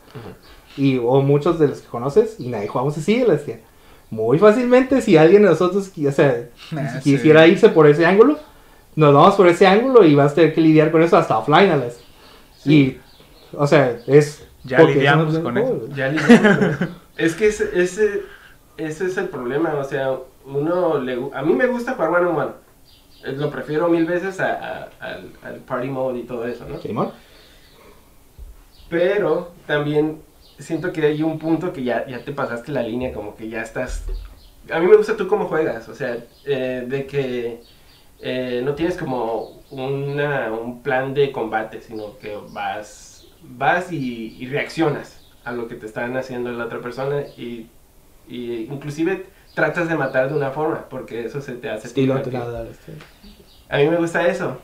y 0.77 0.99
o 0.99 1.21
muchos 1.21 1.59
de 1.59 1.67
los 1.69 1.81
que 1.81 1.89
conoces 1.89 2.37
y 2.39 2.47
nadie 2.49 2.69
jugamos 2.69 2.97
así 2.97 3.17
les 3.19 3.45
decía 3.45 3.59
muy 4.09 4.39
fácilmente 4.39 5.01
si 5.01 5.17
alguien 5.17 5.43
de 5.43 5.49
nosotros 5.49 5.91
o 6.07 6.13
sea, 6.13 6.45
Ah, 6.77 6.89
si 6.95 7.11
sí. 7.11 7.17
quisiera 7.17 7.47
irse 7.49 7.71
por 7.71 7.89
ese 7.89 8.07
ángulo 8.07 8.39
nos 8.95 9.13
vamos 9.13 9.35
por 9.35 9.49
ese 9.49 9.67
ángulo 9.67 10.05
y 10.05 10.15
vas 10.15 10.31
a 10.31 10.35
tener 10.37 10.55
que 10.55 10.61
lidiar 10.61 10.93
con 10.93 11.03
eso 11.03 11.17
hasta 11.17 11.39
offline 11.39 11.71
a 11.71 11.77
las 11.77 11.99
y 12.65 12.99
o 13.53 13.67
sea 13.67 13.99
es 14.07 14.47
Ya 14.63 14.79
porque 14.79 14.95
lidiamos 14.95 15.35
eso 15.35 15.35
no 15.35 15.39
es 15.39 15.45
con 15.45 15.59
eso. 15.59 15.67
juego. 15.67 15.89
Ya 15.97 16.09
lidiamos. 16.09 16.77
es 17.17 17.35
que 17.35 17.47
ese, 17.49 17.69
ese, 17.75 18.23
ese 18.77 19.07
es 19.07 19.17
el 19.17 19.29
problema, 19.29 19.75
o 19.75 19.85
sea, 19.85 20.13
uno 20.47 20.99
le, 20.99 21.19
a 21.35 21.43
mí 21.43 21.53
me 21.55 21.67
gusta 21.67 21.95
jugar 21.95 22.11
one 22.15 22.27
on 22.27 22.37
one. 22.37 22.53
Lo 23.37 23.51
prefiero 23.51 23.89
mil 23.89 24.07
veces 24.07 24.41
a- 24.41 24.55
a- 24.55 24.89
al, 25.01 25.33
al 25.43 25.57
party 25.61 25.89
mode 25.89 26.21
y 26.21 26.23
todo 26.23 26.47
eso, 26.47 26.67
¿no? 26.67 26.79
Pero 28.89 29.53
también 29.67 30.21
siento 30.59 30.93
que 30.93 31.05
hay 31.07 31.23
un 31.23 31.39
punto 31.39 31.73
que 31.73 31.83
ya, 31.85 32.07
ya 32.07 32.25
te 32.25 32.33
pasaste 32.33 32.73
la 32.73 32.83
línea, 32.83 33.13
como 33.13 33.37
que 33.37 33.49
ya 33.49 33.63
estás... 33.63 34.05
A 34.71 34.79
mí 34.81 34.87
me 34.87 34.97
gusta 34.97 35.17
tú 35.17 35.27
cómo 35.29 35.47
juegas, 35.47 35.89
o 35.89 35.95
sea, 35.95 36.17
eh, 36.45 36.85
de 36.87 37.07
que 37.07 37.61
eh, 38.21 38.61
no 38.65 38.75
tienes 38.75 38.97
como 38.97 39.63
una, 39.71 40.53
un 40.53 40.83
plan 40.83 41.15
de 41.15 41.33
combate, 41.33 41.81
sino 41.81 42.19
que 42.19 42.37
vas, 42.51 43.27
vas 43.43 43.91
y, 43.93 44.37
y 44.39 44.47
reaccionas 44.49 45.25
a 45.45 45.53
lo 45.53 45.69
que 45.69 45.75
te 45.77 45.87
están 45.87 46.17
haciendo 46.17 46.51
la 46.53 46.65
otra 46.67 46.81
persona 46.81 47.23
y, 47.37 47.67
y 48.29 48.65
inclusive 48.71 49.27
tratas 49.55 49.89
de 49.89 49.95
matar 49.97 50.29
de 50.29 50.35
una 50.37 50.51
forma, 50.51 50.85
porque 50.89 51.25
eso 51.25 51.41
se 51.41 51.53
te 51.53 51.69
hace... 51.71 51.89
estilo 51.89 52.15
nada, 52.31 52.67
este. 52.71 52.93
A 53.69 53.79
mí 53.79 53.89
me 53.89 53.97
gusta 53.97 54.27
eso. 54.27 54.59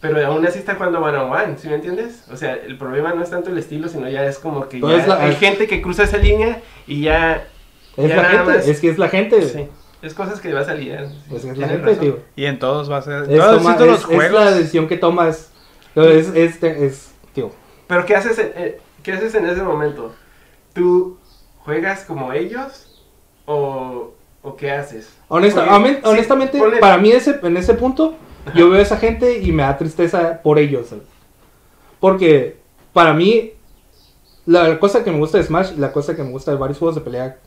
Pero 0.00 0.24
aún 0.24 0.46
así 0.46 0.58
está 0.60 0.76
jugando 0.76 1.00
one 1.02 1.16
on 1.18 1.30
one, 1.32 1.58
¿sí 1.58 1.68
me 1.68 1.74
entiendes? 1.74 2.24
O 2.30 2.36
sea, 2.36 2.54
el 2.54 2.78
problema 2.78 3.12
no 3.14 3.22
es 3.22 3.30
tanto 3.30 3.50
el 3.50 3.58
estilo, 3.58 3.88
sino 3.88 4.08
ya 4.08 4.24
es 4.26 4.38
como 4.38 4.68
que 4.68 4.78
Pues 4.78 5.04
ya 5.06 5.06
la- 5.08 5.24
hay 5.24 5.34
gente 5.34 5.66
que 5.66 5.82
cruza 5.82 6.04
esa 6.04 6.18
línea 6.18 6.60
y 6.86 7.02
ya... 7.02 7.48
es 7.96 8.08
ya 8.08 8.16
la 8.16 8.22
nada 8.22 8.28
gente 8.44 8.52
más- 8.58 8.68
es 8.68 8.80
que 8.80 8.90
es 8.90 8.98
la 8.98 9.08
gente 9.08 9.42
Sí, 9.42 9.66
es 10.02 10.14
cosas 10.14 10.40
que 10.40 10.52
vas 10.54 10.68
a 10.68 10.74
lidiar. 10.74 11.08
sí, 11.08 11.14
pues 11.28 11.44
es 11.44 11.58
la 11.58 11.66
gente 11.68 11.96
tío 11.96 12.20
Y 12.36 12.44
en 12.44 12.58
todos 12.60 12.88
va 12.90 12.98
a 12.98 13.02
ser. 13.02 13.22
es, 13.22 13.38
todos, 13.38 13.56
toma- 13.62 13.76
los 13.76 13.88
es- 14.04 14.08
es 14.08 14.16
juegos. 14.16 14.44
la 14.44 14.50
decisión 14.52 14.86
que 14.86 14.96
tomas 14.98 15.50
es 15.96 16.28
es, 16.28 16.62
es, 16.62 17.10
tío 17.34 17.50
Pero 17.88 18.06
¿qué 18.06 18.14
haces, 18.14 18.38
en, 18.38 18.52
eh, 18.54 18.78
¿qué 19.02 19.12
haces 19.14 19.34
en 19.34 19.46
ese 19.46 19.62
momento? 19.62 20.14
¿Tú 20.74 21.18
juegas 21.64 22.04
como 22.04 22.32
ellos 22.32 22.87
o, 23.48 24.12
o 24.42 24.56
qué 24.56 24.70
haces? 24.70 25.08
Honesta- 25.28 25.60
Porque, 25.64 25.74
amen- 25.74 25.94
sí, 25.96 26.00
honestamente, 26.04 26.60
para 26.80 26.98
mí 26.98 27.10
ese, 27.10 27.40
en 27.42 27.56
ese 27.56 27.74
punto, 27.74 28.14
yo 28.54 28.68
veo 28.70 28.78
a 28.78 28.82
esa 28.82 28.98
gente 28.98 29.38
y 29.40 29.50
me 29.52 29.62
da 29.64 29.76
tristeza 29.76 30.40
por 30.42 30.58
ellos. 30.58 30.88
¿sabes? 30.88 31.04
Porque 31.98 32.58
para 32.92 33.14
mí, 33.14 33.52
la 34.46 34.78
cosa 34.78 35.02
que 35.02 35.10
me 35.10 35.18
gusta 35.18 35.38
de 35.38 35.44
Smash 35.44 35.72
y 35.76 35.80
la 35.80 35.92
cosa 35.92 36.14
que 36.14 36.22
me 36.22 36.30
gusta 36.30 36.50
de 36.52 36.58
varios 36.58 36.78
juegos 36.78 36.94
de 36.94 37.00
pelea 37.00 37.38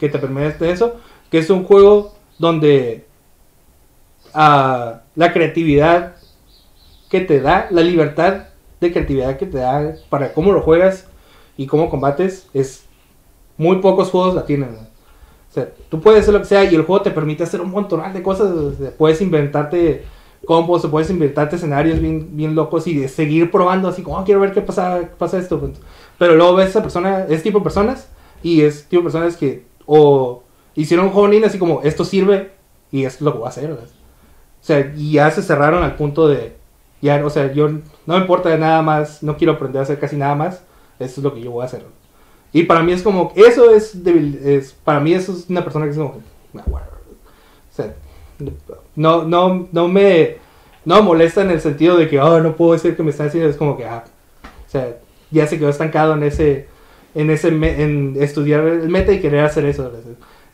que 0.00 0.08
te 0.08 0.18
permiten 0.18 0.68
eso, 0.70 0.96
que 1.30 1.38
es 1.38 1.50
un 1.50 1.64
juego 1.64 2.14
donde 2.38 3.06
ah, 4.34 5.00
la 5.14 5.32
creatividad 5.32 6.16
que 7.10 7.20
te 7.20 7.40
da, 7.40 7.66
la 7.70 7.82
libertad 7.82 8.44
de 8.80 8.92
creatividad 8.92 9.36
que 9.38 9.46
te 9.46 9.58
da 9.58 9.94
para 10.10 10.32
cómo 10.32 10.52
lo 10.52 10.60
juegas 10.62 11.06
y 11.56 11.66
cómo 11.66 11.88
combates, 11.88 12.46
es 12.52 12.84
muy 13.56 13.76
pocos 13.80 14.10
juegos 14.10 14.34
la 14.34 14.44
tienen. 14.44 14.76
O 15.56 15.58
sea, 15.58 15.72
tú 15.88 16.02
puedes 16.02 16.20
hacer 16.20 16.34
lo 16.34 16.40
que 16.40 16.46
sea 16.46 16.64
y 16.64 16.74
el 16.74 16.82
juego 16.82 17.00
te 17.02 17.10
permite 17.10 17.42
hacer 17.42 17.62
un 17.62 17.70
montón 17.70 18.12
de 18.12 18.22
cosas. 18.22 18.52
puedes 18.98 19.22
inventarte 19.22 20.04
combos 20.44 20.86
puedes 20.86 21.08
inventarte 21.08 21.56
escenarios 21.56 21.98
bien, 21.98 22.36
bien 22.36 22.54
locos 22.54 22.86
y 22.86 23.08
seguir 23.08 23.50
probando 23.50 23.88
así 23.88 24.02
como, 24.02 24.18
"Oh, 24.18 24.24
quiero 24.24 24.40
ver 24.40 24.52
qué 24.52 24.60
pasa, 24.60 25.00
qué 25.00 25.06
pasa 25.18 25.38
esto. 25.38 25.58
Pero 26.18 26.34
luego 26.34 26.56
ves 26.56 26.66
a 26.66 26.68
esa 26.68 26.82
persona, 26.82 27.24
es 27.26 27.42
tipo 27.42 27.58
de 27.58 27.64
personas 27.64 28.08
y 28.42 28.60
es 28.60 28.84
tipo 28.84 29.00
de 29.00 29.04
personas 29.04 29.36
que 29.38 29.64
o 29.86 30.42
hicieron 30.74 31.06
un 31.06 31.12
juego 31.12 31.26
online 31.26 31.46
así 31.46 31.58
como, 31.58 31.80
esto 31.82 32.04
sirve 32.04 32.50
y 32.92 33.04
esto 33.04 33.16
es 33.16 33.22
lo 33.22 33.32
que 33.32 33.38
voy 33.38 33.46
a 33.46 33.50
hacer. 33.50 33.72
O 33.72 33.78
sea, 34.60 34.92
y 34.94 35.12
ya 35.12 35.30
se 35.30 35.42
cerraron 35.42 35.82
al 35.82 35.96
punto 35.96 36.28
de, 36.28 36.54
ya, 37.00 37.24
o 37.24 37.30
sea, 37.30 37.50
yo 37.50 37.68
no 37.70 37.80
me 38.04 38.18
importa 38.18 38.54
nada 38.58 38.82
más, 38.82 39.22
no 39.22 39.38
quiero 39.38 39.54
aprender 39.54 39.80
a 39.80 39.84
hacer 39.84 39.98
casi 39.98 40.16
nada 40.16 40.34
más, 40.34 40.62
esto 40.98 41.20
es 41.20 41.24
lo 41.24 41.32
que 41.32 41.40
yo 41.40 41.50
voy 41.50 41.62
a 41.62 41.66
hacer. 41.66 41.84
Y 42.56 42.62
para 42.62 42.82
mí 42.82 42.92
es 42.92 43.02
como, 43.02 43.32
eso 43.36 43.74
es, 43.74 44.02
debil- 44.02 44.40
es 44.42 44.72
para 44.84 44.98
mí 45.00 45.12
eso 45.12 45.32
es 45.32 45.50
una 45.50 45.62
persona 45.62 45.84
que 45.84 45.90
es 45.90 45.98
como, 45.98 46.22
"Nah, 46.54 46.62
whatever". 46.66 46.94
o 47.70 47.74
sea, 47.74 47.94
no, 48.94 49.24
no, 49.24 49.68
no 49.72 49.88
me, 49.88 50.36
no 50.86 51.02
molesta 51.02 51.42
en 51.42 51.50
el 51.50 51.60
sentido 51.60 51.98
de 51.98 52.08
que, 52.08 52.18
oh, 52.18 52.40
no 52.40 52.56
puedo 52.56 52.72
decir 52.72 52.96
que 52.96 53.02
me 53.02 53.10
están 53.10 53.26
haciendo, 53.28 53.50
es 53.50 53.56
como 53.56 53.76
que, 53.76 53.84
ah, 53.84 54.04
o 54.66 54.70
sea, 54.70 54.96
ya 55.30 55.46
se 55.46 55.58
quedó 55.58 55.68
estancado 55.68 56.14
en 56.14 56.22
ese, 56.22 56.66
en 57.14 57.28
ese, 57.30 57.48
en 57.48 58.16
estudiar 58.18 58.66
el 58.66 58.88
meta 58.88 59.12
y 59.12 59.20
querer 59.20 59.44
hacer 59.44 59.66
eso. 59.66 59.92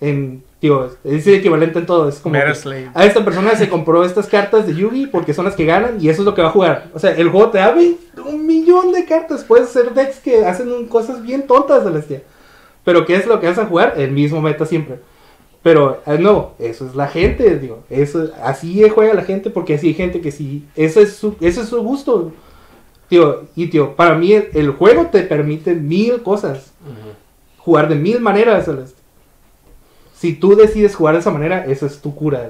En, 0.02 0.42
digo, 0.60 0.90
es 1.04 1.26
equivalente 1.28 1.78
en 1.78 1.86
todo, 1.86 2.08
es 2.08 2.18
como 2.18 2.34
que 2.34 2.90
a 2.92 3.04
esta 3.06 3.24
persona 3.24 3.54
se 3.54 3.68
compró 3.68 4.04
estas 4.04 4.26
cartas 4.26 4.66
de 4.66 4.74
Yugi 4.74 5.06
porque 5.06 5.32
son 5.32 5.44
las 5.44 5.54
que 5.54 5.64
ganan 5.64 5.98
y 6.00 6.08
eso 6.08 6.22
es 6.22 6.26
lo 6.26 6.34
que 6.34 6.42
va 6.42 6.48
a 6.48 6.52
jugar. 6.52 6.90
O 6.92 6.98
sea, 6.98 7.12
el 7.12 7.28
juego 7.28 7.50
te 7.50 7.58
da 7.58 7.72
un 8.26 8.44
millón 8.44 8.90
de 8.90 9.04
cartas. 9.04 9.44
Puedes 9.44 9.68
hacer 9.68 9.94
decks 9.94 10.18
que 10.18 10.44
hacen 10.44 10.86
cosas 10.88 11.22
bien 11.22 11.46
tontas, 11.46 11.84
Celestia. 11.84 12.22
Pero 12.84 13.06
¿qué 13.06 13.14
es 13.14 13.26
lo 13.26 13.38
que 13.38 13.46
vas 13.46 13.58
a 13.58 13.66
jugar? 13.66 13.94
El 13.96 14.10
mismo 14.10 14.42
meta 14.42 14.66
siempre. 14.66 14.98
Pero 15.62 16.02
no, 16.18 16.54
eso 16.58 16.88
es 16.88 16.96
la 16.96 17.06
gente, 17.06 17.60
digo. 17.60 17.84
Eso, 17.88 18.30
así 18.42 18.82
juega 18.88 19.14
la 19.14 19.22
gente 19.22 19.50
porque 19.50 19.74
así 19.74 19.88
hay 19.88 19.94
gente 19.94 20.20
que 20.20 20.32
sí. 20.32 20.66
Ese 20.74 21.02
es 21.02 21.14
su, 21.14 21.36
ese 21.40 21.60
es 21.60 21.68
su 21.68 21.80
gusto. 21.80 22.32
Tío, 23.08 23.42
y 23.54 23.68
tío, 23.68 23.94
para 23.94 24.16
mí 24.16 24.32
el, 24.32 24.48
el 24.52 24.70
juego 24.70 25.06
te 25.12 25.22
permite 25.22 25.74
mil 25.74 26.22
cosas. 26.22 26.72
Jugar 27.58 27.88
de 27.88 27.94
mil 27.94 28.20
maneras, 28.20 28.64
Celeste. 28.64 29.01
Si 30.22 30.34
tú 30.34 30.54
decides 30.54 30.94
jugar 30.94 31.14
de 31.14 31.20
esa 31.20 31.32
manera, 31.32 31.64
esa 31.66 31.86
es 31.86 32.00
tu 32.00 32.14
cura. 32.14 32.48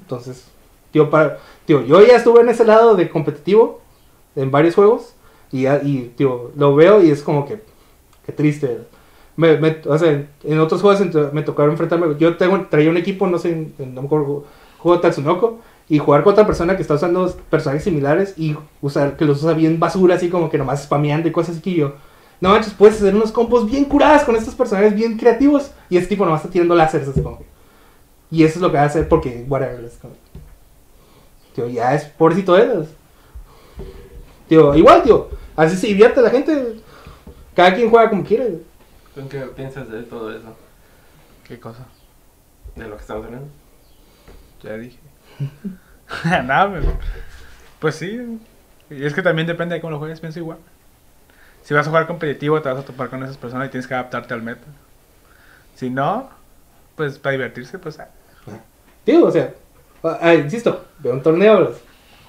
Entonces, 0.00 0.48
tío, 0.90 1.08
para, 1.10 1.38
tío, 1.64 1.80
yo 1.82 2.04
ya 2.04 2.16
estuve 2.16 2.40
en 2.40 2.48
ese 2.48 2.64
lado 2.64 2.96
de 2.96 3.08
competitivo 3.08 3.80
en 4.34 4.50
varios 4.50 4.74
juegos 4.74 5.14
y, 5.52 5.68
y 5.68 6.12
tío, 6.16 6.50
lo 6.56 6.74
veo 6.74 7.00
y 7.04 7.10
es 7.12 7.22
como 7.22 7.46
que, 7.46 7.62
qué 8.24 8.32
triste. 8.32 8.80
Me, 9.36 9.58
me- 9.58 9.78
o 9.86 9.96
sea, 9.96 10.26
en 10.42 10.58
otros 10.58 10.82
juegos 10.82 11.00
me 11.32 11.42
tocaron 11.42 11.70
enfrentarme. 11.70 12.16
Yo 12.18 12.36
tengo, 12.36 12.60
traía 12.68 12.90
un 12.90 12.96
equipo, 12.96 13.28
no 13.28 13.38
sé, 13.38 13.50
en- 13.52 13.72
en- 13.78 13.94
no 13.94 14.02
me 14.02 14.06
acuerdo, 14.08 14.44
juego 14.78 14.98
Tatsunoko 15.00 15.60
y 15.88 15.98
jugar 15.98 16.24
con 16.24 16.32
otra 16.32 16.48
persona 16.48 16.74
que 16.74 16.82
está 16.82 16.94
usando 16.94 17.32
personajes 17.48 17.84
similares 17.84 18.34
y 18.36 18.56
usar 18.82 19.16
que 19.16 19.24
los 19.24 19.40
usa 19.40 19.52
bien 19.52 19.78
basura, 19.78 20.16
así 20.16 20.28
como 20.30 20.50
que 20.50 20.58
nomás 20.58 20.82
spameando 20.82 21.28
y 21.28 21.32
cosas 21.32 21.52
así 21.52 21.60
que 21.62 21.74
yo. 21.74 21.92
No 22.40 22.50
manches, 22.50 22.74
puedes 22.74 22.96
hacer 22.96 23.14
unos 23.14 23.32
combos 23.32 23.70
bien 23.70 23.84
curadas 23.86 24.24
con 24.24 24.36
estos 24.36 24.54
personajes 24.54 24.94
bien 24.94 25.16
creativos 25.16 25.70
y 25.88 25.96
este 25.96 26.10
tipo 26.10 26.24
nomás 26.24 26.40
está 26.42 26.52
tirando 26.52 26.74
láseres 26.74 27.08
así 27.08 27.22
como 27.22 27.38
que. 27.38 27.46
Y 28.30 28.44
eso 28.44 28.56
es 28.58 28.62
lo 28.62 28.70
que 28.70 28.76
va 28.76 28.82
a 28.82 28.86
hacer 28.86 29.08
porque, 29.08 29.44
whatever, 29.48 29.84
es 29.84 29.96
como- 29.98 30.14
Tío, 31.54 31.68
ya 31.68 31.94
es 31.94 32.04
pobrecito 32.04 32.54
de 32.54 32.64
ellos. 32.64 32.88
Tío, 34.48 34.74
igual, 34.74 35.02
tío. 35.02 35.28
Así 35.56 35.76
se 35.76 35.86
divierte 35.86 36.20
la 36.20 36.30
gente. 36.30 36.76
Cada 37.54 37.74
quien 37.74 37.88
juega 37.88 38.10
como 38.10 38.22
quiere. 38.24 38.60
¿Tú 39.14 39.26
qué 39.28 39.40
piensas 39.56 39.88
de 39.90 40.02
todo 40.02 40.30
eso? 40.30 40.54
¿Qué 41.48 41.58
cosa? 41.58 41.86
De 42.74 42.86
lo 42.86 42.96
que 42.96 43.00
estamos 43.00 43.24
hablando. 43.24 43.48
Ya 44.62 44.74
dije. 44.76 44.98
Nada, 46.24 46.70
pero- 46.72 46.98
pues 47.78 47.94
sí. 47.94 48.38
Y 48.90 49.04
es 49.04 49.14
que 49.14 49.22
también 49.22 49.46
depende 49.46 49.74
de 49.76 49.80
cómo 49.80 49.92
lo 49.92 49.98
juegues, 49.98 50.20
pienso 50.20 50.38
igual. 50.38 50.58
Si 51.66 51.74
vas 51.74 51.84
a 51.84 51.90
jugar 51.90 52.06
competitivo, 52.06 52.62
te 52.62 52.68
vas 52.68 52.78
a 52.78 52.84
topar 52.84 53.10
con 53.10 53.24
esas 53.24 53.36
personas 53.36 53.66
y 53.66 53.70
tienes 53.72 53.88
que 53.88 53.94
adaptarte 53.94 54.32
al 54.32 54.40
meta. 54.40 54.62
Si 55.74 55.90
no, 55.90 56.30
pues 56.94 57.18
para 57.18 57.32
divertirse, 57.32 57.76
pues. 57.80 57.98
ah. 57.98 58.06
Digo, 59.04 59.26
o 59.26 59.30
sea, 59.32 59.52
ah, 60.04 60.16
ah, 60.22 60.34
insisto, 60.34 60.84
ve 61.00 61.10
a 61.10 61.14
un 61.14 61.22
torneo, 61.24 61.72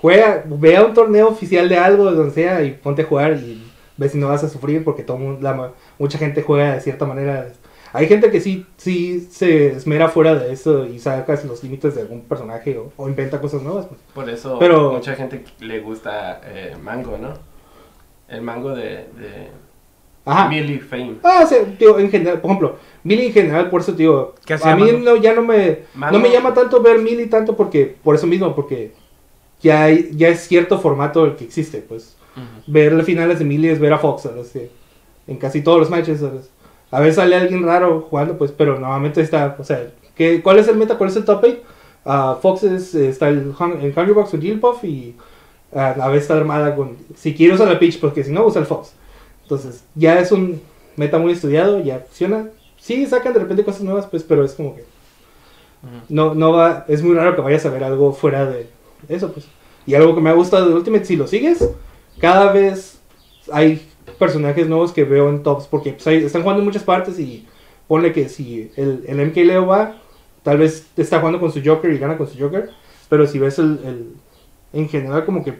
juega, 0.02 0.42
ve 0.44 0.76
a 0.76 0.84
un 0.84 0.96
torneo 0.96 1.28
oficial 1.28 1.70
de 1.70 1.78
algo, 1.78 2.12
donde 2.12 2.34
sea, 2.34 2.64
y 2.64 2.72
ponte 2.72 3.04
a 3.04 3.06
jugar 3.06 3.34
y 3.34 3.64
ve 3.96 4.10
si 4.10 4.18
no 4.18 4.28
vas 4.28 4.44
a 4.44 4.50
sufrir 4.50 4.84
porque 4.84 5.04
todo 5.04 5.18
mundo, 5.20 5.40
la 5.40 5.72
mucha 6.00 6.18
gente 6.18 6.42
juega 6.42 6.74
de 6.74 6.82
cierta 6.82 7.06
manera. 7.06 7.48
Hay 7.94 8.08
gente 8.08 8.32
que 8.32 8.42
sí, 8.42 8.66
sí 8.78 9.22
se 9.32 9.68
esmera 9.68 10.10
fuera 10.10 10.34
de 10.34 10.52
eso 10.52 10.88
y 10.88 10.98
saca 10.98 11.40
los 11.46 11.64
límites 11.64 11.94
de 11.94 12.02
algún 12.02 12.22
personaje 12.22 12.76
o, 12.76 12.92
o 12.98 13.08
inventa 13.08 13.40
cosas 13.40 13.62
nuevas. 13.62 13.86
pues. 13.86 14.02
Por 14.16 14.28
eso 14.32 14.58
Pero- 14.58 14.94
mucha 14.94 15.14
gente 15.14 15.46
le 15.60 15.80
gusta 15.80 16.42
eh, 16.44 16.76
Mango, 16.82 17.20
¿no? 17.20 17.34
El 18.30 18.42
Mango 18.42 18.76
de, 18.76 18.84
de 18.84 19.48
Ajá. 20.26 20.50
Melee 20.50 20.80
Fame. 20.80 21.16
Ah, 21.24 21.42
o 21.44 21.48
sea, 21.48 21.60
digo, 21.80 21.98
en 22.00 22.10
general, 22.12 22.42
por 22.42 22.52
ejemplo, 22.52 22.76
Mili 23.04 23.28
en 23.28 23.34
general, 23.34 23.70
por 23.70 23.82
eso 23.82 23.94
digo, 23.94 24.36
¿Qué 24.46 24.54
hacía 24.56 24.74
a 24.74 24.76
mí 24.76 24.92
no, 25.04 25.16
ya 25.16 25.34
no 25.34 25.42
me, 25.42 25.80
Mango- 25.96 26.12
no 26.18 26.20
me 26.20 26.30
llama 26.32 26.54
tanto 26.54 26.82
ver 26.82 27.00
Mili 27.00 27.28
tanto 27.28 27.56
porque, 27.56 27.96
por 28.04 28.16
eso 28.16 28.28
mismo, 28.28 28.54
porque 28.54 28.92
ya, 29.62 29.84
hay, 29.84 30.10
ya 30.14 30.28
es 30.28 30.42
cierto 30.42 30.80
formato 30.80 31.26
el 31.26 31.36
que 31.36 31.46
existe, 31.46 31.80
pues. 31.80 32.16
ver 32.68 32.92
las 32.94 33.06
finales 33.06 33.40
de 33.40 33.46
Mili 33.46 33.70
es 33.70 33.80
ver 33.80 33.94
a 33.94 33.98
Fox, 33.98 34.24
¿sabes? 34.24 34.50
Sí. 34.50 34.70
En 35.28 35.38
casi 35.38 35.62
todos 35.62 35.80
los 35.80 35.90
matches, 35.90 36.20
¿sabes? 36.20 36.50
A 36.92 37.00
veces 37.00 37.16
sale 37.16 37.36
alguien 37.36 37.64
raro 37.64 38.02
jugando, 38.10 38.38
pues, 38.38 38.52
pero 38.52 38.80
normalmente 38.80 39.22
está, 39.22 39.56
o 39.58 39.64
sea, 39.64 39.88
¿qué, 40.16 40.42
¿cuál 40.42 40.60
es 40.60 40.68
el 40.68 40.76
meta? 40.78 40.98
¿Cuál 40.98 41.10
es 41.10 41.16
el 41.16 41.26
top 41.26 41.44
8? 41.44 42.40
Fox 42.42 42.64
es, 42.64 42.96
está 42.96 43.28
el, 43.30 43.54
el 43.82 43.94
Hungrybox 43.96 44.30
con 44.32 44.42
Jigglypuff 44.42 44.84
y 44.86 45.16
ah, 45.18 45.24
a 45.76 46.08
veces 46.10 46.24
está 46.24 46.38
armada 46.38 46.76
con, 46.76 46.98
si 47.16 47.34
quiere 47.34 47.54
usar 47.56 47.68
la 47.68 47.80
Peach, 47.80 48.00
porque 48.00 48.24
si 48.24 48.32
no 48.32 48.46
usa 48.46 48.62
el 48.62 48.68
Fox. 48.68 48.94
Entonces, 49.44 49.84
ya 49.96 50.20
es 50.20 50.32
un 50.32 50.62
meta 50.96 51.18
muy 51.20 51.32
estudiado, 51.34 51.82
ya 51.82 52.00
funciona. 52.00 52.50
Sí, 52.80 53.06
sacan 53.06 53.34
de 53.34 53.40
repente 53.40 53.64
cosas 53.64 53.82
nuevas, 53.82 54.06
pues, 54.08 54.24
pero 54.24 54.44
es 54.44 54.54
como 54.54 54.76
que 54.76 54.84
no, 56.10 56.34
no 56.34 56.52
va, 56.54 56.86
es 56.88 57.04
muy 57.04 57.16
raro 57.16 57.36
que 57.36 57.42
vayas 57.42 57.66
a 57.66 57.70
ver 57.70 57.84
algo 57.84 58.12
fuera 58.14 58.46
de 58.46 58.68
eso, 59.10 59.32
pues. 59.32 59.46
Y 59.86 59.94
algo 59.96 60.16
que 60.16 60.22
me 60.22 60.30
ha 60.30 60.34
gustado 60.34 60.68
de 60.68 60.74
Ultimate, 60.76 61.06
si 61.06 61.16
lo 61.16 61.28
sigues, 61.28 61.68
cada 62.20 62.52
vez 62.52 63.00
hay 63.52 63.88
personajes 64.20 64.68
nuevos 64.68 64.92
que 64.92 65.04
veo 65.04 65.30
en 65.30 65.44
tops, 65.44 65.68
porque 65.68 65.94
pues, 65.94 66.08
hay- 66.08 66.24
están 66.24 66.42
jugando 66.42 66.62
en 66.62 66.66
muchas 66.66 66.84
partes 66.84 67.20
y 67.20 67.46
ponle 67.88 68.12
que 68.12 68.28
si 68.28 68.72
el, 68.76 69.04
el 69.08 69.20
MK 69.28 69.38
Leo 69.46 69.66
va, 69.66 69.98
tal 70.44 70.58
vez 70.58 70.88
está 70.98 71.20
jugando 71.20 71.40
con 71.40 71.52
su 71.52 71.62
Joker 71.64 71.92
y 71.92 71.98
gana 72.00 72.18
con 72.18 72.28
su 72.28 72.38
Joker, 72.40 72.70
pero 73.10 73.28
si 73.28 73.40
ves 73.40 73.60
el, 73.60 73.80
el- 73.86 74.08
en 74.80 74.90
general 74.90 75.26
como 75.26 75.44
que 75.44 75.60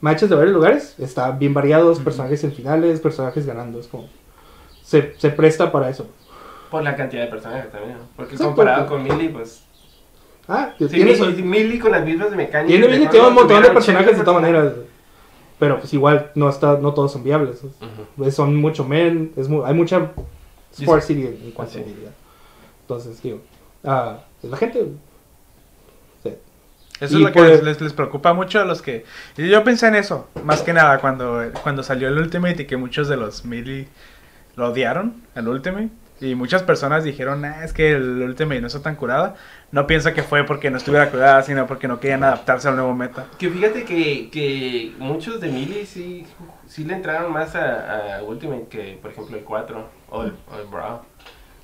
matches 0.00 0.28
de 0.28 0.36
varios 0.36 0.54
lugares, 0.54 0.94
está 0.98 1.30
bien 1.30 1.54
variados, 1.54 1.98
personajes 2.00 2.42
en 2.44 2.52
finales, 2.52 3.00
personajes 3.00 3.46
ganando, 3.46 3.80
es 3.80 3.86
como, 3.88 4.08
se, 4.82 5.14
se 5.18 5.30
presta 5.30 5.72
para 5.72 5.88
eso. 5.88 6.06
Por 6.70 6.82
la 6.82 6.94
cantidad 6.96 7.22
de 7.24 7.28
personajes 7.28 7.70
también, 7.70 7.98
¿no? 7.98 8.04
Porque 8.16 8.32
Exacto. 8.34 8.54
comparado 8.54 8.86
con 8.86 9.02
Melee, 9.02 9.28
pues... 9.30 9.62
Ah, 10.48 10.74
Si 10.78 10.86
tiene, 10.88 11.16
Melee, 11.16 11.42
Melee 11.42 11.78
con 11.78 11.90
las 11.92 12.04
mismas 12.04 12.30
mecánicas... 12.32 12.66
tiene, 12.66 12.86
de 12.98 13.06
tiene 13.08 13.26
un 13.28 13.34
montón 13.34 13.62
de 13.62 13.70
personajes 13.70 14.16
de 14.16 14.22
80 14.22 14.24
todas 14.24 14.42
maneras, 14.42 14.72
pero 15.58 15.78
pues 15.78 15.94
igual 15.94 16.30
no, 16.34 16.48
está, 16.50 16.78
no 16.78 16.92
todos 16.92 17.12
son 17.12 17.22
viables. 17.24 17.62
Ujú. 17.64 17.72
Pues 18.16 18.34
son 18.34 18.56
mucho 18.56 18.84
men, 18.84 19.32
es 19.36 19.48
mu- 19.48 19.64
hay 19.64 19.72
mucha 19.72 20.10
sparsity 20.76 21.22
en, 21.26 21.38
en 21.44 21.50
cuanto 21.52 21.74
Sí. 21.74 21.78
a. 21.80 22.10
Entonces, 22.82 23.22
digo, 23.22 23.40
pues 24.40 24.50
la 24.50 24.56
gente. 24.58 24.86
Eso 27.00 27.14
Y 27.14 27.16
es 27.18 27.22
lo 27.22 27.26
que 27.32 27.32
pues- 27.40 27.50
les, 27.50 27.62
les- 27.64 27.80
les 27.80 27.92
preocupa 27.92 28.32
mucho 28.34 28.60
a 28.60 28.64
los 28.64 28.80
que... 28.82 29.04
Y 29.36 29.48
yo 29.48 29.64
pensé 29.64 29.88
en 29.88 29.96
eso, 29.96 30.28
más 30.44 30.62
que 30.62 30.72
nada, 30.72 30.98
cuando, 31.00 31.42
cuando 31.62 31.82
salió 31.82 32.08
el 32.08 32.16
Ultimate 32.18 32.62
y 32.62 32.66
que 32.66 32.76
muchos 32.76 33.08
de 33.08 33.16
los 33.16 33.44
melee 33.44 33.88
lo 34.56 34.68
odiaron, 34.70 35.22
el 35.34 35.48
Ultimate. 35.48 35.88
Y 36.20 36.36
muchas 36.36 36.62
personas 36.62 37.02
dijeron, 37.02 37.44
"Ah, 37.44 37.64
es 37.64 37.72
que 37.72 37.90
el 37.92 38.22
Ultimate 38.22 38.60
no 38.60 38.68
está 38.68 38.80
tan 38.80 38.94
curada. 38.94 39.34
No 39.72 39.86
pienso 39.88 40.14
que 40.14 40.22
fue 40.22 40.44
porque 40.44 40.70
no 40.70 40.76
estuviera 40.78 41.10
curada, 41.10 41.42
sino 41.42 41.66
porque 41.66 41.88
no 41.88 41.98
querían 41.98 42.22
adaptarse 42.22 42.68
al 42.68 42.76
nuevo 42.76 42.94
meta. 42.94 43.26
Que 43.36 43.50
fíjate 43.50 43.84
que, 43.84 44.30
que 44.30 44.94
muchos 44.98 45.40
de 45.40 45.48
Melee 45.50 45.84
sí, 45.84 46.24
sí 46.68 46.84
le 46.84 46.94
entraron 46.94 47.32
más 47.32 47.56
a, 47.56 48.18
a 48.18 48.22
Ultimate 48.22 48.68
que, 48.70 48.98
por 49.02 49.10
ejemplo, 49.10 49.36
el 49.36 49.42
4 49.42 49.88
o 50.10 50.22
el, 50.22 50.32
o 50.52 50.60
el 50.60 50.66
Brawl. 50.68 51.00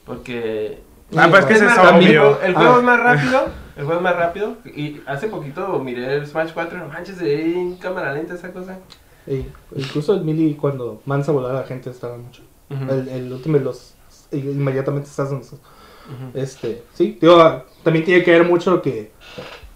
Porque... 0.05 0.83
Ah, 1.17 1.27
pues 1.31 1.41
es 1.41 1.47
que 1.47 1.55
es 1.67 1.79
obvio. 1.79 2.41
El 2.43 2.55
juego 2.55 2.75
Ah. 2.75 2.79
es 2.79 2.85
más 2.85 3.01
rápido. 3.01 3.49
El 3.77 3.85
juego 3.87 4.01
es 4.01 4.05
más 4.05 4.17
rápido. 4.17 4.57
Y 4.77 5.01
hace 5.07 5.29
poquito 5.29 5.79
miré 5.79 6.17
el 6.17 6.27
Smash 6.27 6.51
4. 6.53 6.79
No 6.79 6.89
manches, 6.89 7.21
en 7.23 7.77
cámara 7.77 8.13
lenta 8.13 8.35
esa 8.35 8.53
cosa. 8.53 8.79
Y 9.27 9.47
incluso 9.75 10.13
el 10.15 10.23
Mili, 10.23 10.55
cuando 10.55 11.01
mansa 11.07 11.33
volar 11.33 11.53
a 11.53 11.61
la 11.61 11.67
gente, 11.67 11.89
estaba 11.89 12.17
mucho. 12.19 12.43
El, 12.69 13.09
el 13.09 13.33
último, 13.33 13.57
los. 13.59 13.95
Inmediatamente 14.33 15.09
estás 15.09 15.31
en 15.33 15.39
Ujú. 15.39 16.31
Este, 16.35 16.83
sí, 16.95 17.17
digo, 17.21 17.41
ah, 17.41 17.65
también 17.85 18.05
tiene 18.05 18.23
que 18.25 18.33
ver 18.33 18.45
mucho 18.45 18.83
que 18.83 19.13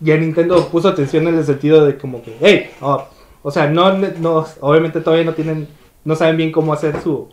ya 0.01 0.17
Nintendo 0.17 0.69
puso 0.69 0.89
atención 0.89 1.29
en 1.29 1.37
el 1.39 1.45
sentido 1.45 1.85
de 1.87 1.97
como 1.97 2.23
que, 2.23 2.37
hey, 2.41 2.71
oh, 2.81 3.07
o 3.43 3.51
sea, 3.51 3.69
no, 3.69 3.97
no, 3.97 4.45
obviamente 4.61 5.01
todavía 5.01 5.25
no 5.25 5.35
tienen, 5.35 5.69
no 6.05 6.17
saben 6.17 6.37
bien 6.37 6.51
cómo 6.51 6.73
hacer 6.73 7.01
su 7.03 7.29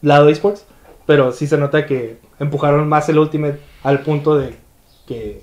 lado 0.00 0.26
de 0.26 0.32
esports, 0.32 0.64
pero 1.06 1.32
sí 1.32 1.46
se 1.46 1.58
nota 1.58 1.84
que 1.86 2.18
empujaron 2.44 2.88
más 2.88 3.08
el 3.08 3.18
Ultimate 3.18 3.60
al 3.82 4.00
punto 4.00 4.36
de 4.36 4.54
que, 5.06 5.42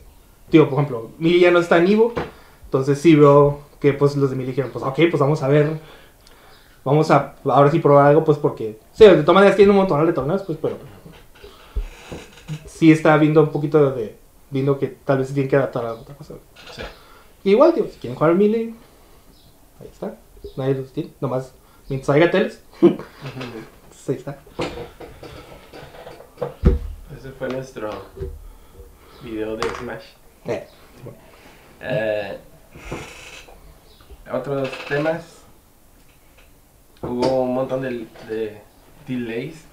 digo, 0.52 0.70
por 0.70 0.80
ejemplo, 0.80 1.12
Mili 1.20 1.40
ya 1.40 1.52
no 1.52 1.60
está 1.60 1.78
en 1.78 1.88
Evo, 1.88 2.14
entonces 2.66 3.00
sí 3.00 3.16
veo 3.16 3.62
que 3.80 3.94
pues 3.94 4.16
los 4.16 4.30
de 4.30 4.36
Mili 4.36 4.50
dijeron, 4.50 4.72
pues 4.72 4.84
ok, 4.84 4.96
pues 5.10 5.20
vamos 5.20 5.44
a 5.44 5.48
ver, 5.48 5.80
vamos 6.84 7.12
a 7.12 7.36
ahora 7.46 7.70
sí 7.70 7.80
probar 7.80 8.08
algo, 8.08 8.24
pues 8.24 8.38
porque, 8.38 8.80
sí, 8.94 9.06
de 9.06 9.22
todas 9.22 9.36
maneras 9.36 9.56
tiene 9.56 9.72
un 9.72 9.78
montón 9.78 10.06
de 10.06 10.14
torneos, 10.14 10.44
pues, 10.44 10.58
pero 10.62 10.78
sí 12.66 12.92
está 12.92 13.16
viendo 13.18 13.44
un 13.44 13.50
poquito 13.50 13.92
de. 13.92 14.18
Viendo 14.50 14.78
que 14.78 14.88
tal 14.88 15.20
vez 15.20 15.28
se 15.28 15.34
tienen 15.34 15.50
que 15.50 15.56
adaptar 15.56 15.86
a 15.86 15.94
otra 15.94 16.16
cosa. 16.16 16.34
Sí. 16.76 16.82
Igual, 17.44 17.74
tío, 17.74 17.86
si 17.86 18.00
quieren 18.00 18.18
jugar 18.18 18.36
Melee, 18.36 18.74
ahí 19.80 19.88
está. 19.88 20.18
Nadie 20.58 20.76
los 20.76 20.92
tiene. 20.92 21.12
Nomás, 21.22 21.54
mientras 21.88 22.10
haya 22.16 22.30
teles, 22.30 22.62
pues 22.82 24.10
ahí 24.10 24.16
está. 24.16 24.40
Ese 27.22 27.32
fue 27.34 27.50
nuestro 27.50 27.92
video 29.22 29.56
de 29.56 29.70
Smash. 29.76 30.06
Eh, 30.48 30.66
Eh, 31.80 32.40
otros 34.34 34.68
temas. 34.88 35.44
Hubo 37.04 37.44
un 37.44 37.54
montón 37.54 37.84
de, 37.84 38.08
de 38.28 38.60
delays. 39.08 39.66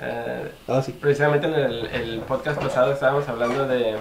Eh, 0.00 0.52
ah, 0.68 0.82
sí. 0.82 0.92
precisamente 0.92 1.46
en 1.46 1.54
el, 1.54 1.86
el 1.86 2.20
podcast 2.20 2.60
pasado 2.60 2.92
estábamos 2.92 3.26
hablando 3.26 3.66
de 3.66 3.96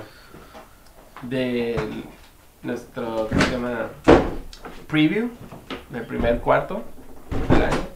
de 1.22 1.80
nuestro 2.64 3.30
¿cómo 3.30 3.41
se 3.41 3.51
llama? 3.51 3.88
preview 4.89 5.30
del 5.91 6.05
primer 6.05 6.41
cuarto 6.41 6.84
del 7.51 7.62
año 7.64 7.88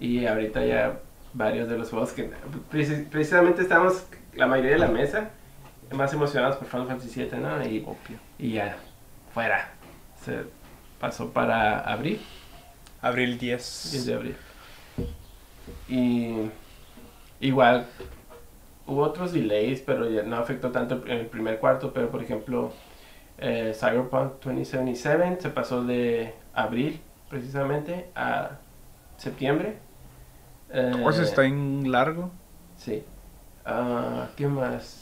y 0.00 0.24
ahorita 0.24 0.64
ya 0.64 0.98
varios 1.34 1.68
de 1.68 1.78
los 1.78 1.90
juegos 1.90 2.12
que 2.12 2.30
preci- 2.70 3.08
precisamente 3.08 3.62
estamos 3.62 4.06
la 4.34 4.46
mayoría 4.46 4.72
de 4.72 4.78
la 4.78 4.88
mesa 4.88 5.30
más 5.92 6.12
emocionados 6.12 6.56
por 6.56 6.66
Final 6.68 6.86
Fantasy 6.86 7.24
VII 7.24 7.38
¿no? 7.40 7.62
y, 7.66 7.84
y 8.38 8.52
ya 8.52 8.76
fuera 9.34 9.72
se 10.24 10.44
pasó 11.00 11.30
para 11.30 11.80
abril 11.80 12.20
Abril 13.00 13.36
10 13.38 13.88
10. 13.92 14.06
de 14.06 14.14
abril. 14.14 14.36
Y 15.88 16.34
igual 17.40 17.86
hubo 18.86 19.02
otros 19.02 19.32
delays, 19.32 19.80
pero 19.80 20.08
ya 20.08 20.22
no 20.22 20.36
afectó 20.36 20.70
tanto 20.70 21.02
en 21.06 21.18
el 21.18 21.26
primer 21.26 21.58
cuarto, 21.58 21.92
pero 21.92 22.10
por 22.10 22.22
ejemplo 22.22 22.72
eh, 23.38 23.72
Cyberpunk 23.74 24.34
2077 24.44 25.38
se 25.40 25.50
pasó 25.50 25.82
de 25.82 26.34
abril 26.54 27.00
precisamente 27.28 28.10
a 28.14 28.58
septiembre. 29.16 29.78
Eh, 30.72 30.92
Pues 31.02 31.18
está 31.18 31.44
en 31.44 31.90
largo. 31.92 32.30
Sí. 32.78 33.02
Ah, 33.64 34.28
¿Qué 34.36 34.46
más? 34.46 34.98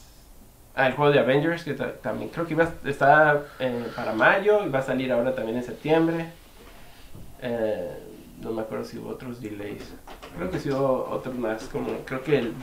Ah, 0.75 0.87
el 0.87 0.95
juego 0.95 1.13
de 1.13 1.19
Avengers, 1.21 1.65
que 1.65 1.75
ta- 1.75 1.93
también 2.01 2.31
creo 2.31 2.47
que 2.47 2.55
iba 2.55 2.65
a- 2.65 2.89
está 2.89 3.43
eh, 3.59 3.87
para 3.95 4.13
mayo 4.13 4.65
y 4.65 4.69
va 4.69 4.81
a 4.81 4.83
salir 4.83 5.13
ahora 5.13 5.35
también 5.35 5.57
en 5.59 5.65
septiembre. 5.65 6.27
Eh, 7.43 7.91
no 8.43 8.53
me 8.53 8.63
acuerdo 8.63 8.85
si 8.85 8.99
hubo 8.99 9.11
otros 9.11 9.41
delays. 9.41 9.93
Creo 10.37 10.51
que 10.51 10.59
sí 10.59 10.71
hubo 10.71 11.09
otros 11.11 11.35
más, 11.37 11.65
como 11.65 11.89
creo 12.05 12.23
que 12.23 12.39
el 12.39 12.55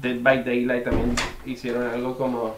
Dead 0.00 0.16
by 0.20 0.44
Daylight 0.44 0.84
también 0.84 1.14
hicieron 1.44 1.88
algo 1.88 2.16
como 2.16 2.54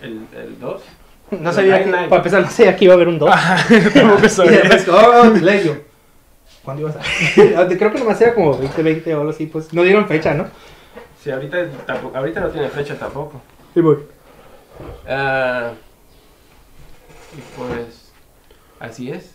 el, 0.00 0.26
el 0.36 0.58
2. 0.58 0.82
No 1.30 1.52
sabía 1.52 1.84
que, 1.84 1.90
para 1.90 2.16
empezar, 2.16 2.40
no 2.40 2.48
sabía 2.50 2.74
que 2.74 2.86
iba 2.86 2.94
a 2.94 2.96
haber 2.96 3.08
un 3.08 3.18
2. 3.18 3.30
Tampoco 3.94 4.24
y 4.24 4.28
sabía. 4.30 4.60
después, 4.62 4.88
oh, 4.88 5.30
delay 5.30 5.64
yo. 5.66 5.74
¿Cuándo 6.68 6.82
ibas 6.82 6.96
a.? 6.96 7.66
Creo 7.78 7.90
que 7.90 7.98
nomás 7.98 8.20
era 8.20 8.34
como 8.34 8.52
2020 8.54 9.14
o 9.14 9.20
algo 9.20 9.30
así, 9.30 9.46
pues. 9.46 9.72
No 9.72 9.82
dieron 9.84 10.06
fecha, 10.06 10.34
¿no? 10.34 10.48
Sí, 11.18 11.30
ahorita, 11.30 11.66
tampoco- 11.86 12.14
ahorita 12.14 12.40
no 12.40 12.48
tiene 12.50 12.68
fecha 12.68 12.94
tampoco. 12.98 13.40
Sí, 13.72 13.80
voy. 13.80 13.96
Ah, 15.08 15.70
y 17.34 17.40
pues, 17.58 18.12
así 18.80 19.10
es. 19.10 19.34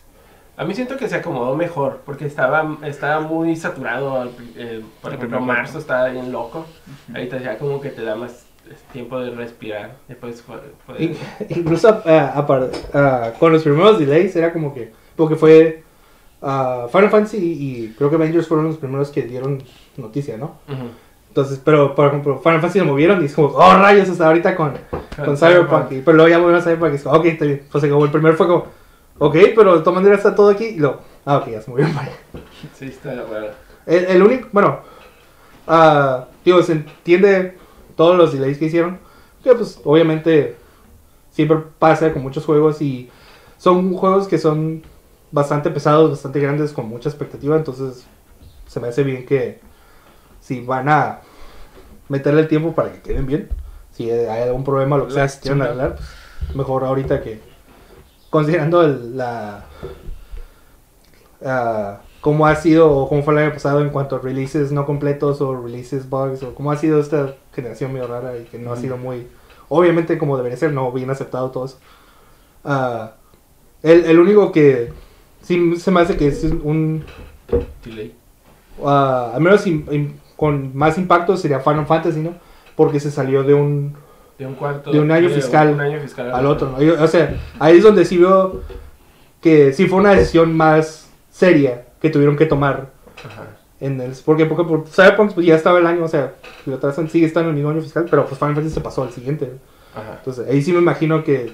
A 0.58 0.64
mí 0.64 0.76
siento 0.76 0.96
que 0.96 1.10
se 1.10 1.16
acomodó 1.16 1.56
mejor, 1.56 2.02
porque 2.06 2.28
estaba, 2.28 2.78
estaba 2.84 3.20
muy 3.22 3.56
saturado. 3.56 4.32
eh, 4.56 4.84
por 5.02 5.14
El 5.14 5.18
ejemplo, 5.18 5.40
marzo 5.42 5.80
estaba 5.80 6.10
bien 6.10 6.32
loco. 6.32 6.68
Ahorita 7.16 7.40
ya 7.40 7.58
como 7.58 7.82
que 7.82 7.90
te 7.90 8.04
da 8.04 8.16
más 8.16 8.46
tiempo 8.92 9.20
de 9.20 9.32
respirar. 9.32 9.96
Después 10.08 10.40
poder- 10.44 11.16
Incluso 11.50 12.00
ah, 12.06 12.46
ah, 12.94 13.32
con 13.40 13.52
los 13.54 13.64
primeros 13.64 13.98
delays 13.98 14.36
era 14.36 14.54
como 14.54 14.72
que. 14.76 14.92
Porque 15.16 15.36
fue. 15.36 15.84
Ah, 16.44 16.88
Final 16.92 17.10
Fantasy 17.10 17.38
y 17.38 17.94
creo 17.98 18.10
que 18.10 18.16
Avengers 18.18 18.48
fueron 18.48 18.68
los 18.68 18.78
primeros 18.78 19.10
que 19.10 19.24
dieron 19.24 19.64
noticia, 19.98 20.38
¿no? 20.38 20.58
Ujú. 20.68 20.90
Entonces, 21.30 21.60
pero 21.66 21.96
por 21.96 22.10
ejemplo, 22.10 22.38
Final 22.38 22.62
Fantasy 22.62 22.78
lo 22.78 22.86
movieron 22.86 23.22
y 23.24 23.26
es 23.26 23.34
como, 23.34 23.48
oh 23.48 23.74
rayos, 23.76 24.08
hasta 24.08 24.28
ahorita 24.28 24.56
con, 24.56 24.74
con 25.26 25.36
Cyberpunk. 25.36 25.92
Y, 25.92 26.02
pero 26.02 26.18
luego 26.18 26.30
ya 26.30 26.38
movieron 26.38 26.62
a 26.62 26.64
Cyberpunk 26.64 26.92
y 26.92 26.96
es 26.98 27.04
como, 27.04 27.16
ok, 27.16 27.26
está 27.26 27.46
bien. 27.46 27.64
Pues 27.72 27.84
como 27.84 28.06
el 28.06 28.12
primer 28.12 28.36
fue 28.36 28.46
como, 28.46 28.68
ok, 29.18 29.36
pero 29.56 29.78
de 29.78 29.80
todas 29.80 29.96
maneras 29.96 30.20
está 30.20 30.36
todo 30.36 30.50
aquí. 30.50 30.66
Y 30.66 30.78
luego, 30.78 31.00
ah, 31.26 31.38
ok, 31.38 31.50
ya 31.50 31.62
se 31.62 31.72
movieron 31.72 31.92
para. 31.96 32.12
Sí, 32.76 32.86
está 32.86 33.16
raro. 33.16 33.48
El, 33.88 34.06
el 34.06 34.22
único, 34.22 34.48
bueno, 34.52 34.82
ah, 35.66 36.28
digo, 36.46 36.62
se 36.62 36.74
entiende 36.74 37.58
todos 37.96 38.16
los 38.16 38.32
delays 38.32 38.60
que 38.60 38.66
hicieron. 38.66 39.00
Que 39.44 39.56
pues 39.56 39.82
obviamente 39.84 40.56
siempre 41.32 41.58
pasa 41.80 42.14
con 42.14 42.22
muchos 42.22 42.46
juegos 42.46 42.80
y 42.82 43.10
son 43.58 43.94
juegos 43.96 44.28
que 44.28 44.38
son 44.38 44.84
bastante 45.34 45.70
pesados, 45.72 46.12
bastante 46.12 46.40
grandes, 46.40 46.72
con 46.72 46.88
mucha 46.88 47.10
expectativa. 47.10 47.58
Entonces 47.58 48.06
se 48.68 48.80
me 48.80 48.88
hace 48.88 49.04
bien 49.04 49.26
que 49.26 49.60
si 50.40 50.62
van 50.62 50.88
a 50.88 51.20
meterle 52.08 52.42
el 52.42 52.48
tiempo 52.48 52.74
para 52.74 52.94
que 52.94 53.02
queden 53.02 53.26
bien, 53.26 53.50
si 53.92 54.10
hay 54.10 54.44
algún 54.44 54.64
problema 54.64 54.98
lo 54.98 55.08
que 55.08 55.14
sea, 55.14 55.28
si 55.28 55.40
quieren 55.42 55.62
arreglar, 55.62 55.98
pues, 56.46 56.56
mejor 56.56 56.86
ahorita 56.86 57.22
que 57.22 57.42
considerando 58.30 58.84
el- 58.84 59.18
la 59.18 59.66
ah, 61.46 62.02
cómo 62.22 62.48
ha 62.48 62.56
sido 62.56 62.92
o 62.92 63.10
cómo 63.10 63.24
fue 63.24 63.34
el 63.34 63.40
año 63.42 63.54
pasado 63.54 63.82
en 63.82 63.90
cuanto 63.90 64.16
a 64.16 64.20
releases 64.20 64.72
no 64.72 64.86
completos 64.86 65.42
o 65.42 65.62
releases 65.62 66.10
bugs 66.10 66.44
o 66.44 66.56
cómo 66.56 66.72
ha 66.72 66.78
sido 66.78 67.00
esta 67.00 67.36
generación 67.54 67.94
medio 67.94 68.08
rara 68.08 68.38
y 68.38 68.44
que 68.46 68.58
no 68.58 68.72
ha 68.74 68.78
sido 68.78 68.98
muy 68.98 69.28
obviamente 69.70 70.18
como 70.18 70.38
debería 70.38 70.58
ser 70.58 70.72
no 70.72 70.92
bien 70.92 71.10
aceptado 71.10 71.52
todo 71.52 71.66
eso 71.66 71.78
Ah, 72.66 73.16
el, 73.82 74.06
el 74.06 74.20
único 74.20 74.54
que 74.54 74.94
sí 75.44 75.76
se 75.78 75.92
me 75.92 76.02
hace 76.02 76.18
que 76.18 76.28
es 76.28 76.44
un 76.44 77.04
Delay. 77.86 78.16
ah, 78.84 79.32
al 79.36 79.42
menos 79.42 79.64
con 80.36 80.76
más 80.76 80.98
impacto 80.98 81.38
sería 81.38 81.60
Final 81.60 81.86
Fantasy 81.86 82.20
no 82.22 82.34
porque 82.76 83.00
se 83.00 83.12
salió 83.12 83.44
de 83.44 83.54
un 83.54 83.94
De 84.40 84.48
un 84.48 84.56
cuarto. 84.56 84.92
De 84.92 85.00
un 85.00 85.12
año 85.12 85.30
fiscal 85.30 85.70
un 85.74 85.80
año 85.82 86.00
fiscal 86.00 86.32
al 86.34 86.46
otro. 86.48 86.72
¿no? 86.72 86.82
Yo- 86.82 87.02
o 87.02 87.08
sea, 87.08 87.38
ahí 87.60 87.78
es 87.78 87.84
donde 87.84 88.04
sí 88.06 88.18
veo 88.18 88.62
que 89.42 89.74
sí 89.74 89.86
fue 89.88 90.00
una 90.00 90.16
decisión 90.16 90.56
más 90.58 91.10
seria 91.30 91.86
que 92.02 92.10
tuvieron 92.10 92.36
que 92.36 92.46
tomar. 92.48 92.90
Ajá. 93.26 93.44
En 93.80 94.00
el, 94.00 94.14
porque, 94.26 94.46
porque, 94.46 94.64
porque 94.64 94.90
Cyberpunk 94.90 95.34
pues, 95.34 95.46
ya 95.46 95.56
estaba 95.56 95.78
el 95.80 95.86
año, 95.86 96.06
o 96.06 96.08
sea, 96.08 96.34
lo 96.66 96.78
trazan, 96.80 97.10
sigue 97.10 97.26
estando 97.26 97.50
en 97.50 97.56
el 97.58 97.62
mismo 97.62 97.72
año 97.72 97.82
fiscal, 97.82 98.06
pero 98.10 98.26
pues 98.26 98.40
Final 98.40 98.56
Fantasy 98.56 98.74
se 98.76 98.82
pasó 98.82 99.04
al 99.04 99.12
siguiente. 99.12 99.52
Ajá. 99.94 100.16
Entonces, 100.20 100.48
ahí 100.50 100.62
sí 100.62 100.72
me 100.72 100.80
imagino 100.80 101.24
que. 101.24 101.54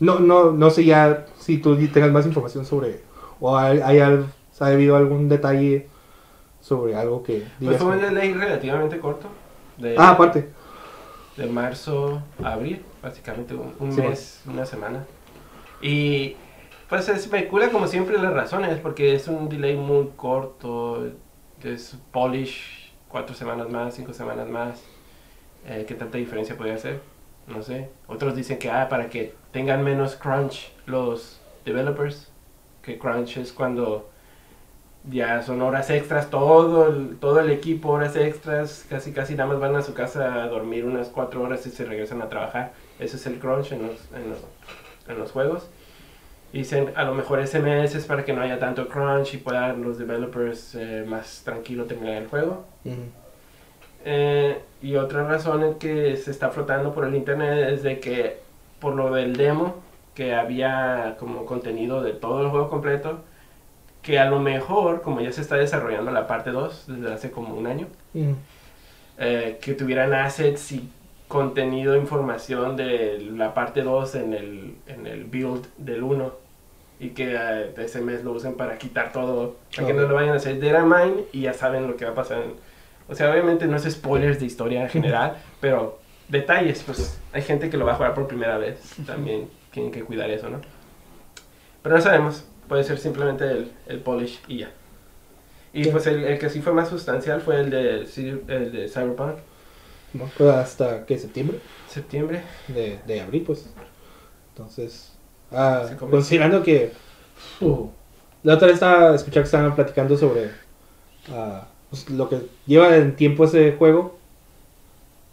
No, 0.00 0.18
no, 0.18 0.50
no 0.52 0.70
sé 0.70 0.84
ya 0.84 1.26
si 1.38 1.58
tú 1.58 1.76
tengas 1.88 2.10
más 2.10 2.26
información 2.26 2.64
sobre. 2.64 3.02
O 3.38 3.56
hay, 3.56 3.80
hay 3.80 3.98
ha 4.00 4.66
habido 4.66 4.96
algún 4.96 5.28
detalle 5.28 5.88
sobre 6.60 6.94
algo 6.96 7.22
que 7.22 7.38
Pues 7.40 7.60
digas. 7.60 7.76
fue 7.78 7.86
un 7.92 7.98
como- 7.98 8.06
delay 8.08 8.32
relativamente 8.34 8.98
corto. 8.98 9.28
De, 9.78 9.94
ah, 9.98 10.10
aparte. 10.10 10.50
de 11.36 11.46
marzo 11.46 12.22
a 12.42 12.52
abril, 12.52 12.82
básicamente 13.02 13.54
un, 13.54 13.72
un 13.78 13.92
Sí, 13.92 14.02
mes, 14.02 14.42
una 14.46 14.66
semana. 14.66 15.06
Y 15.80 16.36
pues 16.90 17.06
se 17.06 17.12
especula 17.12 17.70
como 17.70 17.86
siempre 17.86 18.18
las 18.18 18.34
razones, 18.34 18.78
porque 18.80 19.14
es 19.14 19.26
un 19.28 19.48
delay 19.48 19.76
muy 19.76 20.10
corto, 20.16 21.06
es 21.62 21.96
polish, 22.12 22.92
cuatro 23.08 23.34
semanas 23.34 23.70
más, 23.70 23.94
cinco 23.94 24.12
semanas 24.12 24.48
más. 24.50 24.82
Eh, 25.66 25.84
¿Qué 25.88 25.94
tanta 25.94 26.18
diferencia 26.18 26.56
podría 26.56 26.74
hacer? 26.74 27.00
No 27.50 27.62
sé. 27.62 27.90
Otros 28.06 28.36
dicen 28.36 28.58
que 28.58 28.70
ah, 28.70 28.88
para 28.88 29.08
que 29.08 29.34
tengan 29.52 29.82
menos 29.82 30.16
crunch 30.16 30.72
los 30.86 31.40
developers, 31.64 32.30
que 32.82 32.98
crunch 32.98 33.36
es 33.38 33.52
cuando 33.52 34.08
ya 35.08 35.42
son 35.42 35.62
horas 35.62 35.88
extras, 35.90 36.28
todo 36.30 36.88
el, 36.88 37.16
todo 37.18 37.40
el 37.40 37.50
equipo 37.50 37.88
horas 37.90 38.16
extras, 38.16 38.86
casi 38.88 39.12
casi 39.12 39.34
nada 39.34 39.50
más 39.50 39.60
van 39.60 39.76
a 39.76 39.82
su 39.82 39.94
casa 39.94 40.42
a 40.42 40.48
dormir 40.48 40.84
unas 40.84 41.08
cuatro 41.08 41.42
horas 41.42 41.66
y 41.66 41.70
se 41.70 41.84
regresan 41.84 42.22
a 42.22 42.28
trabajar. 42.28 42.72
Ese 42.98 43.16
es 43.16 43.26
el 43.26 43.38
crunch 43.38 43.72
en 43.72 43.86
los, 43.86 43.98
en 45.08 45.18
los, 45.18 45.32
juegos. 45.32 45.68
Dicen, 46.52 46.92
a 46.96 47.04
lo 47.04 47.14
mejor 47.14 47.40
ese 47.40 47.60
mes 47.60 47.94
es 47.94 48.04
para 48.04 48.24
que 48.24 48.32
no 48.32 48.42
haya 48.42 48.58
tanto 48.58 48.88
crunch 48.88 49.34
y 49.34 49.36
puedan 49.38 49.82
los 49.82 49.98
developers 49.98 50.74
eh, 50.74 51.04
más 51.06 51.42
tranquilo 51.44 51.84
terminar 51.84 52.22
el 52.22 52.28
juego. 52.28 52.64
Eh, 54.04 54.58
y 54.82 54.96
otra 54.96 55.24
razón 55.24 55.62
en 55.62 55.74
que 55.74 56.16
se 56.16 56.30
está 56.30 56.50
flotando 56.50 56.94
por 56.94 57.04
el 57.04 57.14
internet 57.14 57.68
es 57.74 57.82
de 57.82 58.00
que 58.00 58.38
por 58.80 58.94
lo 58.94 59.12
del 59.14 59.36
demo, 59.36 59.76
que 60.14 60.34
había 60.34 61.16
como 61.18 61.44
contenido 61.44 62.02
de 62.02 62.12
todo 62.12 62.42
el 62.42 62.48
juego 62.48 62.70
completo, 62.70 63.18
que 64.02 64.18
a 64.18 64.24
lo 64.30 64.38
mejor, 64.40 65.02
como 65.02 65.20
ya 65.20 65.32
se 65.32 65.42
está 65.42 65.56
desarrollando 65.56 66.10
la 66.10 66.26
parte 66.26 66.50
2 66.50 66.84
desde 66.86 67.12
hace 67.12 67.30
como 67.30 67.54
un 67.54 67.66
año, 67.66 67.86
Ujú. 68.14 68.34
eh, 69.18 69.58
que 69.60 69.74
tuvieran 69.74 70.14
assets 70.14 70.72
y 70.72 70.88
contenido, 71.28 71.94
información 71.96 72.76
de 72.76 73.18
la 73.36 73.52
parte 73.52 73.82
2 73.82 74.14
en 74.14 74.32
el, 74.32 74.74
en 74.86 75.06
el 75.06 75.24
build 75.24 75.66
del 75.76 76.02
1 76.02 76.32
y 76.98 77.10
que 77.10 77.34
eh, 77.38 77.74
ese 77.76 78.00
mes 78.00 78.24
lo 78.24 78.32
usen 78.32 78.54
para 78.54 78.78
quitar 78.78 79.12
todo, 79.12 79.56
para 79.76 79.86
que 79.86 79.92
no 79.94 80.02
lo 80.02 80.14
vayan 80.14 80.32
a 80.32 80.36
hacer 80.36 80.58
data 80.58 80.82
mine 80.84 81.24
y 81.32 81.42
ya 81.42 81.52
saben 81.52 81.86
lo 81.86 81.96
que 81.96 82.06
va 82.06 82.12
a 82.12 82.14
pasar. 82.14 82.38
en- 82.38 82.69
o 83.10 83.14
sea, 83.14 83.30
obviamente 83.32 83.66
no 83.66 83.76
es 83.76 83.84
spoilers 83.90 84.40
de 84.40 84.46
historia 84.46 84.82
en 84.82 84.88
general, 84.90 85.38
pero 85.60 86.00
detalles, 86.28 86.82
pues 86.84 87.20
hay 87.32 87.42
gente 87.42 87.70
que 87.70 87.76
lo 87.76 87.86
va 87.86 87.92
a 87.92 87.96
jugar 87.96 88.14
por 88.14 88.28
primera 88.28 88.58
vez, 88.58 88.80
también 89.06 89.50
tienen 89.72 89.92
que 89.92 90.04
cuidar 90.04 90.30
eso, 90.30 90.50
¿no? 90.50 90.60
Pero 91.82 91.96
no 91.96 92.02
sabemos, 92.02 92.44
puede 92.68 92.84
ser 92.84 92.98
simplemente 92.98 93.44
el, 93.50 93.72
el 93.86 94.00
polish 94.00 94.40
y 94.48 94.58
ya. 94.58 94.72
Y 95.72 95.84
Sí. 95.84 95.90
pues 95.90 96.06
el, 96.06 96.24
el 96.24 96.38
que 96.38 96.50
sí 96.50 96.60
fue 96.62 96.72
más 96.72 96.88
sustancial 96.88 97.40
fue 97.40 97.60
el 97.60 97.70
de, 97.70 98.00
el 98.48 98.72
de 98.72 98.88
Cyberpunk, 98.88 99.36
¿no? 100.12 100.32
Pues 100.36 100.50
hasta 100.50 101.06
que 101.06 101.18
septiembre. 101.18 101.62
septiembre. 101.86 102.42
de, 102.68 103.00
de 103.06 103.20
abril, 103.20 103.44
pues. 103.46 103.66
Entonces, 104.50 105.18
ah, 105.50 105.86
considerando 105.98 106.62
que 106.62 106.92
uh, 107.60 107.88
la 108.42 108.54
otra 108.54 108.66
vez 108.68 108.74
estaba 108.74 109.14
escuchando 109.14 109.42
que 109.42 109.46
estaban 109.46 109.74
platicando 109.74 110.16
sobre 110.16 110.50
ah, 111.32 111.68
pues, 111.90 112.08
lo 112.10 112.28
que 112.28 112.38
lleva 112.66 112.96
en 112.96 113.14
tiempo 113.16 113.44
ese 113.44 113.72
juego, 113.72 114.16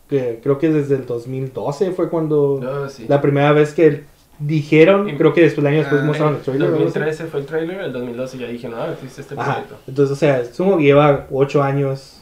que 0.10 0.40
creo 0.42 0.58
que 0.58 0.70
desde 0.70 0.96
el 0.96 1.06
2012 1.06 1.92
fue 1.92 2.10
cuando 2.10 2.60
No, 2.62 2.90
sí. 2.90 3.06
la 3.08 3.22
primera 3.22 3.52
vez 3.52 3.74
que 3.74 4.04
dijeron, 4.40 5.10
Y- 5.10 5.18
creo 5.18 5.34
que 5.34 5.42
después 5.42 5.60
el 5.60 5.68
año 5.68 5.80
después 5.80 6.02
Ah, 6.02 6.06
mostraron 6.06 6.36
el 6.36 6.42
trailer. 6.42 6.64
o 6.70 6.74
algo 6.76 6.78
así. 6.88 7.00
2013 7.00 7.26
fue 7.26 7.40
el 7.42 7.46
trailer, 7.46 7.82
el 7.82 7.92
2012 7.94 8.38
ya 8.38 8.48
dije, 8.48 8.70
no, 8.70 8.86
existe 8.92 9.22
este 9.22 9.36
Ajá, 9.38 9.54
proyecto 9.64 9.76
entonces, 9.88 10.14
o 10.14 10.16
sea, 10.20 10.44
que 10.78 10.84
lleva 10.84 11.28
8 11.32 11.64
años, 11.64 12.22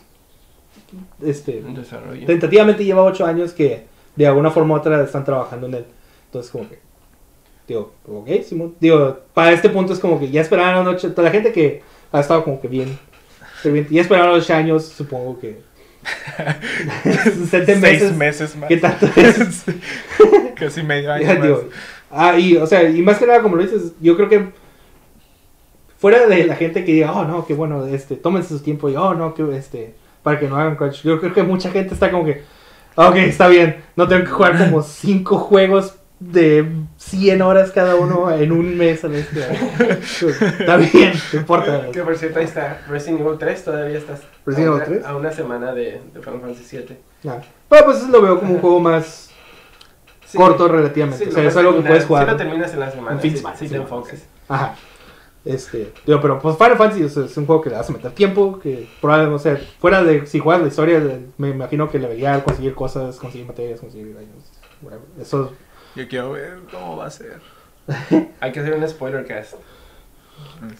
este, 1.21 1.61
desarrollo. 1.61 2.25
tentativamente 2.25 2.85
lleva 2.85 3.03
8 3.03 3.25
años 3.25 3.51
que 3.53 3.85
de 4.15 4.27
alguna 4.27 4.49
forma 4.49 4.75
u 4.75 4.77
otra 4.77 5.03
están 5.03 5.25
trabajando 5.25 5.67
en 5.67 5.73
él. 5.75 5.85
Entonces, 6.27 6.51
como 6.51 6.69
que, 6.69 6.79
digo, 7.67 7.91
ok, 8.07 8.29
Simón. 8.43 8.75
Digo, 8.79 9.19
para 9.33 9.51
este 9.51 9.69
punto 9.69 9.91
es 9.93 9.99
como 9.99 10.19
que 10.19 10.29
ya 10.31 10.41
esperaron 10.41 10.87
8, 10.87 11.11
toda 11.13 11.23
la 11.27 11.31
gente 11.31 11.51
que 11.51 11.81
ha 12.13 12.19
estado 12.21 12.43
como 12.45 12.61
que 12.61 12.67
bien, 12.69 12.97
ya 13.89 14.01
esperaron 14.01 14.35
8 14.39 14.53
años, 14.53 14.85
supongo 14.85 15.39
que. 15.39 15.59
7 17.49 17.65
Seis 17.65 17.79
meses. 17.81 18.15
meses 18.15 18.55
más. 18.55 18.67
¿Qué 18.67 18.77
tanto 18.77 19.07
es? 19.15 19.63
Casi 20.55 20.83
medio 20.83 21.11
año 21.11 21.23
Ya, 21.25 21.33
más. 21.35 21.43
digo, 21.43 21.69
ah, 22.11 22.37
y, 22.39 22.57
o 22.57 22.67
sea, 22.67 22.87
y 22.89 23.01
más 23.01 23.17
que 23.17 23.25
nada, 23.25 23.41
como 23.41 23.55
lo 23.55 23.63
dices, 23.63 23.93
yo 23.99 24.15
creo 24.15 24.29
que 24.29 24.49
fuera 25.97 26.27
de 26.27 26.45
la 26.45 26.55
gente 26.55 26.85
que 26.85 26.93
diga, 26.93 27.11
oh, 27.13 27.25
no, 27.25 27.45
qué 27.45 27.53
bueno, 27.53 27.85
este, 27.87 28.15
tómense 28.15 28.49
su 28.49 28.59
tiempo 28.59 28.89
y, 28.89 28.95
oh, 28.95 29.13
no, 29.13 29.33
que, 29.33 29.43
este, 29.57 29.95
para 30.23 30.39
que 30.39 30.47
no 30.47 30.57
hagan 30.57 30.75
crunch. 30.75 31.01
Yo 31.03 31.19
creo 31.19 31.33
que 31.33 31.43
mucha 31.43 31.71
gente 31.71 31.93
está 31.93 32.11
como 32.11 32.25
que, 32.25 32.43
ok, 32.95 33.15
está 33.17 33.47
bien, 33.47 33.77
no 33.95 34.07
tengo 34.07 34.23
que 34.23 34.29
jugar 34.29 34.57
como 34.57 34.81
5 34.81 35.37
juegos 35.37 35.95
de 36.31 36.71
100 36.97 37.41
horas 37.41 37.71
cada 37.71 37.95
uno 37.95 38.31
en 38.31 38.51
un 38.51 38.77
mes. 38.77 39.03
a 39.03 39.07
la 39.07 39.17
está 39.19 40.77
bien, 40.77 41.13
no 41.33 41.39
importa. 41.39 41.91
Que 41.91 42.01
por 42.01 42.17
cierto, 42.17 42.39
ahí 42.39 42.45
está 42.45 42.81
Resident 42.87 43.21
Evil 43.21 43.37
3, 43.37 43.63
todavía 43.63 43.97
estás 43.97 44.21
Resident 44.45 44.67
a, 44.67 44.75
Evil 44.75 44.75
una, 44.75 44.85
3. 44.85 45.05
a 45.05 45.15
una 45.15 45.31
semana 45.31 45.73
de, 45.73 46.01
de 46.13 46.21
Final 46.21 46.41
Fantasy 46.41 46.63
7. 46.65 46.97
Ah, 47.27 47.41
Bueno, 47.69 47.85
pues 47.85 48.07
lo 48.09 48.21
veo 48.21 48.39
como 48.39 48.53
un 48.53 48.59
juego 48.59 48.79
más 48.79 49.29
corto 50.33 50.67
relativamente. 50.67 51.27
o 51.27 51.31
sea, 51.31 51.43
es 51.43 51.55
algo 51.55 51.75
que 51.75 51.81
puedes 51.81 52.05
jugar. 52.05 52.25
Si 52.25 52.31
lo 52.31 52.37
terminas 52.37 52.73
en 52.73 52.79
la 52.79 52.91
semana, 52.91 53.15
Un 53.15 53.21
fin 53.21 53.31
de 53.31 53.37
si, 53.37 53.41
semana, 53.41 53.57
si 53.57 53.67
sí, 53.67 53.71
te 53.73 53.77
enfocas. 53.77 54.23
Ajá. 54.47 54.75
Este, 55.45 55.93
digo, 56.07 56.19
pero 56.21 56.39
pues 56.39 56.57
Final 56.57 56.75
Fantasy 56.75 57.03
es, 57.03 57.15
es 57.17 57.37
un 57.37 57.45
juego 57.45 57.61
que 57.61 57.69
le 57.69 57.75
vas 57.75 57.87
a 57.87 57.93
meter 57.93 58.11
tiempo, 58.11 58.59
que 58.59 58.89
probablemente, 58.99 59.35
o 59.35 59.39
sea, 59.39 59.61
fuera 59.79 60.03
de 60.03 60.25
si 60.25 60.39
juegas 60.39 60.63
la 60.63 60.69
historia, 60.69 61.19
me 61.37 61.49
imagino 61.49 61.87
que 61.89 61.99
le 61.99 62.07
vería 62.07 62.43
conseguir 62.43 62.73
cosas, 62.73 63.17
conseguir 63.17 63.45
materias, 63.45 63.79
conseguir 63.79 64.15
daños, 64.15 64.43
whatever. 64.81 65.05
Eso, 65.21 65.53
Yo 65.95 66.07
quiero 66.07 66.31
ver 66.33 66.59
cómo 66.71 66.97
va 66.97 67.05
a 67.07 67.11
ser. 67.11 67.39
Hay 68.39 68.51
que 68.51 68.59
hacer 68.59 68.73
un 68.73 68.87
spoiler 68.87 69.25
cast. 69.25 69.53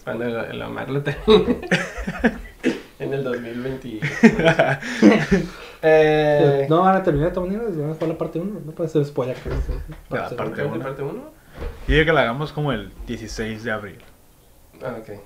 Cuando 0.04 0.24
el, 0.24 0.36
el 0.36 0.62
Omar 0.62 0.90
lo 0.90 1.02
termine. 1.02 1.60
en 2.98 3.12
el 3.12 3.24
2020. 3.24 4.00
eh, 5.82 6.66
no 6.68 6.82
van 6.82 6.96
a 6.96 7.02
terminar 7.02 7.28
de 7.30 7.34
todas 7.34 7.50
maneras, 7.50 7.76
van 7.76 7.90
a 7.90 7.94
jugar 7.94 8.08
la 8.08 8.18
parte 8.18 8.38
1, 8.38 8.60
no 8.64 8.72
puede 8.72 8.88
ser 8.90 9.04
spoiler. 9.04 9.36
que 9.36 9.48
es- 9.50 9.54
La 10.10 10.28
parte 10.30 10.62
¿de 10.62 10.66
uno. 10.68 10.78
parte 10.84 11.02
1? 11.02 11.30
Y 11.88 12.04
que 12.04 12.12
la 12.12 12.22
hagamos 12.22 12.52
como 12.52 12.72
el 12.72 12.92
16 13.06 13.64
de 13.64 13.70
abril. 13.72 13.98
Ah, 14.84 14.96
ok. 14.98 15.20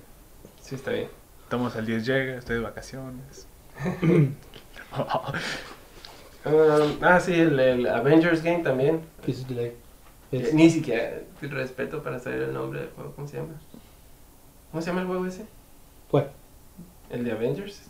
Sí, 0.61 0.75
está 0.77 0.93
bien. 0.93 1.09
Estamos 1.43 1.75
el 1.75 1.87
10 1.87 2.07
llega, 2.07 2.35
estoy 2.37 2.57
de 2.57 2.63
vacaciones. 2.63 3.49
Um, 6.45 6.97
ah, 7.03 7.21
sí, 7.21 7.35
el, 7.35 7.59
el 7.61 7.87
Avengers 7.87 8.43
Game 8.43 8.63
también. 8.63 9.01
Piece 9.25 9.43
of 9.43 9.49
delay. 9.49 9.73
Eh, 10.33 10.41
Es- 10.47 10.55
Ni 10.55 10.71
siquiera 10.71 11.19
respeto 11.43 12.03
para 12.03 12.19
saber 12.19 12.43
el 12.43 12.55
nombre 12.55 12.81
del 12.81 12.89
juego. 12.91 13.13
¿Cómo 13.15 13.27
se 13.29 13.37
llama? 13.39 13.55
¿Cómo 14.71 14.81
se 14.81 14.87
llama 14.89 15.01
el 15.03 15.07
juego 15.07 15.27
ese? 15.27 15.45
¿Cuál? 16.11 16.31
¿El 17.11 17.25
de 17.25 17.33
Avengers? 17.33 17.83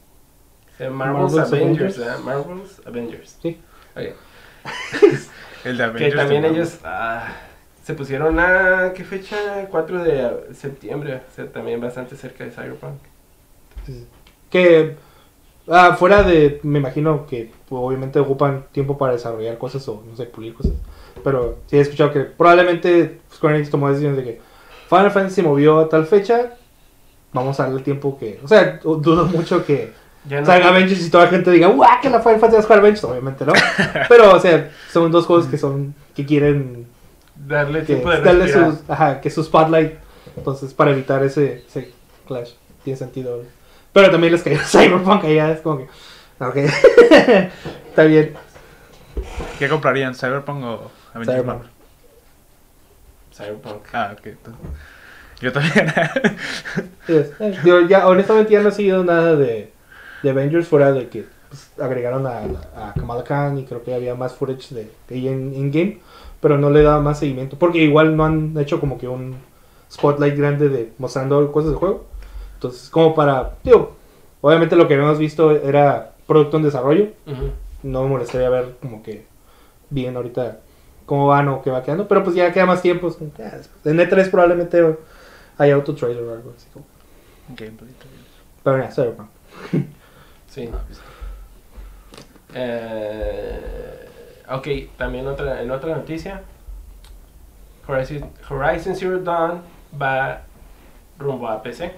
Marvel's, 0.79 0.95
Marvel's 1.35 1.35
Avengers, 1.35 1.53
Avengers. 1.53 1.99
¿verdad? 1.99 2.19
Marvel's 2.21 2.83
Avengers. 2.87 3.39
Sí. 3.43 3.61
El 5.65 5.77
de 5.77 5.77
Que 5.77 5.83
Avengers. 5.83 6.17
también 6.17 6.43
de 6.43 6.49
ellos 6.49 6.79
ah, 6.85 7.29
se 7.85 7.93
pusieron 7.95 8.39
a. 8.41 8.93
¿Qué 8.95 9.05
fecha? 9.05 9.37
4 9.71 10.05
de 10.05 10.55
septiembre. 10.55 11.17
O 11.31 11.35
sea, 11.35 11.47
también 11.53 11.81
bastante 11.81 12.17
cerca 12.17 12.45
de 12.45 12.51
Cyberpunk. 12.51 12.99
Que 14.49 14.97
ah, 15.69 15.97
fuera 15.99 16.23
de, 16.23 16.61
me 16.63 16.79
imagino 16.79 17.27
que 17.27 17.51
obviamente 17.71 18.19
ocupan 18.19 18.65
tiempo 18.73 18.99
para 18.99 19.13
desarrollar 19.13 19.59
cosas 19.59 19.87
o 19.89 20.03
no 20.09 20.17
sé, 20.17 20.27
pulir 20.27 20.55
cosas. 20.55 20.73
Pero 21.23 21.59
sí 21.67 21.77
he 21.77 21.81
escuchado 21.81 22.13
que 22.13 22.21
probablemente 22.21 23.21
Square 23.33 23.57
Enix 23.57 23.71
tomó 23.71 23.89
decisiones 23.89 24.17
de 24.17 24.25
que 24.25 24.41
Final 24.89 25.11
Fantasy 25.11 25.37
se 25.37 25.43
movió 25.43 25.79
a 25.79 25.89
tal 25.89 26.07
fecha, 26.07 26.55
vamos 27.33 27.59
a 27.61 27.65
darle 27.65 27.79
el 27.79 27.85
tiempo 27.85 28.19
que... 28.19 28.41
O 28.43 28.49
sea, 28.49 28.81
dudo 28.83 29.27
mucho 29.27 29.65
que 29.65 29.93
no. 30.29 30.45
salga 30.45 30.69
Avengers 30.69 31.07
y 31.07 31.11
toda 31.11 31.25
la 31.25 31.31
gente 31.31 31.51
diga, 31.51 31.69
¡guau! 31.69 32.01
Que 32.03 32.11
la 32.11 32.21
Final 32.21 32.41
Fantasy 32.41 32.55
va 32.55 32.59
a 32.59 32.63
jugar 32.63 32.79
Avengers, 32.81 33.05
obviamente 33.05 33.45
no. 33.45 33.53
Pero, 34.09 34.35
o 34.35 34.41
sea, 34.41 34.71
son 34.93 35.11
dos 35.11 35.27
juegos 35.27 35.47
que 35.47 35.59
son, 35.59 35.95
que 36.15 36.27
quieren 36.27 36.87
darle 37.47 37.81
que 37.81 37.87
tiempo 37.87 38.11
de 38.11 38.21
darle 38.21 38.45
respirar. 38.45 38.73
sus, 38.73 38.91
ajá, 38.91 39.21
que 39.21 39.31
su 39.31 39.43
spotlight. 39.45 39.95
Entonces, 40.37 40.75
para 40.75 40.91
evitar 40.91 41.23
ese, 41.25 41.65
ese 41.67 41.93
clash, 42.27 42.53
tiene 42.85 42.99
sentido. 42.99 43.43
Pero 43.93 44.11
también 44.11 44.33
les 44.33 44.43
cayó 44.43 44.59
Cyberpunk 44.65 45.25
allá, 45.25 45.53
es 45.53 45.61
como 45.61 45.79
que. 45.79 45.89
Ok. 46.41 46.57
Está 47.89 48.05
bien. 48.05 48.35
¿Qué 49.59 49.69
comprarían? 49.69 50.15
¿Cyberpunk 50.15 50.65
o 50.65 50.91
Avengers? 51.13 51.43
Cyberpunk. 51.43 51.47
Marvel? 51.47 51.71
Cyberpunk. 53.33 53.83
Ah, 53.93 54.15
ok. 54.19 54.29
Yo 55.41 55.53
también. 55.53 55.93
Yes. 57.07 57.33
Eh, 57.41 57.59
Digo, 57.65 57.81
ya, 57.83 58.07
honestamente, 58.09 58.53
ya 58.53 58.61
no 58.63 58.69
he 58.69 58.73
seguido 58.73 59.05
nada 59.05 59.37
de, 59.37 59.73
de 60.23 60.31
Avengers 60.31 60.69
fuera 60.69 60.93
de 60.93 61.09
que 61.09 61.27
pues, 61.49 61.71
agregaron 61.79 62.27
a, 62.27 62.41
a 62.77 62.95
Kamala 62.95 63.25
Khan 63.25 63.59
y 63.59 63.65
creo 63.65 63.83
que 63.83 63.95
había 63.95 64.15
más 64.15 64.35
footage 64.35 64.75
de, 64.75 64.91
de 65.09 65.17
ella 65.17 65.33
en, 65.33 65.55
en 65.55 65.71
game. 65.71 65.99
Pero 66.41 66.57
no 66.57 66.71
le 66.71 66.83
daba 66.83 67.01
más 67.01 67.19
seguimiento. 67.19 67.59
Porque 67.59 67.79
igual 67.79 68.17
no 68.17 68.25
han 68.25 68.57
hecho 68.59 68.81
como 68.81 68.97
que 68.97 69.09
un 69.09 69.37
spotlight 69.91 70.37
grande 70.37 70.69
de 70.69 70.93
mostrando 70.99 71.53
cosas 71.53 71.71
del 71.71 71.79
juego. 71.79 72.07
Entonces, 72.55 72.89
como 72.89 73.15
para. 73.15 73.57
Digo, 73.63 73.97
obviamente 74.41 74.77
lo 74.77 74.89
que 74.89 74.95
habíamos 74.95 75.19
visto 75.19 75.51
era 75.51 76.13
producto 76.31 76.59
en 76.59 76.63
desarrollo. 76.63 77.09
No 77.83 78.05
me 78.05 78.09
molestaría 78.09 78.49
ver 78.49 78.77
como 78.81 79.03
que 79.03 79.27
bien 79.91 80.15
ahorita 80.15 80.61
cómo 81.05 81.27
van 81.27 81.49
o 81.49 81.61
qué 81.61 81.71
va 81.73 81.83
quedando, 81.83 82.07
pero 82.07 82.23
pues 82.23 82.37
ya 82.37 82.53
queda 82.53 82.67
más 82.67 82.83
tiempo. 82.83 83.11
ah. 83.41 83.59
En 83.85 83.99
E3 83.99 84.31
probablemente 84.31 84.97
hay 85.59 85.73
auto 85.73 85.93
trailer 85.93 86.23
o 86.23 86.33
algo 86.33 86.55
así. 86.57 86.69
Como, 86.73 86.87
Gameplay 87.49 87.91
también. 87.95 88.25
pero 88.63 88.79
ya, 88.79 88.93
Cyberpunk. 88.93 89.29
Sí. 90.47 90.69
Eh, 92.55 94.09
ok, 94.51 94.69
también 94.97 95.27
otra, 95.27 95.63
en 95.63 95.71
otra 95.73 95.97
noticia. 95.97 96.43
Horizon, 97.89 98.31
Horizon 98.49 98.95
Zero 98.95 99.19
Dawn 99.19 99.63
va 100.01 100.43
rumbo 101.19 101.49
a 101.49 101.61
PC. 101.61 101.93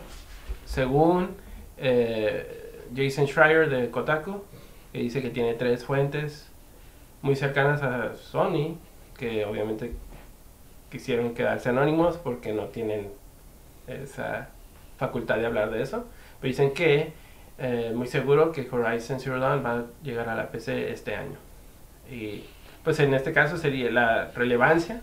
Según 0.64 1.30
eh, 1.76 2.61
Jason 2.94 3.26
Schreier 3.26 3.68
de 3.68 3.90
Kotaku, 3.90 4.42
que 4.92 4.98
dice 4.98 5.22
que 5.22 5.30
tiene 5.30 5.54
tres 5.54 5.84
fuentes 5.84 6.48
muy 7.22 7.36
cercanas 7.36 7.82
a 7.82 8.14
Sony, 8.16 8.76
que 9.16 9.44
obviamente 9.44 9.92
quisieron 10.90 11.34
quedarse 11.34 11.68
anónimos 11.70 12.16
porque 12.18 12.52
no 12.52 12.64
tienen 12.66 13.08
esa 13.86 14.48
facultad 14.98 15.36
de 15.38 15.46
hablar 15.46 15.70
de 15.70 15.82
eso. 15.82 16.04
Pero 16.40 16.48
dicen 16.48 16.72
que 16.72 17.12
eh, 17.58 17.92
muy 17.94 18.06
seguro 18.08 18.52
que 18.52 18.68
Horizon 18.70 19.20
Zero 19.20 19.38
Dawn 19.40 19.64
va 19.64 19.78
a 19.78 19.84
llegar 20.02 20.28
a 20.28 20.34
la 20.34 20.48
PC 20.50 20.90
este 20.90 21.14
año. 21.14 21.36
Y 22.10 22.44
pues 22.84 22.98
en 23.00 23.14
este 23.14 23.32
caso 23.32 23.56
sería 23.56 23.90
la 23.90 24.30
relevancia 24.34 25.00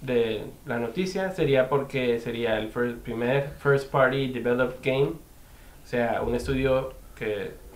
de 0.00 0.44
la 0.66 0.78
noticia 0.78 1.30
sería 1.32 1.68
porque 1.68 2.20
sería 2.20 2.58
el 2.58 2.72
fir- 2.72 2.98
primer 3.00 3.48
first 3.58 3.90
party 3.90 4.28
developed 4.28 4.76
game, 4.82 5.12
o 5.12 5.86
sea, 5.86 6.20
un 6.22 6.34
estudio 6.34 6.92
que 7.18 7.66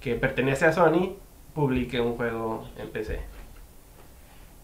que 0.00 0.14
pertenece 0.14 0.64
a 0.64 0.72
Sony 0.72 1.16
publique 1.54 2.00
un 2.00 2.16
juego 2.16 2.66
en 2.78 2.88
PC. 2.88 3.20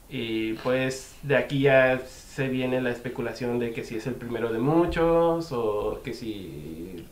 Y 0.09 0.53
pues 0.55 1.17
de 1.23 1.37
aquí 1.37 1.61
ya 1.63 1.99
se 2.07 2.49
viene 2.49 2.81
la 2.81 2.91
especulación 2.91 3.59
de 3.59 3.73
que 3.73 3.85
si 3.85 3.97
es 3.97 4.07
el 4.07 4.15
primero 4.15 4.53
de 4.53 4.59
muchos 4.59 5.51
o 5.51 6.01
que 6.05 6.15
si 6.15 7.05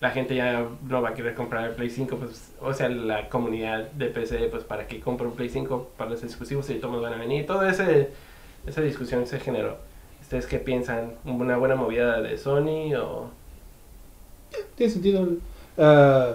la 0.00 0.10
gente 0.10 0.36
ya 0.36 0.68
no 0.86 1.02
va 1.02 1.10
a 1.10 1.14
querer 1.14 1.34
comprar 1.34 1.70
el 1.70 1.74
Play 1.74 1.90
5, 1.90 2.16
pues, 2.16 2.54
o 2.60 2.72
sea, 2.74 2.88
la 2.88 3.28
comunidad 3.28 3.90
de 3.92 4.06
PC, 4.06 4.48
pues, 4.50 4.62
¿para 4.62 4.86
qué 4.86 5.00
compro 5.00 5.28
un 5.28 5.34
Play 5.34 5.48
5 5.48 5.92
para 5.96 6.10
los 6.10 6.22
exclusivos 6.22 6.66
si 6.66 6.74
todos 6.74 7.02
van 7.02 7.14
a 7.14 7.16
venir? 7.16 7.46
Toda 7.46 7.70
esa 7.70 8.80
discusión 8.82 9.26
se 9.26 9.40
generó. 9.40 9.78
¿Ustedes 10.20 10.46
qué 10.46 10.58
piensan? 10.58 11.14
¿Una 11.24 11.56
buena 11.56 11.74
movida 11.74 12.20
de 12.20 12.36
Sony 12.38 12.94
o...? 12.94 13.30
Tiene 14.76 14.92
sentido. 14.92 15.26
Ah, 15.78 16.34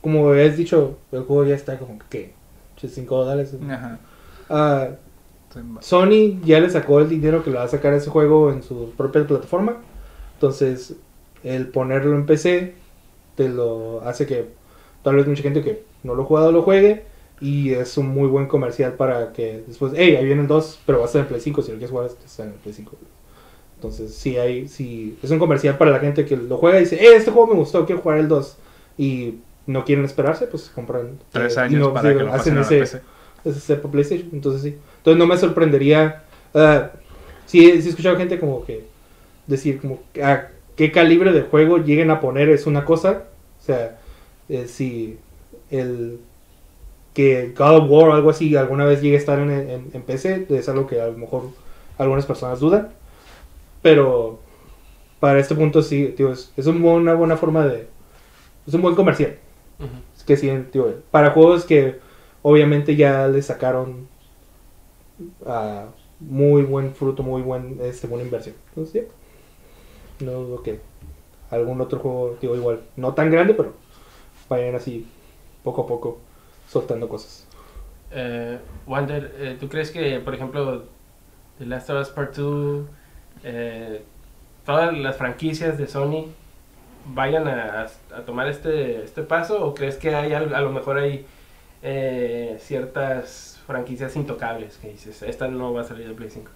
como 0.00 0.30
has 0.32 0.56
dicho, 0.56 0.98
el 1.12 1.22
juego 1.24 1.44
ya 1.44 1.54
está 1.54 1.78
como 1.78 1.98
que 2.08 2.32
5 2.76 3.24
dólares. 3.24 3.54
Ajá. 3.68 3.98
Ma- 5.62 5.82
Sony 5.82 6.40
ya 6.44 6.60
le 6.60 6.70
sacó 6.70 7.00
el 7.00 7.08
dinero 7.08 7.42
que 7.42 7.50
le 7.50 7.56
va 7.56 7.64
a 7.64 7.68
sacar 7.68 7.92
a 7.92 7.96
ese 7.96 8.08
juego 8.08 8.50
en 8.52 8.62
su 8.62 8.92
propia 8.96 9.26
plataforma. 9.26 9.76
Entonces, 10.34 10.94
el 11.44 11.68
ponerlo 11.68 12.14
en 12.14 12.24
PC 12.24 12.74
te 13.36 13.48
lo 13.48 14.00
hace 14.02 14.26
que 14.26 14.48
tal 15.02 15.16
vez 15.16 15.26
mucha 15.26 15.42
gente 15.42 15.62
que 15.62 15.84
no 16.02 16.14
lo 16.14 16.22
ha 16.22 16.26
jugado 16.26 16.52
lo 16.52 16.62
juegue. 16.62 17.04
Y 17.42 17.72
es 17.72 17.96
un 17.98 18.08
muy 18.08 18.28
buen 18.28 18.46
comercial 18.46 18.94
para 18.94 19.32
que 19.32 19.64
después, 19.66 19.92
hey, 19.96 20.14
ahí 20.16 20.24
viene 20.26 20.42
el 20.42 20.46
2, 20.48 20.80
pero 20.86 20.98
va 20.98 21.04
a 21.04 21.06
estar 21.06 21.22
en 21.22 21.28
Play 21.28 21.40
5. 21.40 21.62
Si 21.62 21.72
lo 21.72 21.78
quieres 21.78 21.90
jugar, 21.90 22.06
está 22.06 22.42
en 22.44 22.50
el 22.50 22.54
Play 22.56 22.74
5. 22.74 22.92
Entonces, 23.80 24.14
sí, 24.14 24.36
hay, 24.36 24.68
sí, 24.68 25.16
es 25.22 25.30
un 25.30 25.38
comercial 25.38 25.78
para 25.78 25.90
la 25.90 26.00
gente 26.00 26.26
que 26.26 26.36
lo 26.36 26.58
juega 26.58 26.76
y 26.76 26.80
dice, 26.80 26.96
eh, 26.96 27.16
este 27.16 27.30
juego 27.30 27.46
me 27.46 27.54
gustó, 27.54 27.86
quiero 27.86 28.02
jugar 28.02 28.18
el 28.18 28.28
2. 28.28 28.58
Y 28.98 29.36
no 29.66 29.86
quieren 29.86 30.04
esperarse, 30.04 30.46
pues 30.48 30.70
compran. 30.74 31.18
Tres 31.32 31.56
eh, 31.56 31.60
y 31.60 31.62
años 31.62 31.80
no, 31.80 31.94
para 31.94 32.10
sí, 32.10 32.18
que 32.18 32.24
lo 32.24 32.34
hacen 32.34 32.58
a 32.58 32.60
ese, 32.60 32.78
PC. 32.78 33.00
ese 33.46 33.76
PlayStation, 33.76 34.28
entonces 34.34 34.60
sí. 34.60 34.76
Entonces 34.98 35.18
no 35.18 35.26
me 35.26 35.38
sorprendería. 35.38 36.24
ah, 36.54 36.90
sí, 37.46 37.80
sí 37.80 37.86
he 37.86 37.90
escuchado 37.90 38.18
gente 38.18 38.38
como 38.38 38.66
que 38.66 38.84
decir 39.46 39.80
como 39.80 40.00
a 40.22 40.48
qué 40.76 40.92
calibre 40.92 41.32
de 41.32 41.40
juego 41.40 41.78
lleguen 41.78 42.10
a 42.10 42.20
poner 42.20 42.50
es 42.50 42.66
una 42.66 42.84
cosa. 42.84 43.28
O 43.62 43.64
sea, 43.64 43.98
eh, 44.50 44.66
si 44.68 45.16
el 45.70 46.18
que 47.14 47.54
God 47.56 47.76
of 47.76 47.90
War 47.90 48.08
o 48.10 48.12
algo 48.12 48.28
así 48.28 48.54
alguna 48.56 48.84
vez 48.84 49.00
llegue 49.00 49.16
a 49.16 49.20
estar 49.20 49.38
en, 49.38 49.50
en, 49.50 49.90
en 49.90 50.02
PC, 50.02 50.48
es 50.50 50.68
algo 50.68 50.86
que 50.86 51.00
a 51.00 51.06
lo 51.06 51.16
mejor 51.16 51.44
algunas 51.96 52.26
personas 52.26 52.60
dudan. 52.60 52.99
Pero 53.82 54.40
para 55.20 55.38
este 55.38 55.54
punto 55.54 55.82
sí, 55.82 56.14
tío, 56.16 56.32
es, 56.32 56.52
es 56.56 56.66
una 56.66 57.14
buena 57.14 57.36
forma 57.36 57.66
de... 57.66 57.88
Es 58.66 58.74
un 58.74 58.82
buen 58.82 58.94
comercial. 58.94 59.36
Que 60.26 60.36
sí, 60.36 60.48
tío, 60.70 61.02
para 61.10 61.30
juegos 61.30 61.64
que 61.64 61.98
obviamente 62.42 62.94
ya 62.94 63.26
le 63.26 63.42
sacaron 63.42 64.06
ah, 65.44 65.86
muy 66.20 66.62
buen 66.62 66.94
fruto, 66.94 67.22
muy 67.22 67.42
buen, 67.42 67.78
este, 67.82 68.06
buena 68.06 68.24
inversión. 68.24 68.54
Entonces, 68.68 69.02
ya. 69.02 70.24
No 70.24 70.32
dudo 70.32 70.62
que 70.62 70.80
algún 71.50 71.80
otro 71.80 71.98
juego, 71.98 72.36
digo, 72.40 72.54
igual, 72.54 72.82
no 72.96 73.14
tan 73.14 73.30
grande, 73.30 73.54
pero 73.54 73.72
vayan 74.48 74.74
así 74.74 75.06
poco 75.64 75.82
a 75.82 75.86
poco 75.86 76.18
soltando 76.68 77.08
cosas. 77.08 77.46
Eh, 78.12 78.58
Wander, 78.86 79.34
eh, 79.38 79.56
¿tú 79.58 79.68
crees 79.68 79.90
que, 79.90 80.20
por 80.20 80.34
ejemplo, 80.34 80.84
The 81.58 81.66
Last 81.66 81.90
of 81.90 82.02
Us 82.02 82.10
Part 82.10 82.36
2 82.36 82.86
eh, 83.44 84.02
todas 84.66 84.96
las 84.96 85.16
franquicias 85.16 85.78
de 85.78 85.86
Sony 85.86 86.26
vayan 87.06 87.48
a, 87.48 87.86
a 88.14 88.20
tomar 88.26 88.48
este, 88.48 89.02
este 89.04 89.22
paso 89.22 89.64
o 89.64 89.74
crees 89.74 89.96
que 89.96 90.14
hay 90.14 90.32
a 90.34 90.40
lo 90.40 90.70
mejor 90.70 90.98
hay 90.98 91.24
eh, 91.82 92.58
ciertas 92.60 93.60
franquicias 93.66 94.14
intocables 94.16 94.76
que 94.78 94.90
dices, 94.90 95.22
esta 95.22 95.48
no 95.48 95.72
va 95.72 95.80
a 95.80 95.84
salir 95.84 96.06
de 96.08 96.14
Play 96.14 96.28
5? 96.30 96.50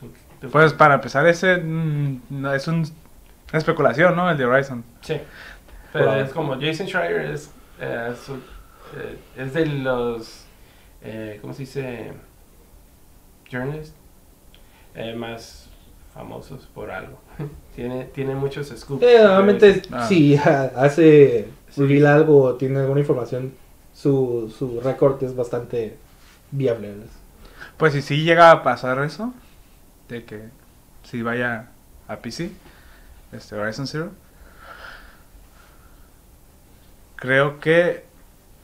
¿Tú- 0.00 0.10
tú- 0.40 0.50
Pues 0.50 0.72
para 0.74 0.94
empezar, 0.96 1.26
ese 1.26 1.56
mm, 1.56 2.46
es 2.54 2.68
un, 2.68 2.76
una 2.80 3.58
especulación, 3.58 4.14
¿no? 4.16 4.30
El 4.30 4.36
de 4.36 4.44
Horizon. 4.44 4.84
Sí. 5.00 5.18
Pero 5.92 6.06
Wow. 6.06 6.14
es 6.16 6.30
como 6.32 6.60
Jason 6.60 6.86
Schreier 6.88 7.20
es, 7.30 7.50
eh, 7.80 8.12
su- 8.24 8.34
eh, 8.34 9.16
es 9.36 9.54
de 9.54 9.66
los, 9.66 10.44
eh, 11.02 11.38
¿cómo 11.40 11.54
se 11.54 11.60
dice? 11.62 12.12
Journalists 13.50 13.94
eh, 14.94 15.14
más 15.14 15.68
famosos 16.12 16.66
por 16.74 16.90
algo. 16.90 17.18
tiene, 17.74 18.04
tiene 18.04 18.34
muchos 18.34 18.68
scoops. 18.68 19.02
Eh, 19.02 19.18
normalmente, 19.22 19.82
Ah. 19.92 20.06
si 20.06 20.36
ha- 20.36 20.72
hace 20.76 21.48
Sí. 21.70 21.80
reveal 21.80 22.06
algo 22.06 22.42
o 22.42 22.54
tiene 22.54 22.78
alguna 22.80 23.00
información, 23.00 23.52
su, 23.92 24.52
su 24.56 24.80
récord 24.80 25.22
es 25.24 25.34
bastante 25.34 25.96
viable. 26.52 26.94
Pues 27.76 27.92
si 27.94 28.02
sí 28.02 28.22
llega 28.22 28.50
a 28.52 28.62
pasar 28.62 28.98
eso, 29.04 29.32
de 30.08 30.24
que 30.24 30.42
si 31.02 31.22
vaya 31.22 31.70
a 32.06 32.16
PC, 32.16 32.52
este 33.32 33.56
Horizon 33.56 33.86
Zero, 33.88 34.10
creo 37.16 37.58
que 37.60 38.04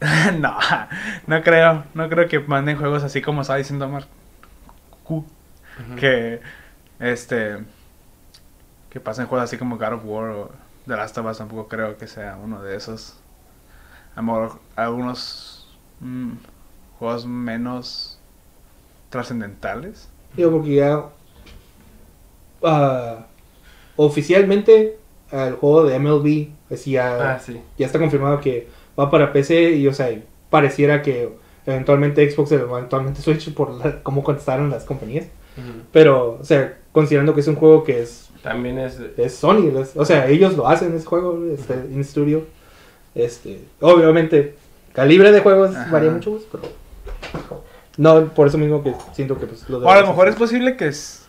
no, 0.38 0.56
no 1.26 1.42
creo, 1.42 1.84
no 1.94 2.08
creo 2.08 2.28
que 2.28 2.38
manden 2.40 2.76
juegos 2.78 3.02
así 3.02 3.20
como 3.20 3.42
estaba 3.42 3.58
diciendo 3.58 3.88
Mark, 3.88 4.06
Q, 5.04 5.24
Que 5.98 6.40
este 6.98 7.58
que 8.90 9.00
pasen 9.00 9.26
juegos 9.26 9.44
así 9.44 9.56
como 9.56 9.76
God 9.78 9.92
of 9.94 10.02
War 10.04 10.30
o 10.30 10.50
The 10.86 10.96
Last 10.96 11.16
of 11.18 11.26
Us 11.26 11.38
tampoco 11.38 11.68
creo 11.68 11.96
que 11.96 12.06
sea 12.08 12.36
uno 12.42 12.62
de 12.62 12.76
esos. 12.76 13.16
A 14.16 14.20
lo 14.20 14.22
mejor 14.26 14.58
algunos 14.76 15.68
mm, 16.00 16.32
juegos 16.98 17.24
menos 17.26 18.18
trascendentales. 19.10 20.08
Digo, 20.36 20.50
porque 20.50 20.74
ya 20.76 21.04
ah, 22.62 23.26
oficialmente 23.96 24.98
el 25.30 25.54
juego 25.54 25.84
de 25.84 25.98
MLB 25.98 26.48
así 26.72 26.92
ya, 26.92 27.34
Ah, 27.34 27.38
sí. 27.38 27.60
ya 27.78 27.86
está 27.86 27.98
confirmado 27.98 28.40
que 28.40 28.68
va 28.98 29.10
para 29.10 29.32
PC 29.32 29.72
y 29.72 29.86
o 29.86 29.94
sea, 29.94 30.10
pareciera 30.50 31.02
que 31.02 31.32
eventualmente 31.66 32.28
Xbox 32.30 32.52
eventualmente 32.52 33.20
Switch 33.22 33.52
por 33.54 33.70
la- 33.70 34.02
cómo 34.02 34.22
contestaron 34.24 34.70
las 34.70 34.84
compañías. 34.84 35.26
Pero, 35.92 36.38
o 36.40 36.44
sea, 36.44 36.78
considerando 36.92 37.34
que 37.34 37.40
es 37.40 37.48
un 37.48 37.56
juego 37.56 37.84
que 37.84 38.00
es 38.02 38.28
También 38.42 38.78
es... 38.78 38.98
es 39.16 39.34
Sony, 39.34 39.70
es- 39.80 39.96
o 39.96 40.04
sea, 40.04 40.26
ellos 40.28 40.56
lo 40.56 40.66
hacen 40.68 40.94
ese 40.94 41.04
juego, 41.06 41.38
este, 41.52 41.74
in 41.92 42.02
studio. 42.04 42.44
Este, 43.14 43.64
obviamente, 43.80 44.56
calibre 44.92 45.32
de 45.32 45.40
juegos 45.40 45.74
Ajá. 45.74 45.90
varía 45.90 46.11
mucho, 46.11 46.30
pues, 46.30 46.44
pero 46.50 46.62
no, 47.96 48.26
por 48.28 48.46
eso 48.46 48.56
mismo 48.58 48.82
que 48.82 48.94
siento 49.12 49.38
que 49.38 49.46
pues 49.46 49.68
lo 49.68 49.80
de 49.80 49.86
O 49.86 49.90
a 49.90 50.00
lo 50.00 50.06
mejor 50.06 50.28
es 50.28 50.36
posible 50.36 50.76
que 50.76 50.88
es 50.88 51.26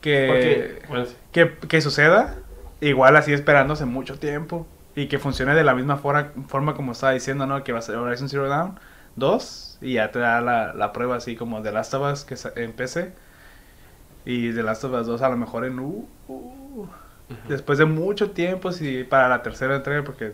que, 0.00 0.26
Porque, 0.28 0.88
bueno, 0.88 1.06
sí. 1.06 1.14
que, 1.32 1.52
que 1.68 1.80
suceda 1.80 2.36
igual 2.80 3.16
así 3.16 3.32
esperándose 3.32 3.84
mucho 3.84 4.18
tiempo 4.18 4.66
y 4.94 5.08
que 5.08 5.18
funcione 5.18 5.54
de 5.54 5.64
la 5.64 5.74
misma 5.74 5.96
fora- 5.96 6.32
forma 6.48 6.74
como 6.74 6.92
estaba 6.92 7.12
diciendo, 7.12 7.46
¿no? 7.46 7.64
Que 7.64 7.72
va 7.72 7.78
a 7.80 7.82
ser 7.82 7.96
Horizon 7.96 8.28
Zero 8.28 8.48
Dawn 8.48 8.78
2 9.16 9.78
y 9.80 9.94
ya 9.94 10.10
te 10.12 10.18
da 10.18 10.40
la, 10.40 10.72
la 10.74 10.92
prueba 10.92 11.16
así 11.16 11.36
como 11.36 11.62
de 11.62 11.72
Last 11.72 11.94
of 11.94 12.12
Us 12.12 12.24
que 12.24 12.36
PC 12.70 13.12
y 14.24 14.48
de 14.52 14.62
Last 14.62 14.84
of 14.84 14.92
Us 14.92 15.06
2 15.06 15.22
a 15.22 15.28
lo 15.28 15.36
mejor 15.36 15.64
en 15.64 15.78
uh, 15.78 16.08
uh, 16.28 16.86
después 17.48 17.78
de 17.78 17.84
mucho 17.84 18.30
tiempo 18.30 18.72
si 18.72 19.04
para 19.04 19.28
la 19.28 19.42
tercera 19.42 19.76
entrega 19.76 20.02
porque 20.04 20.32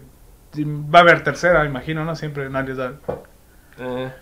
va 0.56 1.00
a 1.00 1.02
haber 1.02 1.22
tercera, 1.24 1.64
imagino, 1.64 2.04
¿no? 2.04 2.14
Siempre 2.16 2.48
nadie 2.50 2.74
sabe. 2.74 2.96
Eh, 3.78 4.12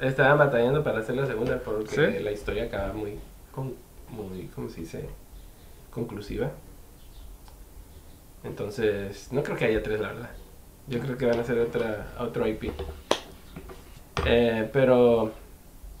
estaban 0.00 0.38
batallando 0.38 0.82
para 0.84 1.00
hacer 1.00 1.16
la 1.16 1.26
segunda 1.26 1.58
porque 1.58 1.88
¿Sí? 2.18 2.22
la 2.22 2.30
historia 2.32 2.64
acaba 2.64 2.92
muy, 2.92 3.18
con- 3.52 3.74
muy, 4.10 4.46
¿cómo 4.54 4.68
se 4.68 4.80
dice? 4.80 5.08
Conclusiva. 5.90 6.50
Entonces, 8.44 9.32
no 9.32 9.42
creo 9.42 9.56
que 9.56 9.64
haya 9.64 9.82
tres, 9.82 10.00
la 10.00 10.08
verdad. 10.08 10.30
Yo 10.86 11.00
creo 11.00 11.16
que 11.16 11.26
van 11.26 11.38
a 11.38 11.42
hacer 11.42 11.58
otra, 11.58 12.06
otro 12.20 12.46
IP. 12.46 12.70
Eh, 14.24 14.68
pero, 14.72 15.32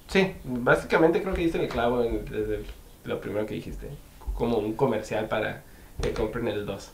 sí, 0.08 0.34
básicamente 0.44 1.22
creo 1.22 1.34
que 1.34 1.42
diste 1.42 1.60
el 1.62 1.68
clavo 1.68 2.02
en- 2.02 2.24
desde 2.24 2.64
lo 3.04 3.20
primero 3.20 3.46
que 3.46 3.54
dijiste. 3.54 3.88
Como 4.34 4.58
un 4.58 4.74
comercial 4.74 5.26
para 5.28 5.62
que 6.02 6.12
compren 6.12 6.48
el 6.48 6.66
2. 6.66 6.90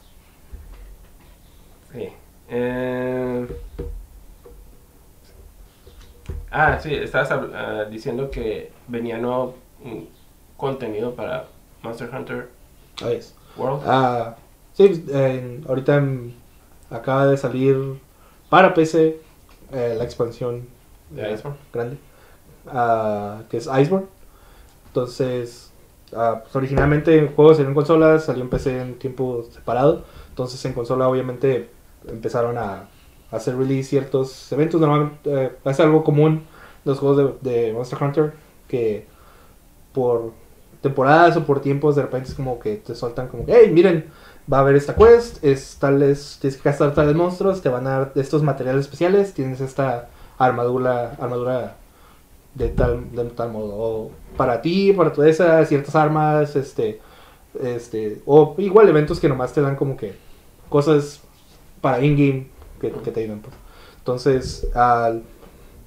Sí. 1.93 2.09
Eh, 2.49 3.47
Ah, 6.51 6.79
sí, 6.81 6.95
estabas 6.95 7.31
ah, 7.33 7.87
diciendo 7.91 8.31
que 8.31 8.71
venía 8.87 9.17
nuevo 9.19 9.55
mm, 9.83 10.03
contenido 10.57 11.15
para 11.15 11.47
Monster 11.83 12.11
Hunter. 12.15 12.49
World. 13.57 13.83
Ah, 13.87 14.37
sí, 14.75 15.05
en- 15.09 15.65
ahorita 15.67 15.97
en- 15.97 16.35
acaba 16.91 17.27
de 17.27 17.37
salir 17.39 17.77
para 18.51 18.75
PC 18.75 19.19
eh, 19.73 19.95
la 19.97 20.05
expansión 20.05 20.69
De 21.11 21.23
eh, 21.23 21.33
Iceborne. 21.33 21.59
grande, 21.73 21.97
ah, 22.69 23.43
que 23.51 23.57
es 23.57 23.67
Iceborne. 23.67 24.07
Entonces, 24.89 25.73
ah, 26.15 26.41
pues 26.43 26.55
originalmente 26.57 27.19
el 27.19 27.29
juego 27.29 27.55
salió 27.55 27.69
en 27.69 27.75
consolas, 27.75 28.25
salió 28.25 28.43
en 28.43 28.51
PC 28.51 28.81
en 28.81 28.99
tiempo 28.99 29.45
separado. 29.51 30.05
Entonces 30.29 30.65
en 30.65 30.73
consola 30.73 31.09
obviamente 31.09 31.71
empezaron 32.09 32.59
a 32.59 32.89
hacer 33.31 33.57
release 33.57 33.91
ciertos 33.91 34.51
eventos. 34.53 34.81
Normalmente 34.81 35.45
eh, 35.45 35.53
es 35.65 35.81
algo 35.81 36.05
común 36.05 36.45
los 36.85 36.99
juegos 36.99 37.43
de, 37.43 37.73
Monster 37.73 38.03
Hunter 38.03 38.33
que 38.69 39.07
por 39.93 40.33
temporadas 40.81 41.37
o 41.37 41.45
por 41.45 41.61
tiempos 41.61 41.97
de 41.97 42.03
repente 42.03 42.31
es 42.31 42.35
como 42.35 42.59
que 42.59 42.77
te 42.77 42.95
sueltan 42.95 43.29
como 43.29 43.45
hey, 43.47 43.71
miren, 43.73 44.11
va 44.53 44.59
a 44.59 44.61
haber 44.63 44.75
esta 44.75 44.97
quest, 44.97 45.43
es 45.45 45.77
tales, 45.79 46.39
tienes 46.41 46.57
que 46.57 46.65
cazar 46.65 46.95
tales 46.95 47.15
monstruos, 47.15 47.63
te 47.63 47.69
van 47.69 47.87
a 47.87 47.91
dar 47.91 48.13
estos 48.17 48.43
materiales 48.43 48.83
especiales, 48.83 49.33
tienes 49.33 49.61
esta 49.61 50.09
armadura, 50.39 51.17
armadura 51.21 51.77
de 52.55 52.69
tal, 52.69 53.13
de 53.13 53.25
tal 53.31 53.51
modo, 53.51 53.75
o 53.75 54.11
para 54.37 54.61
ti, 54.61 54.93
para 54.93 55.13
tu 55.13 55.23
esa, 55.23 55.65
ciertas 55.65 55.95
armas, 55.95 56.55
este, 56.57 57.01
este, 57.61 58.23
o 58.27 58.55
igual 58.59 58.89
eventos 58.89 59.21
que 59.21 59.29
nomás 59.29 59.53
te 59.53 59.61
dan 59.61 59.77
como 59.77 59.97
que 59.97 60.15
cosas 60.69 61.21
para 61.81 62.03
in-game 62.03 62.47
que, 62.81 62.91
te 62.91 63.21
ayudan, 63.21 63.41
pues. 63.41 63.55
Entonces, 63.99 64.69
al- 64.75 65.23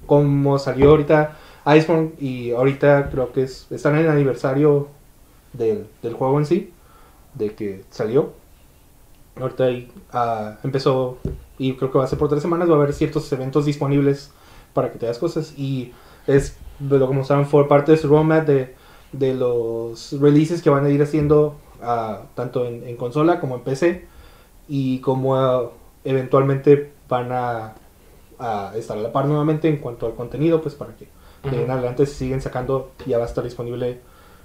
como 0.06 0.58
salió 0.58 0.90
ahorita 0.90 1.36
Iceborne 1.66 2.12
y 2.20 2.52
ahorita 2.52 3.10
creo 3.10 3.32
que 3.32 3.42
es, 3.42 3.66
están 3.70 3.96
en 3.96 4.02
el 4.02 4.10
aniversario 4.10 4.88
del, 5.52 5.86
del 6.02 6.14
juego 6.14 6.38
en 6.38 6.46
sí, 6.46 6.72
de 7.34 7.54
que 7.54 7.84
salió. 7.90 8.32
Ahorita 9.38 9.66
ah, 10.12 10.56
empezó 10.62 11.18
y 11.58 11.74
creo 11.74 11.90
que 11.90 11.98
va 11.98 12.04
a 12.04 12.06
ser 12.06 12.18
por 12.18 12.28
tres 12.28 12.42
semanas, 12.42 12.70
va 12.70 12.74
a 12.74 12.76
haber 12.76 12.92
ciertos 12.94 13.30
eventos 13.32 13.66
disponibles 13.66 14.30
para 14.72 14.92
que 14.92 14.98
te 14.98 15.06
hagas 15.06 15.18
cosas 15.18 15.54
y 15.58 15.92
es 16.26 16.56
de 16.78 16.98
lo 16.98 17.08
que 17.08 17.14
mostraron 17.14 17.46
fue 17.46 17.68
parte 17.68 17.92
de 17.92 17.98
su 17.98 18.08
roadmap 18.08 18.46
de, 18.46 18.74
de 19.12 19.34
los 19.34 20.18
releases 20.20 20.62
que 20.62 20.70
van 20.70 20.84
a 20.84 20.90
ir 20.90 21.02
haciendo 21.02 21.56
ah, 21.82 22.22
tanto 22.34 22.66
en, 22.66 22.86
en 22.86 22.96
consola 22.96 23.40
como 23.40 23.56
en 23.56 23.62
PC 23.62 24.06
y 24.68 25.00
como 25.00 25.36
ah, 25.36 25.70
eventualmente 26.04 26.92
van 27.08 27.32
a, 27.32 27.74
a 28.38 28.72
estar 28.76 28.98
a 28.98 29.00
la 29.00 29.12
par 29.12 29.26
nuevamente 29.26 29.68
en 29.68 29.78
cuanto 29.78 30.06
al 30.06 30.14
contenido 30.14 30.60
pues 30.60 30.74
para 30.74 30.94
que 30.96 31.08
de 31.44 31.56
ahí 31.56 31.64
en 31.64 31.70
adelante 31.70 32.06
si 32.06 32.14
siguen 32.14 32.40
sacando 32.40 32.90
ya 33.06 33.18
va 33.18 33.24
a 33.24 33.28
estar 33.28 33.44
disponible 33.44 34.00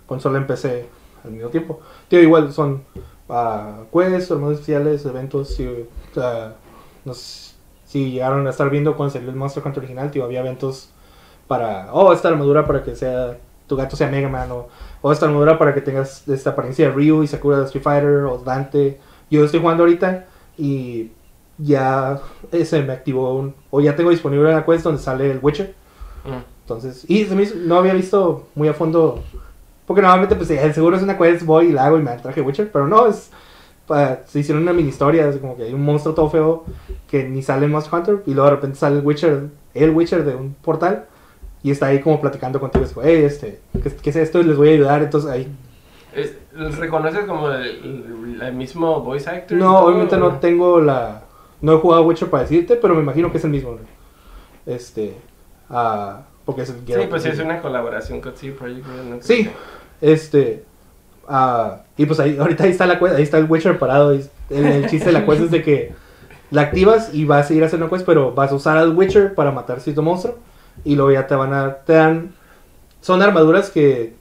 consola 0.06 0.38
en 0.38 0.48
PC 0.48 0.86
al 1.24 1.32
mismo 1.32 1.50
tiempo. 1.50 1.80
Tío, 2.08 2.22
igual 2.22 2.52
son 2.52 2.84
uh, 3.30 3.86
quests, 3.92 4.32
hormonas 4.32 4.56
especiales, 4.56 5.06
eventos. 5.06 5.56
Si, 5.56 5.68
ah, 6.18 6.54
no 7.06 7.14
sé 7.14 7.56
si 7.86 8.12
llegaron 8.12 8.48
a 8.48 8.50
estar 8.50 8.70
viendo 8.70 8.96
cuando 8.96 9.14
salió 9.14 9.30
el 9.30 9.36
Monster 9.36 9.64
Hunter 9.66 9.84
original, 9.84 10.12
tío, 10.12 10.24
había 10.24 10.40
eventos 10.42 10.90
para, 11.52 11.90
oh, 11.92 12.14
esta 12.14 12.30
armadura 12.30 12.66
para 12.66 12.82
que 12.82 12.96
sea 12.96 13.36
tu 13.68 13.76
gato 13.76 13.98
sea 13.98 14.08
Mega 14.08 14.30
Man, 14.30 14.50
o, 14.54 14.70
o 15.02 15.12
esta 15.12 15.26
armadura 15.26 15.58
para 15.58 15.74
que 15.74 15.82
tengas 15.82 16.26
esta 16.30 16.52
apariencia 16.52 16.88
de 16.88 16.94
Ryu 16.94 17.24
y 17.24 17.28
Sakura 17.28 17.58
de 17.60 17.66
Street 17.66 17.84
Fighter, 17.84 18.24
o 18.24 18.38
Dante. 18.38 19.02
Yo 19.30 19.44
estoy 19.44 19.60
jugando 19.60 19.84
ahorita 19.84 20.28
y 20.58 21.12
ya 21.58 22.22
ese 22.54 22.82
me 22.84 22.94
activó 22.94 23.36
un, 23.36 23.54
o 23.70 23.82
ya 23.82 23.98
tengo 23.98 24.12
disponible 24.12 24.50
una 24.50 24.64
quest 24.66 24.86
donde 24.86 25.02
sale 25.02 25.30
el 25.30 25.40
Witcher. 25.42 25.76
Ujú. 26.26 26.36
Entonces, 26.62 27.04
y 27.10 27.26
se 27.26 27.36
no 27.58 27.76
había 27.76 27.94
visto 27.94 28.48
muy 28.56 28.70
a 28.70 28.74
fondo. 28.74 29.22
Porque 29.86 30.02
normalmente, 30.02 30.38
pues, 30.38 30.50
el 30.52 30.74
seguro 30.74 30.96
es 30.96 31.04
una 31.04 31.18
quest, 31.18 31.44
voy 31.44 31.66
y 31.66 31.72
la 31.74 31.88
hago 31.88 31.98
y 32.00 32.02
me 32.02 32.16
traje 32.16 32.40
Witcher. 32.42 32.72
Pero 32.72 32.88
no, 32.88 33.08
es. 33.08 33.30
pa- 33.88 34.20
se 34.26 34.40
hicieron 34.40 34.64
una 34.64 34.72
mini 34.72 34.88
historia, 34.88 35.28
es 35.28 35.36
como 35.36 35.58
que 35.58 35.64
hay 35.64 35.74
un 35.74 35.84
monstruo 35.84 36.16
todo 36.16 36.30
feo 36.30 36.64
que 37.10 37.28
ni 37.28 37.42
sale 37.42 37.66
en 37.66 37.74
Monster 37.74 37.94
Hunter. 37.94 38.24
Y 38.26 38.34
luego 38.34 38.50
de 38.50 38.56
repente 38.56 38.78
sale 38.80 39.00
el 39.00 39.06
Witcher, 39.06 39.50
el 39.74 39.90
Witcher 39.90 40.24
de 40.24 40.36
un 40.36 40.54
portal. 40.54 41.08
Y 41.64 41.72
está 41.72 41.88
ahí 41.88 42.00
como 42.02 42.20
platicando 42.20 42.60
contigo. 42.60 42.84
Es 42.86 42.92
como, 42.94 43.06
hey, 43.08 43.24
este, 43.24 43.60
¿qué, 43.84 43.92
qué 43.92 44.10
es 44.10 44.16
esto? 44.16 44.40
Y 44.40 44.44
les 44.46 44.58
voy 44.58 44.70
a 44.70 44.74
ayudar. 44.74 45.04
Entonces 45.04 45.30
ahí 45.30 45.48
Eh, 46.14 46.38
¿Reconoces 46.80 47.26
como 47.26 47.50
el, 47.50 48.54
mismo 48.54 49.02
voice 49.02 49.30
actor? 49.30 49.58
No, 49.58 49.80
obviamente 49.80 50.16
o- 50.16 50.20
no 50.20 50.40
tengo 50.40 50.80
la. 50.82 51.24
No 51.62 51.74
he 51.74 51.78
jugado 51.78 52.04
Witcher 52.04 52.30
para 52.30 52.44
decirte, 52.44 52.76
pero 52.76 52.96
me 52.96 53.02
imagino 53.02 53.32
que 53.32 53.38
es 53.38 53.44
el 53.44 53.52
mismo. 53.52 53.78
Este. 54.66 55.16
ah, 55.70 56.22
porque 56.46 56.64
es 56.64 56.70
el 56.70 56.78
Sí, 56.86 57.08
pues 57.10 57.26
es 57.26 57.40
una 57.40 57.62
colaboración 57.62 58.20
con 58.20 58.36
CD 58.36 58.52
Projekt 58.54 58.86
¿no? 58.88 59.18
Sí, 59.22 59.50
este. 60.02 60.64
ah, 61.28 61.84
y 61.98 62.06
pues 62.08 62.20
ahí, 62.20 62.38
ahorita 62.38 62.64
ahí 62.64 62.72
está 62.72 62.86
la 62.88 63.00
ahí 63.16 63.24
está 63.24 63.38
el 63.38 63.46
Witcher 63.50 63.78
parado. 63.78 64.14
y 64.16 64.26
El, 64.50 64.66
el 64.66 64.90
chiste 64.90 65.08
de 65.08 65.12
la 65.14 65.26
quest 65.26 65.42
es 65.44 65.52
de 65.52 65.62
que 65.62 65.94
la 66.50 66.64
activas 66.64 67.14
y 67.14 67.26
vas 67.26 67.46
a 67.46 67.48
seguir 67.50 67.64
haciendo 67.64 67.86
la 67.86 67.92
quest, 67.92 68.06
pero 68.06 68.32
vas 68.34 68.52
a 68.52 68.56
usar 68.56 68.78
al 68.78 68.96
Witcher 68.98 69.36
para 69.36 69.52
matar 69.52 69.80
cierto 69.80 70.02
monstruo. 70.02 70.36
Y 70.84 70.96
luego 70.96 71.12
ya 71.12 71.28
te 71.28 71.36
van 71.36 71.54
a. 71.54 71.76
Te 71.78 71.94
dan. 71.94 72.34
Son 73.02 73.22
armaduras 73.22 73.70
que 73.70 74.14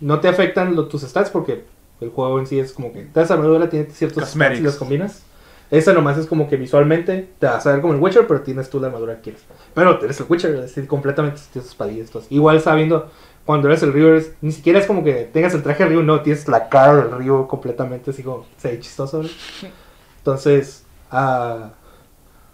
no 0.00 0.20
te 0.20 0.28
afectan 0.28 0.74
lo- 0.76 0.86
tus 0.88 1.02
stats 1.02 1.30
porque 1.30 1.64
el 2.00 2.10
juego 2.10 2.38
en 2.38 2.46
sí 2.46 2.58
es 2.58 2.72
como 2.72 2.92
que. 2.92 3.02
Te 3.02 3.20
das 3.20 3.30
armadura, 3.30 3.68
tiene 3.70 3.86
ciertos 3.90 4.22
stats 4.28 4.36
y 4.60 4.62
los 4.62 4.76
combinas. 4.76 5.22
Esa 5.70 5.92
nomás 5.94 6.18
es 6.18 6.26
como 6.26 6.48
que 6.48 6.56
visualmente 6.56 7.28
te 7.38 7.46
vas 7.46 7.66
a 7.66 7.72
ver 7.72 7.80
como 7.80 7.94
el 7.94 8.00
Witcher, 8.00 8.26
pero 8.26 8.42
tienes 8.42 8.68
tú 8.70 8.78
la 8.80 8.88
armadura 8.88 9.16
que 9.16 9.22
quieres. 9.22 9.42
Pero 9.74 10.02
eres 10.04 10.20
el 10.20 10.26
Witcher, 10.28 10.54
es 10.56 10.60
decir, 10.62 10.86
completamente 10.86 11.40
tienes 11.52 11.70
espadillas. 11.70 12.10
todas. 12.10 12.30
Igual 12.30 12.60
sabiendo, 12.60 13.10
cuando 13.46 13.68
eres 13.68 13.82
el 13.82 13.92
Río, 13.92 14.14
es- 14.14 14.32
ni 14.42 14.52
siquiera 14.52 14.78
es 14.78 14.86
como 14.86 15.02
que 15.02 15.28
tengas 15.32 15.54
el 15.54 15.62
traje 15.62 15.82
de 15.84 15.88
Río, 15.90 16.02
no, 16.02 16.20
tienes 16.20 16.46
la 16.48 16.68
cara 16.68 16.94
del 16.96 17.12
Río 17.18 17.48
completamente, 17.48 18.10
así 18.10 18.22
como, 18.22 18.44
se 18.58 18.68
ve 18.72 18.80
chistoso. 18.80 19.22
¿no? 19.22 19.28
Entonces, 20.18 20.84
ah 21.10 21.70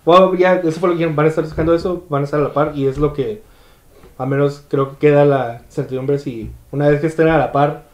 bueno, 0.04 0.34
ya, 0.34 0.54
eso 0.56 0.80
fue 0.80 0.90
lo 0.90 0.96
que 0.96 1.06
van 1.06 1.26
a 1.26 1.28
estar 1.28 1.44
buscando 1.44 1.74
eso, 1.74 2.04
van 2.08 2.22
a 2.22 2.24
estar 2.24 2.40
a 2.40 2.44
la 2.44 2.52
par, 2.52 2.72
y 2.74 2.86
es 2.86 2.98
lo 2.98 3.12
que, 3.12 3.42
al 4.18 4.28
menos 4.28 4.64
creo 4.68 4.90
que 4.90 4.96
queda 4.96 5.24
la 5.24 5.62
certidumbre 5.68 6.18
si 6.18 6.50
una 6.72 6.88
vez 6.88 7.00
que 7.00 7.06
estén 7.06 7.28
a 7.28 7.38
la 7.38 7.52
par, 7.52 7.84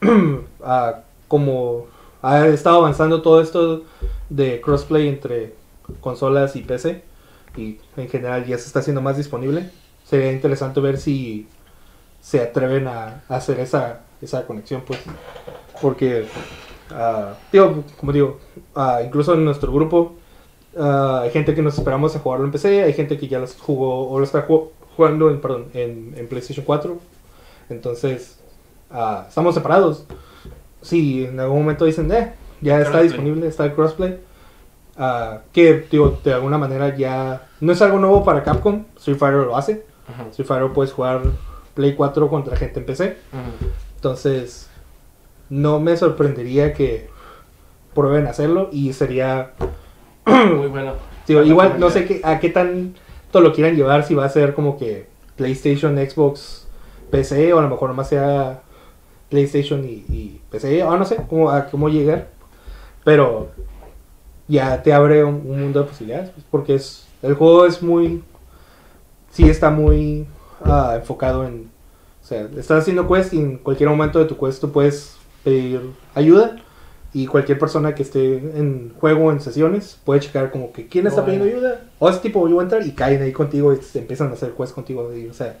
ah, 0.64 1.00
como 1.28 1.86
ha 2.22 2.46
estado 2.48 2.78
avanzando 2.78 3.22
todo 3.22 3.40
esto 3.40 3.84
de 4.28 4.60
crossplay 4.60 5.08
entre 5.08 5.54
consolas 6.00 6.56
y 6.56 6.62
PC 6.62 7.02
y 7.56 7.78
en 7.96 8.08
general 8.08 8.44
ya 8.46 8.58
se 8.58 8.66
está 8.66 8.80
haciendo 8.80 9.00
más 9.00 9.16
disponible. 9.16 9.70
Sería 10.04 10.32
interesante 10.32 10.80
ver 10.80 10.98
si 10.98 11.48
se 12.20 12.40
atreven 12.40 12.86
a, 12.88 13.22
a 13.28 13.36
hacer 13.36 13.60
esa, 13.60 14.00
esa 14.20 14.46
conexión, 14.46 14.82
pues. 14.86 15.00
Porque, 15.80 16.26
ah, 16.90 17.34
digo, 17.52 17.84
como 17.98 18.12
digo, 18.12 18.38
ah, 18.74 19.00
incluso 19.04 19.34
en 19.34 19.44
nuestro 19.44 19.72
grupo 19.72 20.16
ah, 20.78 21.20
hay 21.24 21.30
gente 21.30 21.54
que 21.54 21.62
nos 21.62 21.78
esperamos 21.78 22.14
a 22.16 22.18
jugarlo 22.20 22.44
en 22.46 22.52
PC, 22.52 22.82
hay 22.82 22.92
gente 22.92 23.18
que 23.18 23.28
ya 23.28 23.38
los 23.38 23.56
jugó 23.56 24.08
o 24.10 24.18
lo 24.18 24.24
está 24.24 24.46
ju- 24.46 24.68
jugando 24.96 25.30
en, 25.30 25.40
perdón, 25.40 25.66
en, 25.74 26.14
en 26.16 26.26
PlayStation 26.28 26.64
4. 26.64 26.98
Entonces, 27.70 28.38
ah, 28.90 29.26
estamos 29.28 29.54
separados. 29.54 30.04
Si 30.82 31.24
en 31.26 31.38
algún 31.40 31.60
momento 31.60 31.84
dicen, 31.84 32.10
eh, 32.12 32.32
ya 32.60 32.78
está 32.78 32.90
Crossplay. 32.92 33.08
disponible, 33.08 33.46
está 33.46 33.64
el 33.64 33.74
crossplay. 33.74 34.18
ah, 34.96 35.40
que 35.52 35.86
digo, 35.90 36.18
de 36.24 36.32
alguna 36.34 36.58
manera 36.58 36.96
ya 36.96 37.48
no 37.60 37.72
es 37.72 37.80
algo 37.82 37.98
nuevo 37.98 38.24
para 38.24 38.42
Capcom. 38.42 38.84
Street 38.96 39.18
Fighter 39.18 39.40
lo 39.46 39.56
hace. 39.56 39.84
Ujú, 40.08 40.30
Street 40.30 40.46
Fighter 40.48 40.72
puedes 40.72 40.92
jugar 40.92 41.22
Play 41.74 41.94
4 41.94 42.28
contra 42.28 42.56
gente 42.56 42.80
en 42.80 42.86
PC. 42.86 43.16
Entonces, 43.96 44.68
no 45.48 45.78
me 45.80 45.96
sorprendería 45.96 46.72
que 46.74 47.08
prueben 47.94 48.26
hacerlo 48.26 48.68
y 48.72 48.92
sería 48.92 49.52
Muy 50.56 50.68
bueno. 50.68 50.94
Digo, 51.26 51.42
igual 51.42 51.78
no 51.78 51.90
sé 51.90 52.06
qué, 52.06 52.20
a 52.24 52.40
qué 52.40 52.48
tanto 52.50 53.40
lo 53.40 53.52
quieran 53.52 53.76
llevar, 53.76 54.04
si 54.04 54.14
va 54.14 54.24
a 54.24 54.28
ser 54.28 54.54
como 54.54 54.76
que 54.76 55.06
PlayStation, 55.36 55.96
Xbox, 55.96 56.66
PC, 57.10 57.52
o 57.52 57.58
a 57.58 57.62
lo 57.62 57.68
mejor 57.68 57.90
nomás 57.90 58.08
sea 58.08 58.62
PlayStation 59.28 59.84
y, 59.84 60.04
y 60.08 60.40
PC, 60.50 60.82
o 60.82 60.96
no 60.96 61.04
sé 61.04 61.16
cómo, 61.28 61.50
a 61.50 61.66
cómo 61.66 61.88
llegar. 61.88 62.28
Pero 63.04 63.48
ya 64.48 64.82
te 64.82 64.92
abre 64.92 65.24
un, 65.24 65.42
un 65.46 65.60
mundo 65.60 65.80
de 65.80 65.88
posibilidades, 65.88 66.30
pues, 66.30 66.44
porque 66.50 66.74
es 66.74 67.06
el 67.22 67.34
juego 67.34 67.66
es 67.66 67.82
muy... 67.82 68.22
Sí 69.30 69.48
está 69.48 69.70
muy 69.70 70.26
ah, 70.64 70.94
enfocado 70.96 71.46
en... 71.46 71.70
O 72.22 72.26
sea, 72.26 72.42
estás 72.56 72.82
haciendo 72.82 73.08
quest 73.08 73.32
y 73.32 73.38
en 73.38 73.58
cualquier 73.58 73.88
momento 73.88 74.18
de 74.18 74.24
tu 74.24 74.36
quest 74.38 74.60
tú 74.60 74.70
puedes 74.70 75.16
pedir 75.44 75.80
ayuda. 76.14 76.56
Y 77.12 77.26
cualquier 77.26 77.58
persona 77.58 77.94
que 77.94 78.02
esté 78.04 78.36
en 78.36 78.92
juego, 79.00 79.32
en 79.32 79.40
sesiones, 79.40 79.98
puede 80.04 80.20
checar 80.20 80.50
como 80.52 80.72
que 80.72 80.86
quién 80.86 81.06
está 81.08 81.24
pidiendo 81.24 81.46
ayuda. 81.46 81.80
O 81.98 82.08
es 82.08 82.20
tipo, 82.20 82.46
yo 82.46 82.54
voy 82.54 82.62
a 82.62 82.64
entrar 82.64 82.86
y 82.86 82.92
caen 82.92 83.20
ahí 83.22 83.32
contigo 83.32 83.72
y 83.72 83.78
se 83.78 83.98
empiezan 83.98 84.28
a 84.30 84.34
hacer 84.34 84.52
quest 84.52 84.74
contigo. 84.74 85.12
y, 85.14 85.26
o 85.26 85.34
sea, 85.34 85.56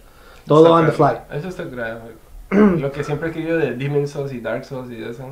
todo 0.46 0.66
Está 0.66 0.72
on 0.72 0.86
the 0.86 0.92
fly. 0.92 1.38
Eso 1.38 1.48
está 1.48 1.64
grave. 1.64 2.00
Lo 2.50 2.92
que 2.92 3.02
siempre 3.02 3.30
he 3.30 3.32
querido 3.32 3.58
de 3.58 3.72
Demon's 3.76 4.10
Souls 4.10 4.32
y 4.32 4.40
Dark 4.40 4.64
Souls 4.64 4.90
y 4.92 5.02
eso. 5.02 5.24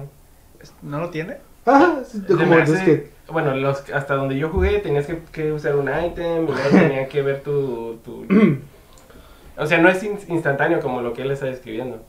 ¿No 0.82 0.98
lo 1.00 1.10
tiene? 1.10 1.36
Ajá, 1.64 2.00
como 2.26 2.54
hace- 2.54 2.84
que... 2.84 3.10
Bueno, 3.30 3.54
los, 3.54 3.84
hasta 3.90 4.14
donde 4.14 4.36
yo 4.38 4.48
jugué 4.48 4.78
tenías 4.78 5.06
que, 5.06 5.18
que 5.30 5.52
usar 5.52 5.76
un 5.76 5.88
item 5.88 6.44
y 6.44 6.46
luego 6.46 6.60
tenía 6.70 7.08
que 7.08 7.22
ver 7.22 7.42
tu, 7.42 7.98
tu... 8.04 8.26
O 9.56 9.66
sea, 9.66 9.78
no 9.78 9.88
es 9.88 10.02
in- 10.02 10.18
instantáneo 10.28 10.80
como 10.80 11.00
lo 11.02 11.12
que 11.12 11.22
él 11.22 11.30
está 11.30 11.46
describiendo. 11.46 12.00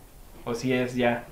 O 0.46 0.54
si 0.56 0.72
es 0.74 0.96
ya. 0.96 1.26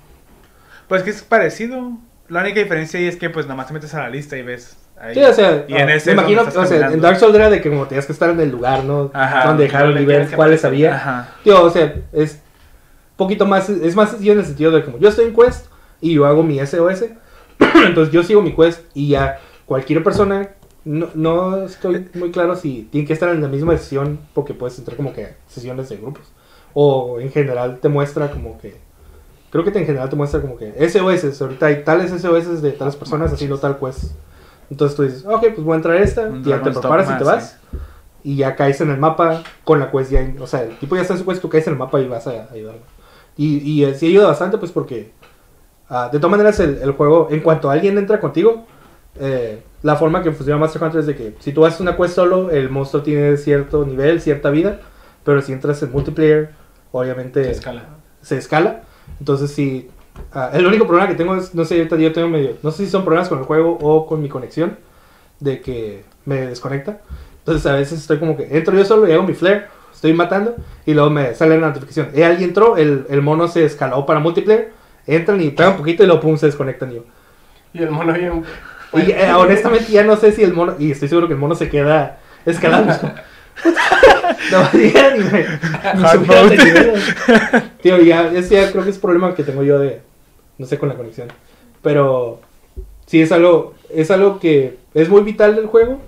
Pues 0.88 1.02
que 1.02 1.10
es 1.10 1.22
parecido. 1.22 1.92
La 2.28 2.42
única 2.42 2.60
diferencia 2.60 3.00
ahí 3.00 3.06
es 3.06 3.16
que 3.16 3.30
pues 3.30 3.46
nada 3.46 3.56
más 3.56 3.68
te 3.68 3.72
metes 3.72 3.94
a 3.94 4.02
la 4.02 4.10
lista 4.10 4.36
y 4.36 4.42
ves. 4.42 4.76
Ahí. 5.00 5.14
Sí, 5.14 5.22
o 5.22 5.32
sea, 5.32 5.64
y 5.68 5.74
en 5.74 5.88
ah, 5.88 5.94
ese 5.94 6.14
me 6.14 6.22
imagino, 6.22 6.42
o 6.42 6.66
sea, 6.66 6.90
en. 6.90 7.00
Dark 7.00 7.18
Souls 7.18 7.34
era 7.34 7.48
de 7.48 7.60
que 7.60 7.70
como 7.70 7.86
tenías 7.86 8.04
que 8.04 8.12
estar 8.12 8.30
en 8.30 8.40
el 8.40 8.50
lugar, 8.50 8.84
¿no? 8.84 9.10
Ajá, 9.14 9.46
Donde 9.46 9.64
dejaron 9.64 9.96
y 9.96 10.04
ver 10.04 10.28
cuáles 10.34 10.64
había. 10.64 10.96
Ajá. 10.96 11.28
Tío, 11.44 11.62
o 11.62 11.70
sea, 11.70 11.94
es 12.12 12.42
poquito 13.18 13.46
más, 13.46 13.68
es 13.68 13.94
más 13.96 14.10
sencillo 14.10 14.32
en 14.32 14.38
el 14.38 14.46
sentido 14.46 14.70
de 14.70 14.84
como 14.84 14.98
yo 14.98 15.08
estoy 15.08 15.26
en 15.26 15.34
quest 15.34 15.66
y 16.00 16.14
yo 16.14 16.24
hago 16.24 16.42
mi 16.42 16.64
SOS, 16.64 17.04
entonces 17.86 18.14
yo 18.14 18.22
sigo 18.22 18.40
mi 18.40 18.54
quest 18.54 18.84
y 18.94 19.08
ya 19.08 19.40
cualquier 19.66 20.02
persona, 20.02 20.50
no, 20.84 21.08
no 21.14 21.64
estoy 21.64 22.08
muy 22.14 22.30
claro 22.30 22.54
si 22.54 22.88
tiene 22.90 23.06
que 23.06 23.12
estar 23.12 23.28
en 23.30 23.42
la 23.42 23.48
misma 23.48 23.76
sesión 23.76 24.20
porque 24.34 24.54
puedes 24.54 24.78
entrar 24.78 24.96
como 24.96 25.12
que 25.12 25.34
sesiones 25.48 25.88
de 25.88 25.96
grupos 25.96 26.32
o 26.74 27.18
en 27.20 27.32
general 27.32 27.80
te 27.80 27.88
muestra 27.88 28.30
como 28.30 28.56
que, 28.58 28.76
creo 29.50 29.64
que 29.64 29.70
en 29.70 29.86
general 29.86 30.08
te 30.08 30.16
muestra 30.16 30.40
como 30.40 30.56
que 30.56 30.72
SOS, 30.88 31.40
ahorita 31.40 31.66
hay 31.66 31.82
tales 31.84 32.10
SOS 32.10 32.62
de 32.62 32.72
tales 32.72 32.96
personas 32.96 33.32
haciendo 33.32 33.58
tal 33.58 33.78
quest. 33.78 34.12
Entonces 34.70 34.96
tú 34.96 35.02
dices, 35.04 35.24
ok, 35.26 35.40
pues 35.54 35.62
voy 35.62 35.72
a 35.72 35.76
entrar 35.76 35.96
a 35.96 36.00
esta, 36.00 36.22
Un 36.22 36.40
y 36.40 36.44
ya 36.44 36.62
te 36.62 36.70
preparas 36.70 37.10
y 37.10 37.18
te 37.18 37.24
vas 37.24 37.58
y 38.24 38.36
ya 38.36 38.56
caes 38.56 38.80
en 38.80 38.90
el 38.90 38.98
mapa 38.98 39.42
con 39.64 39.78
la 39.78 39.90
quest 39.90 40.10
ya, 40.10 40.28
o 40.40 40.46
sea, 40.46 40.62
el 40.64 40.76
tipo 40.78 40.96
ya 40.96 41.02
está 41.02 41.14
en 41.14 41.20
su 41.20 41.26
quest, 41.26 41.40
tú 41.40 41.48
caes 41.48 41.66
en 41.66 41.74
el 41.74 41.78
mapa 41.78 42.00
y 42.00 42.08
vas 42.08 42.26
a 42.26 42.48
ayudarlo. 42.52 42.82
Y, 43.36 43.58
y 43.58 43.84
eh, 43.84 43.94
sí 43.94 44.08
ayuda 44.08 44.26
bastante, 44.26 44.58
pues 44.58 44.72
porque 44.72 45.12
ah, 45.88 46.10
de 46.12 46.18
todas 46.18 46.30
maneras 46.32 46.58
el, 46.60 46.78
el 46.82 46.92
juego, 46.92 47.28
en 47.30 47.40
cuanto 47.40 47.70
alguien 47.70 47.96
entra 47.96 48.20
contigo, 48.20 48.66
eh, 49.20 49.62
la 49.82 49.96
forma 49.96 50.22
que 50.22 50.32
funciona 50.32 50.58
Master 50.58 50.82
Hunter 50.82 51.00
es 51.00 51.06
de 51.06 51.16
que 51.16 51.34
si 51.38 51.52
tú 51.52 51.64
haces 51.64 51.80
una 51.80 51.96
quest 51.96 52.14
solo, 52.16 52.50
el 52.50 52.68
monstruo 52.68 53.02
tiene 53.02 53.36
cierto 53.36 53.86
nivel, 53.86 54.20
cierta 54.20 54.50
vida, 54.50 54.80
pero 55.24 55.40
si 55.40 55.52
entras 55.52 55.82
en 55.82 55.92
multiplayer, 55.92 56.50
obviamente 56.92 57.44
Se 57.44 57.50
escala. 57.52 57.84
se 58.20 58.36
escala. 58.36 58.82
Entonces 59.20 59.50
sí, 59.50 59.88
ah, 60.32 60.50
el 60.52 60.66
único 60.66 60.86
problema 60.86 61.08
que 61.08 61.14
tengo 61.16 61.36
es, 61.36 61.54
no 61.54 61.64
sé, 61.64 61.76
ahorita 61.76 61.96
yo 61.96 62.12
tengo 62.12 62.28
medio, 62.28 62.56
no 62.62 62.70
sé 62.70 62.84
si 62.84 62.90
son 62.90 63.04
problemas 63.04 63.28
con 63.28 63.38
el 63.38 63.44
juego 63.44 63.78
o 63.80 64.06
con 64.06 64.22
mi 64.22 64.28
conexión, 64.28 64.76
de 65.40 65.60
que 65.60 66.04
me 66.24 66.46
desconecta. 66.46 67.00
Entonces 67.38 67.66
a 67.66 67.74
veces 67.74 68.00
estoy 68.00 68.18
como 68.18 68.36
que 68.36 68.56
entro 68.56 68.76
yo 68.76 68.84
solo 68.84 69.08
y 69.08 69.12
hago 69.12 69.22
mi 69.22 69.34
flare, 69.34 69.66
estoy 69.92 70.12
matando 70.12 70.54
y 70.86 70.94
luego 70.94 71.10
me 71.10 71.34
sale 71.34 71.58
la 71.58 71.68
notificación. 71.68 72.10
Eh, 72.14 72.24
alguien 72.24 72.50
entró, 72.50 72.76
el, 72.76 73.06
el 73.08 73.22
mono 73.22 73.48
se 73.48 73.64
escaló 73.64 74.04
para 74.06 74.20
multiplayer, 74.20 74.72
entran 75.06 75.40
y 75.40 75.50
pegan 75.50 75.72
un 75.72 75.78
poquito 75.78 76.02
y 76.02 76.06
luego 76.06 76.20
pum, 76.20 76.36
se 76.36 76.46
desconectan 76.46 76.92
y 76.92 76.96
yo. 76.96 77.04
Y 77.72 77.82
el 77.82 77.90
mono 77.90 78.12
bien... 78.12 78.44
Y 78.94 79.10
eh, 79.10 79.30
honestamente 79.34 79.92
ya 79.92 80.02
no 80.02 80.16
sé 80.16 80.32
si 80.32 80.42
el 80.42 80.54
mono, 80.54 80.74
y 80.78 80.90
estoy 80.90 81.08
seguro 81.08 81.26
que 81.26 81.34
el 81.34 81.38
mono 81.38 81.54
se 81.54 81.68
queda 81.68 82.18
escalando. 82.46 82.94
no 84.50 84.68
digan 84.72 85.16
y 85.16 85.24
me, 85.24 85.46
me 85.94 87.67
Tío, 87.82 87.98
ya, 88.00 88.32
ese 88.32 88.54
ya 88.54 88.72
creo 88.72 88.84
que 88.84 88.90
es 88.90 88.98
problema 88.98 89.34
que 89.34 89.44
tengo 89.44 89.62
yo 89.62 89.78
de, 89.78 90.00
no 90.58 90.66
sé, 90.66 90.78
con 90.78 90.88
la 90.88 90.96
conexión. 90.96 91.28
Pero 91.82 92.40
sí 93.06 93.20
es 93.20 93.30
algo, 93.32 93.74
es 93.88 94.10
algo 94.10 94.38
que 94.40 94.78
es 94.94 95.08
muy 95.08 95.22
vital 95.22 95.54
del 95.56 95.66
juego. 95.66 95.98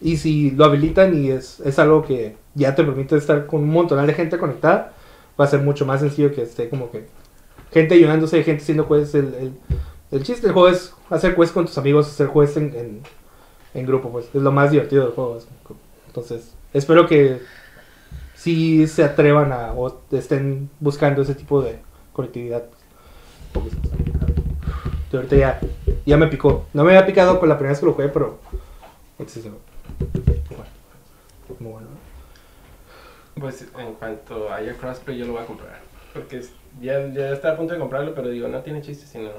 Y 0.00 0.16
si 0.18 0.50
lo 0.50 0.64
habilitan 0.64 1.16
y 1.22 1.30
es, 1.30 1.60
es 1.60 1.78
algo 1.78 2.02
que 2.04 2.36
ya 2.54 2.74
te 2.74 2.84
permite 2.84 3.16
estar 3.16 3.46
con 3.46 3.62
un 3.62 3.70
montón 3.70 4.04
de 4.06 4.12
gente 4.14 4.36
conectada, 4.38 4.92
va 5.40 5.44
a 5.44 5.48
ser 5.48 5.60
mucho 5.60 5.86
más 5.86 6.00
sencillo 6.00 6.34
que 6.34 6.42
esté 6.42 6.68
como 6.68 6.90
que 6.90 7.06
gente 7.72 7.94
ayudándose, 7.94 8.42
gente 8.42 8.62
haciendo 8.62 8.88
quests. 8.88 9.14
El, 9.14 9.34
el, 9.34 9.52
el 10.12 10.22
chiste 10.22 10.46
del 10.46 10.52
juego 10.52 10.68
es 10.68 10.92
hacer 11.08 11.34
quests 11.34 11.52
con 11.52 11.66
tus 11.66 11.78
amigos, 11.78 12.08
hacer 12.08 12.28
quests 12.28 12.56
en, 12.58 12.64
en, 12.76 13.00
en 13.74 13.86
grupo, 13.86 14.10
pues 14.10 14.26
es 14.34 14.42
lo 14.42 14.52
más 14.52 14.70
divertido 14.70 15.04
del 15.04 15.12
juego. 15.14 15.38
es- 15.38 15.46
Entonces, 16.08 16.52
espero 16.74 17.06
que 17.06 17.40
si 18.46 18.86
se 18.86 19.02
atrevan 19.02 19.50
a 19.50 19.72
o 19.72 20.02
estén 20.12 20.70
buscando 20.78 21.22
ese 21.22 21.34
tipo 21.34 21.60
de 21.62 21.80
conectividad. 22.12 22.62
Y 25.12 25.16
ahorita 25.16 25.34
ya, 25.34 25.60
ya 26.04 26.16
me 26.16 26.28
picó. 26.28 26.66
No 26.72 26.84
me 26.84 26.90
había 26.90 27.04
picado 27.04 27.40
con 27.40 27.48
la 27.48 27.56
primera 27.56 27.72
vez 27.72 27.80
que 27.80 27.86
lo 27.86 27.94
jugué, 27.94 28.08
pero. 28.08 28.38
sí, 29.26 29.40
bueno, 29.40 29.58
muy 31.58 31.72
bueno. 31.72 31.88
Pues 33.34 33.66
en 33.76 33.94
cuanto 33.94 34.52
haya 34.52 34.74
crossplay 34.74 35.18
yo 35.18 35.26
lo 35.26 35.32
voy 35.32 35.42
a 35.42 35.46
comprar. 35.46 35.80
Porque 36.14 36.40
ya, 36.80 37.04
ya 37.08 37.32
está 37.32 37.50
a 37.50 37.56
punto 37.56 37.72
de 37.72 37.80
comprarlo, 37.80 38.14
pero 38.14 38.28
digo, 38.28 38.46
no 38.46 38.60
tiene 38.60 38.80
chiste 38.80 39.06
si 39.06 39.18
no, 39.18 39.30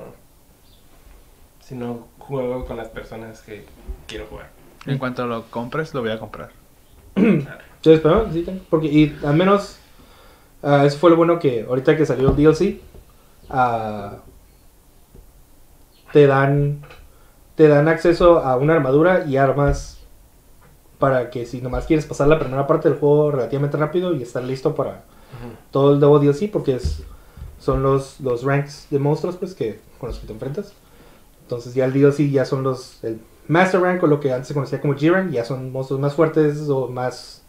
si 1.61 1.75
no 1.75 2.07
juego 2.17 2.65
con 2.65 2.75
las 2.75 2.89
personas 2.89 3.39
que 3.39 3.63
quiero 4.05 4.25
jugar. 4.25 4.49
En 4.85 4.97
cuanto 4.97 5.25
lo 5.25 5.45
compres, 5.49 5.93
lo 5.93 6.01
voy 6.01 6.11
a 6.11 6.19
comprar. 6.19 6.56
Yo 7.83 7.93
espero, 7.93 8.31
sí, 8.31 8.45
porque 8.69 8.87
y 8.87 9.15
al 9.25 9.35
menos 9.35 9.77
ah, 10.63 10.85
eso 10.85 10.97
fue 10.97 11.09
lo 11.09 11.15
bueno 11.15 11.39
que 11.39 11.65
ahorita 11.67 11.95
que 11.95 12.05
salió 12.05 12.29
el 12.29 12.35
DLC 12.35 12.79
ah, 13.49 14.17
te 16.11 16.27
dan 16.27 16.81
te 17.55 17.67
dan 17.67 17.87
acceso 17.87 18.39
a 18.39 18.57
una 18.57 18.73
armadura 18.73 19.25
y 19.25 19.37
armas 19.37 19.99
para 20.99 21.29
que 21.29 21.45
si 21.45 21.61
nomás 21.61 21.85
quieres 21.85 22.05
pasar 22.05 22.27
la 22.27 22.39
primera 22.39 22.67
parte 22.67 22.89
del 22.89 22.99
juego 22.99 23.31
relativamente 23.31 23.77
rápido 23.77 24.13
y 24.13 24.21
estar 24.21 24.43
listo 24.43 24.75
para 24.75 25.03
todo 25.71 25.93
el 25.93 25.99
nuevo 25.99 26.19
DLC 26.19 26.51
porque 26.51 26.75
es, 26.75 27.03
son 27.59 27.83
los, 27.83 28.19
los 28.19 28.43
ranks 28.43 28.87
de 28.89 28.99
monstruos 28.99 29.37
pues 29.37 29.53
que 29.53 29.79
con 29.99 30.09
los 30.09 30.19
que 30.19 30.27
te 30.27 30.33
enfrentas. 30.33 30.73
Entonces 31.43 31.73
ya 31.73 31.85
el 31.85 31.93
DLC 31.93 32.29
ya 32.29 32.45
son 32.45 32.63
los 32.63 33.03
el 33.03 33.19
Master 33.47 33.81
Rank 33.81 34.03
o 34.03 34.07
lo 34.07 34.19
que 34.19 34.31
antes 34.31 34.47
se 34.49 34.53
conocía 34.53 34.81
como 34.81 34.93
G-Rank, 34.95 35.31
ya 35.31 35.45
son 35.45 35.71
monstruos 35.71 36.01
más 36.01 36.13
fuertes 36.13 36.67
o 36.69 36.87
más 36.89 37.43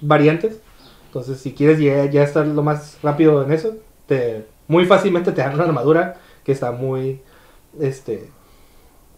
variantes. 0.00 0.60
Entonces 1.06 1.38
si 1.40 1.52
quieres 1.54 1.78
ya, 1.78 2.04
ya 2.06 2.22
estar 2.22 2.46
lo 2.46 2.62
más 2.62 2.98
rápido 3.02 3.42
en 3.42 3.52
eso, 3.52 3.76
te, 4.06 4.46
muy 4.68 4.84
fácilmente 4.86 5.32
te 5.32 5.40
dan 5.42 5.54
una 5.54 5.64
armadura 5.64 6.16
que 6.44 6.52
está 6.52 6.72
muy 6.72 7.20
este 7.80 8.30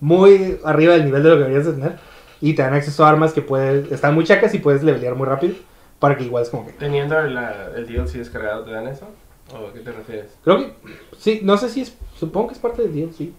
muy 0.00 0.58
arriba 0.64 0.92
del 0.94 1.04
nivel 1.06 1.22
de 1.22 1.28
lo 1.28 1.34
que 1.36 1.40
deberías 1.42 1.66
de 1.66 1.72
tener 1.72 1.96
y 2.40 2.54
te 2.54 2.62
dan 2.62 2.74
acceso 2.74 3.04
a 3.04 3.08
armas 3.08 3.32
que 3.32 3.42
puedes 3.42 3.90
están 3.90 4.14
muy 4.14 4.24
chacas 4.24 4.54
y 4.54 4.58
puedes 4.60 4.82
levelear 4.84 5.14
muy 5.16 5.26
rápido 5.26 5.54
para 5.98 6.16
que 6.16 6.24
igual 6.24 6.44
es 6.44 6.50
como 6.50 6.66
que 6.66 6.72
Teniendo 6.72 7.20
la- 7.22 7.70
el 7.76 7.86
DLC 7.86 8.18
descargado, 8.18 8.64
¿te 8.64 8.70
dan 8.70 8.86
eso? 8.86 9.08
¿O 9.52 9.66
a 9.68 9.72
qué 9.72 9.80
te 9.80 9.90
refieres? 9.92 10.36
Creo 10.44 10.58
que 10.58 10.74
sí, 11.18 11.40
no 11.42 11.56
sé 11.56 11.68
si 11.68 11.80
es, 11.80 11.96
supongo 12.16 12.48
que 12.48 12.54
es 12.54 12.60
parte 12.60 12.82
del 12.82 12.92
DLC. 12.94 13.32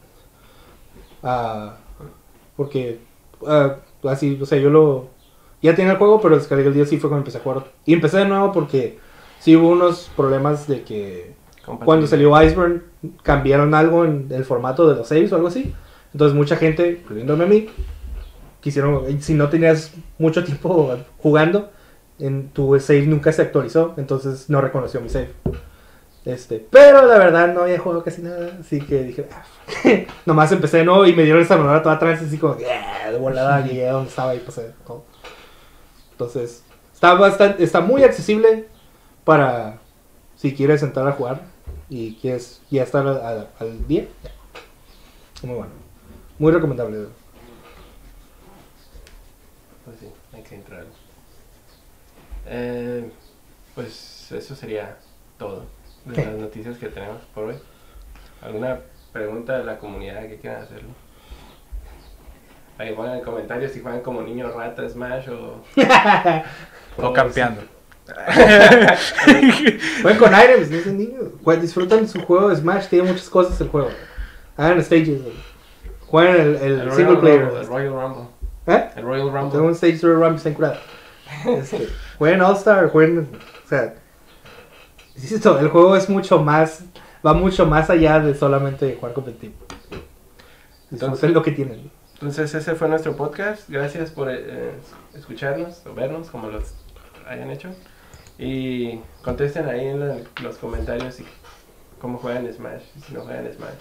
Ah, 1.23 1.77
porque 2.59 2.99
ah, 3.47 3.77
así, 4.03 4.37
o 4.41 4.45
sea, 4.45 4.57
yo 4.57 4.69
lo 4.69 5.07
ya 5.61 5.75
tenía 5.75 5.93
el 5.93 5.97
juego, 5.97 6.19
pero 6.19 6.35
descargué 6.35 6.67
el 6.67 6.73
DLC 6.73 6.99
fue 6.99 7.09
cuando 7.09 7.19
empecé 7.19 7.37
a 7.37 7.41
jugar. 7.41 7.71
Y 7.85 7.93
empecé 7.93 8.17
de 8.17 8.25
nuevo 8.25 8.51
porque 8.51 8.99
sí 9.39 9.55
hubo 9.55 9.69
unos 9.69 10.11
problemas 10.13 10.67
de 10.67 10.83
que 10.83 11.35
cuando 11.85 12.05
salió 12.05 12.37
Iceberg 12.41 12.83
cambiaron 13.23 13.73
algo 13.73 14.03
en 14.03 14.27
el 14.31 14.43
formato 14.43 14.89
de 14.89 14.97
los 14.97 15.07
saves 15.07 15.31
o 15.31 15.37
algo 15.37 15.47
así. 15.47 15.73
Entonces 16.11 16.35
mucha 16.35 16.57
gente, 16.57 16.99
incluyéndome 17.01 17.45
a 17.45 17.47
mí, 17.47 17.69
quisieron, 18.59 19.21
si 19.21 19.35
no 19.35 19.47
tenías 19.47 19.93
mucho 20.17 20.43
tiempo 20.43 20.97
jugando, 21.19 21.71
en 22.19 22.49
tu 22.49 22.77
save 22.77 23.05
nunca 23.05 23.31
se 23.31 23.41
actualizó, 23.41 23.93
entonces 23.95 24.49
no 24.49 24.59
reconoció 24.59 24.99
mi 24.99 25.07
save. 25.07 25.29
Este, 26.25 26.59
pero 26.69 27.05
la 27.05 27.17
verdad 27.17 27.53
no 27.53 27.61
había 27.61 27.79
jugado 27.79 28.03
casi 28.03 28.21
nada, 28.21 28.57
así 28.59 28.81
que 28.81 29.03
dije, 29.03 29.27
"Ah". 29.31 29.43
nomás 30.25 30.51
empecé 30.51 30.77
de 30.77 30.85
nuevo 30.85 31.05
y 31.05 31.13
me 31.15 31.23
dieron 31.23 31.41
esa 31.41 31.53
armadura 31.55 31.81
toda 31.81 31.95
atrás, 31.95 32.21
así 32.21 32.37
como, 32.37 32.57
"Yeah", 32.57 33.11
de 33.11 33.17
volada 33.17 33.65
llegué 33.65 33.87
a 33.87 33.93
donde 33.93 34.09
estaba 34.09 34.35
y 34.35 34.39
pasé 34.39 34.73
todo. 34.85 35.05
Entonces, 36.11 36.63
está 36.93 37.13
bastante, 37.13 37.63
está 37.63 37.79
muy 37.81 38.03
accesible 38.03 38.67
para 39.23 39.79
si 40.35 40.53
quieres 40.53 40.83
entrar 40.83 41.07
a 41.07 41.13
jugar 41.13 41.41
y 41.89 42.15
quieres 42.15 42.61
ya 42.69 42.83
estar 42.83 43.07
al, 43.07 43.21
al- 43.25 43.47
al 43.59 43.87
día. 43.87 44.05
Muy 45.43 45.55
bueno, 45.55 45.71
muy 46.37 46.51
recomendable. 46.51 47.07
Pues 49.85 49.97
sí, 50.01 50.07
hay 50.33 50.43
que 50.43 50.55
entrar. 50.55 50.83
Eh, 52.45 53.09
pues 53.73 54.31
eso 54.31 54.55
sería 54.55 54.97
todo 55.37 55.63
de 56.09 56.15
¿Qué? 56.15 56.25
las 56.25 56.35
noticias 56.35 56.77
que 56.77 56.87
tenemos 56.89 57.21
por 57.33 57.45
hoy. 57.45 57.55
¿Alguna 58.41 58.79
pregunta 59.11 59.57
de 59.57 59.63
la 59.65 59.77
comunidad 59.77 60.21
que 60.27 60.37
quieran 60.37 60.63
hacerlo? 60.63 60.89
Ahí 62.77 62.93
pongan 62.93 63.17
en 63.17 63.23
comentarios 63.23 63.71
si 63.73 63.81
juegan 63.81 64.01
como 64.01 64.21
niño 64.21 64.49
rata 64.51 64.87
Smash 64.87 65.29
o... 65.29 65.61
O 67.01 67.13
campeando. 67.13 67.61
Jueguen 70.01 70.17
con 70.19 70.33
items, 70.33 70.71
no 70.71 70.79
sean 70.81 70.97
niños. 70.97 71.23
Jue- 71.43 71.59
Disfrutan 71.59 72.07
su 72.07 72.21
juego 72.21 72.49
de 72.49 72.55
Smash, 72.57 72.87
tiene 72.87 73.07
muchas 73.09 73.29
cosas 73.29 73.59
el 73.61 73.69
juego. 73.69 73.89
Hagan 74.57 74.83
stages. 74.83 75.21
Jueguen 76.07 76.35
el, 76.35 76.55
el 76.55 76.79
El 76.81 76.91
single 76.91 77.05
Royal 77.15 77.19
player. 77.19 77.41
Rumble, 77.45 77.59
el 77.61 77.67
Royal 77.67 77.93
Rumble. 77.93 78.23
¿Eh? 78.67 78.89
El 78.97 79.03
Royal 79.03 79.25
Tengo 79.27 79.37
Rumble. 79.39 79.59
un 79.61 79.71
stage 79.75 79.97
de 79.97 80.13
Rumble 80.13 80.35
está 80.35 80.53
curado. 80.53 80.75
Este, 81.45 81.87
jueguen 82.17 82.41
All 82.41 82.55
Star, 82.55 82.89
jueguen. 82.89 83.27
O 83.65 83.67
sea, 83.67 83.93
insisto, 85.23 85.59
el 85.59 85.69
juego 85.69 85.95
es 85.95 86.09
mucho 86.09 86.39
más. 86.39 86.83
Va 87.25 87.33
mucho 87.33 87.65
más 87.65 87.89
allá 87.89 88.19
de 88.19 88.33
solamente 88.33 88.95
jugar 88.97 89.13
competitivo. 89.13 89.53
Entonces- 90.91 91.31
lo 91.31 91.41
que 91.43 91.51
tienen. 91.51 91.91
Entonces 92.13 92.53
ese 92.53 92.75
fue 92.75 92.87
nuestro 92.89 93.15
podcast. 93.15 93.69
Gracias 93.69 94.11
por 94.11 94.29
eh, 94.29 94.71
escucharnos 95.13 95.85
o 95.85 95.93
vernos 95.93 96.29
como 96.29 96.49
los 96.49 96.73
hayan 97.27 97.49
hecho. 97.49 97.69
Y 98.37 98.99
contesten 99.23 99.67
ahí 99.67 99.87
en 99.87 100.25
los 100.41 100.57
comentarios 100.57 101.15
si, 101.15 101.25
cómo 101.99 102.17
juegan 102.17 102.51
Smash, 102.51 102.83
si 103.05 103.13
no 103.13 103.21
juegan 103.21 103.45
Smash. 103.53 103.75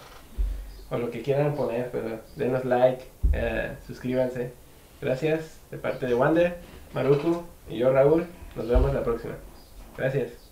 O 0.91 0.99
lo 0.99 1.11
que 1.11 1.22
quieran 1.22 1.55
poner, 1.55 1.91
pero 1.91 2.20
denos 2.36 2.64
like, 2.64 3.05
eh, 3.32 3.76
suscríbanse. 3.86 4.53
Gracias 5.01 5.61
de 5.70 5.78
parte 5.78 6.07
de 6.07 6.14
Wander, 6.14 6.59
Maruku 6.95 7.45
y 7.68 7.78
yo 7.78 7.93
Raúl. 7.93 8.26
Nos 8.57 8.68
vemos 8.68 8.93
la 8.93 9.05
próxima. 9.05 9.34
Gracias. 9.97 10.47